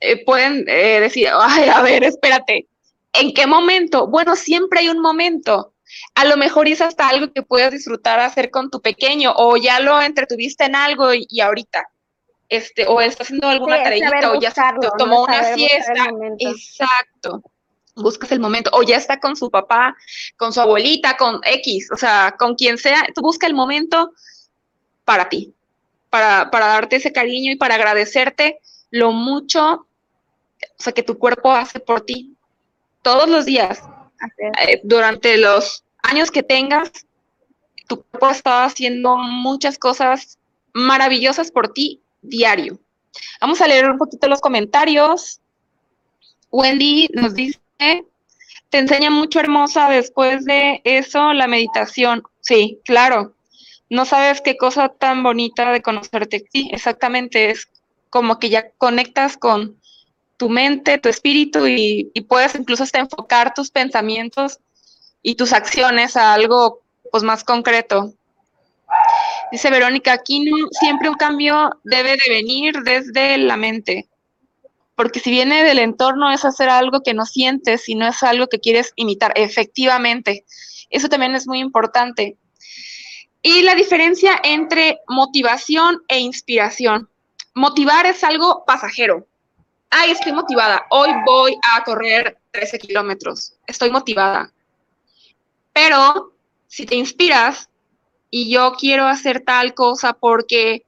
eh, 0.00 0.22
pueden 0.24 0.64
eh, 0.68 1.00
decir, 1.00 1.28
ay, 1.32 1.68
a 1.68 1.80
ver, 1.80 2.04
espérate, 2.04 2.66
¿en 3.14 3.32
qué 3.32 3.46
momento? 3.46 4.08
Bueno, 4.08 4.36
siempre 4.36 4.80
hay 4.80 4.88
un 4.90 5.00
momento. 5.00 5.72
A 6.14 6.26
lo 6.26 6.36
mejor 6.36 6.68
es 6.68 6.80
hasta 6.80 7.08
algo 7.08 7.32
que 7.32 7.42
puedes 7.42 7.70
disfrutar 7.70 8.18
hacer 8.18 8.50
con 8.50 8.70
tu 8.70 8.82
pequeño 8.82 9.32
o 9.36 9.56
ya 9.56 9.80
lo 9.80 10.02
entretuviste 10.02 10.64
en 10.64 10.74
algo 10.74 11.10
y 11.14 11.40
ahorita 11.40 11.88
este, 12.48 12.86
o 12.86 13.00
está 13.00 13.22
haciendo 13.22 13.48
alguna 13.48 13.84
sí, 13.84 14.00
o 14.26 14.40
ya 14.40 14.50
se 14.50 14.62
tomó 14.98 15.24
una 15.24 15.54
siesta. 15.54 16.10
Exacto. 16.38 17.42
Buscas 17.96 18.32
el 18.32 18.40
momento, 18.40 18.70
o 18.72 18.82
ya 18.82 18.96
está 18.96 19.20
con 19.20 19.36
su 19.36 19.50
papá, 19.50 19.96
con 20.36 20.52
su 20.52 20.60
abuelita, 20.60 21.16
con 21.16 21.40
X, 21.44 21.90
o 21.92 21.96
sea, 21.96 22.34
con 22.38 22.56
quien 22.56 22.76
sea, 22.76 23.06
tú 23.14 23.20
busca 23.20 23.46
el 23.46 23.54
momento 23.54 24.12
para 25.04 25.28
ti, 25.28 25.54
para, 26.10 26.50
para 26.50 26.66
darte 26.66 26.96
ese 26.96 27.12
cariño 27.12 27.52
y 27.52 27.56
para 27.56 27.76
agradecerte 27.76 28.58
lo 28.90 29.12
mucho, 29.12 29.86
o 30.78 30.82
sea, 30.82 30.92
que 30.92 31.02
tu 31.02 31.18
cuerpo 31.18 31.52
hace 31.52 31.78
por 31.78 32.00
ti 32.00 32.36
todos 33.02 33.28
los 33.28 33.44
días, 33.44 33.82
eh, 34.38 34.80
durante 34.82 35.36
los 35.36 35.84
años 36.02 36.30
que 36.30 36.42
tengas, 36.42 36.90
tu 37.86 38.02
cuerpo 38.02 38.30
está 38.30 38.64
haciendo 38.64 39.18
muchas 39.18 39.78
cosas 39.78 40.38
maravillosas 40.72 41.50
por 41.50 41.72
ti 41.72 42.02
diario. 42.22 42.78
Vamos 43.40 43.60
a 43.60 43.68
leer 43.68 43.90
un 43.90 43.98
poquito 43.98 44.26
los 44.26 44.40
comentarios. 44.40 45.40
Wendy 46.50 47.08
nos 47.12 47.34
dice, 47.34 47.60
te 47.78 48.78
enseña 48.78 49.10
mucho 49.10 49.40
hermosa 49.40 49.88
después 49.88 50.44
de 50.44 50.80
eso 50.84 51.32
la 51.32 51.46
meditación. 51.46 52.22
Sí, 52.40 52.80
claro. 52.84 53.34
No 53.90 54.04
sabes 54.04 54.40
qué 54.40 54.56
cosa 54.56 54.88
tan 54.88 55.22
bonita 55.22 55.70
de 55.70 55.82
conocerte. 55.82 56.44
Sí, 56.52 56.70
exactamente. 56.72 57.50
Es 57.50 57.68
como 58.10 58.38
que 58.38 58.48
ya 58.48 58.70
conectas 58.78 59.36
con 59.36 59.78
tu 60.36 60.48
mente, 60.48 60.98
tu 60.98 61.08
espíritu 61.08 61.66
y, 61.66 62.10
puedes 62.28 62.54
incluso 62.54 62.82
hasta 62.82 62.98
enfocar 62.98 63.54
tus 63.54 63.70
pensamientos 63.70 64.58
y 65.22 65.36
tus 65.36 65.52
acciones 65.52 66.16
a 66.16 66.34
algo 66.34 66.80
pues 67.10 67.22
más 67.22 67.44
concreto. 67.44 68.12
Dice 69.52 69.70
Verónica 69.70 70.12
Aquino, 70.12 70.56
siempre 70.72 71.08
un 71.08 71.14
cambio 71.14 71.70
debe 71.84 72.10
de 72.10 72.34
venir 72.34 72.74
desde 72.82 73.38
la 73.38 73.56
mente, 73.56 74.08
porque 74.94 75.20
si 75.20 75.30
viene 75.30 75.64
del 75.64 75.78
entorno 75.78 76.30
es 76.30 76.44
hacer 76.44 76.68
algo 76.68 77.02
que 77.02 77.14
no 77.14 77.26
sientes 77.26 77.88
y 77.88 77.94
no 77.94 78.06
es 78.06 78.22
algo 78.22 78.46
que 78.48 78.60
quieres 78.60 78.92
imitar, 78.96 79.32
efectivamente. 79.36 80.44
Eso 80.90 81.08
también 81.08 81.34
es 81.34 81.46
muy 81.46 81.58
importante. 81.58 82.36
Y 83.42 83.62
la 83.62 83.74
diferencia 83.74 84.40
entre 84.42 85.00
motivación 85.08 86.02
e 86.08 86.20
inspiración. 86.20 87.08
Motivar 87.54 88.06
es 88.06 88.24
algo 88.24 88.64
pasajero. 88.66 89.26
Ay, 89.90 90.12
estoy 90.12 90.32
motivada. 90.32 90.86
Hoy 90.90 91.10
voy 91.26 91.56
a 91.74 91.84
correr 91.84 92.38
13 92.52 92.78
kilómetros. 92.78 93.54
Estoy 93.66 93.90
motivada. 93.90 94.52
Pero 95.72 96.32
si 96.68 96.86
te 96.86 96.94
inspiras, 96.94 97.68
y 98.36 98.50
yo 98.50 98.72
quiero 98.72 99.06
hacer 99.06 99.44
tal 99.44 99.74
cosa 99.74 100.12
porque 100.12 100.84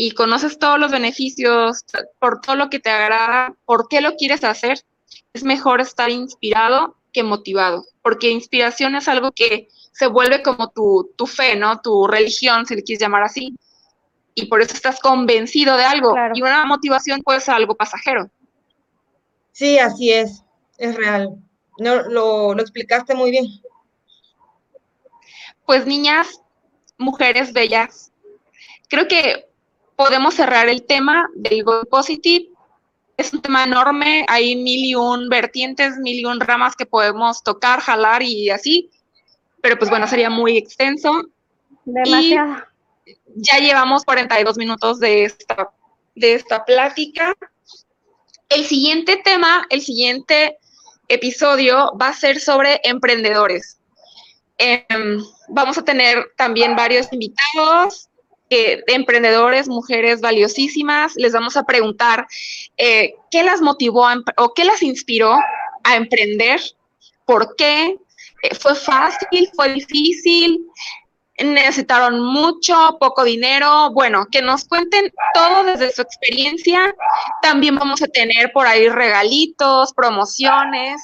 y 0.00 0.12
conoces 0.12 0.60
todos 0.60 0.78
los 0.78 0.92
beneficios, 0.92 1.84
por 2.20 2.40
todo 2.40 2.54
lo 2.54 2.70
que 2.70 2.78
te 2.78 2.88
agrada, 2.88 3.56
por 3.64 3.88
qué 3.88 4.00
lo 4.00 4.14
quieres 4.14 4.44
hacer, 4.44 4.78
es 5.32 5.42
mejor 5.42 5.80
estar 5.80 6.08
inspirado 6.08 6.94
que 7.12 7.24
motivado, 7.24 7.84
porque 8.00 8.30
inspiración 8.30 8.94
es 8.94 9.08
algo 9.08 9.32
que 9.32 9.66
se 9.90 10.06
vuelve 10.06 10.40
como 10.40 10.70
tu, 10.70 11.12
tu 11.16 11.26
fe, 11.26 11.56
¿no? 11.56 11.80
Tu 11.80 12.06
religión, 12.06 12.64
si 12.64 12.76
le 12.76 12.84
quieres 12.84 13.02
llamar 13.02 13.24
así, 13.24 13.56
y 14.36 14.46
por 14.46 14.62
eso 14.62 14.72
estás 14.72 15.00
convencido 15.00 15.76
de 15.76 15.82
algo, 15.84 16.14
y 16.32 16.42
una 16.42 16.64
motivación 16.64 17.20
puede 17.22 17.40
ser 17.40 17.54
algo 17.54 17.74
pasajero. 17.74 18.30
Sí, 19.50 19.80
así 19.80 20.12
es, 20.12 20.44
es 20.76 20.94
real. 20.94 21.42
No, 21.80 22.02
lo, 22.02 22.54
lo 22.54 22.62
explicaste 22.62 23.16
muy 23.16 23.32
bien. 23.32 23.46
Pues 25.66 25.86
niñas, 25.86 26.40
mujeres 26.98 27.52
bellas. 27.52 28.12
Creo 28.88 29.08
que 29.08 29.47
podemos 29.98 30.34
cerrar 30.34 30.68
el 30.68 30.86
tema 30.86 31.28
del 31.34 31.64
Go 31.64 31.82
Positive. 31.90 32.50
Es 33.16 33.32
un 33.34 33.42
tema 33.42 33.64
enorme, 33.64 34.24
hay 34.28 34.54
mil 34.54 34.84
y 34.84 34.94
un 34.94 35.28
vertientes, 35.28 35.96
mil 35.96 36.20
y 36.20 36.24
un 36.24 36.38
ramas 36.38 36.76
que 36.76 36.86
podemos 36.86 37.42
tocar, 37.42 37.80
jalar 37.80 38.22
y 38.22 38.48
así, 38.48 38.90
pero 39.60 39.76
pues 39.76 39.90
bueno, 39.90 40.06
sería 40.06 40.30
muy 40.30 40.56
extenso. 40.56 41.24
Demasiado. 41.84 42.62
ya 43.34 43.58
llevamos 43.58 44.04
42 44.04 44.56
minutos 44.56 45.00
de 45.00 45.24
esta, 45.24 45.72
de 46.14 46.34
esta 46.34 46.64
plática. 46.64 47.34
El 48.50 48.66
siguiente 48.66 49.16
tema, 49.16 49.66
el 49.68 49.80
siguiente 49.80 50.58
episodio 51.08 51.92
va 52.00 52.10
a 52.10 52.14
ser 52.14 52.38
sobre 52.38 52.80
emprendedores. 52.84 53.80
Em, 54.58 55.24
vamos 55.48 55.76
a 55.76 55.82
tener 55.82 56.30
también 56.36 56.76
varios 56.76 57.12
invitados, 57.12 58.07
eh, 58.50 58.82
emprendedores, 58.86 59.68
mujeres 59.68 60.20
valiosísimas. 60.20 61.14
Les 61.16 61.32
vamos 61.32 61.56
a 61.56 61.64
preguntar 61.64 62.26
eh, 62.76 63.14
qué 63.30 63.42
las 63.42 63.60
motivó 63.60 64.06
o 64.36 64.54
qué 64.54 64.64
las 64.64 64.82
inspiró 64.82 65.38
a 65.84 65.96
emprender, 65.96 66.60
por 67.24 67.56
qué, 67.56 67.96
eh, 68.42 68.54
fue 68.54 68.74
fácil, 68.74 69.50
fue 69.54 69.72
difícil, 69.74 70.66
necesitaron 71.38 72.20
mucho, 72.20 72.96
poco 72.98 73.24
dinero. 73.24 73.90
Bueno, 73.92 74.26
que 74.30 74.42
nos 74.42 74.64
cuenten 74.64 75.12
todo 75.34 75.64
desde 75.64 75.92
su 75.92 76.02
experiencia. 76.02 76.94
También 77.42 77.76
vamos 77.76 78.02
a 78.02 78.08
tener 78.08 78.52
por 78.52 78.66
ahí 78.66 78.88
regalitos, 78.88 79.92
promociones 79.92 81.02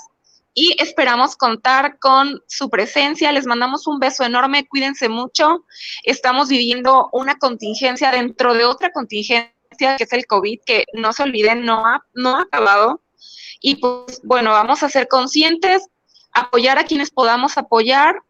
y 0.55 0.77
esperamos 0.81 1.37
contar 1.37 1.99
con 1.99 2.41
su 2.47 2.71
presencia. 2.71 3.33
Les 3.33 3.47
mandamos 3.47 3.87
un 3.87 3.99
beso 3.99 4.25
enorme, 4.25 4.67
cuídense 4.67 5.09
mucho. 5.09 5.65
Estamos 6.05 6.49
viviendo 6.49 7.09
una 7.13 7.37
contingencia 7.37 8.13
dentro 8.13 8.55
de 8.55 8.65
otra 8.65 8.93
contingencia 8.93 9.53
que 9.77 10.05
es 10.05 10.13
el 10.13 10.27
COVID, 10.27 10.61
que 10.65 10.87
no 10.93 11.13
se 11.13 11.25
olviden, 11.25 11.65
no 11.65 11.85
ha, 11.85 12.05
no 12.15 12.37
ha 12.37 12.43
acabado. 12.43 13.03
Y 13.61 13.77
pues 13.77 14.21
bueno, 14.23 14.53
vamos 14.53 14.85
a 14.85 14.89
ser 14.89 15.09
conscientes, 15.09 15.89
apoyar 16.33 16.79
a 16.79 16.85
quienes 16.85 17.11
podamos 17.11 17.59
apoyar. 17.59 18.23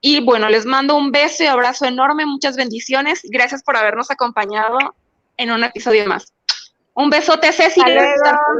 Y 0.00 0.20
bueno, 0.20 0.48
les 0.48 0.64
mando 0.64 0.96
un 0.96 1.12
beso 1.12 1.42
y 1.42 1.46
abrazo 1.46 1.84
enorme, 1.84 2.24
muchas 2.24 2.56
bendiciones. 2.56 3.20
Gracias 3.24 3.62
por 3.62 3.76
habernos 3.76 4.10
acompañado 4.10 4.78
en 5.36 5.50
un 5.50 5.64
episodio 5.64 6.06
más. 6.06 6.32
Un 6.94 7.10
besote, 7.10 7.52
Ceci, 7.52 7.80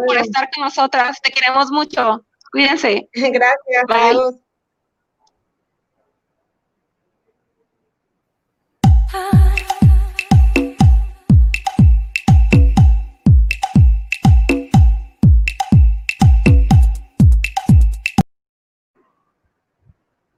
por 0.07 0.17
estar 0.17 0.51
con 0.55 0.65
nosotras. 0.65 1.19
Te 1.23 1.31
queremos 1.33 1.71
mucho. 1.71 2.25
Cuídense. 2.51 3.09
Gracias. 3.15 3.85
Bye. 3.87 4.41
Ah. 9.13 9.45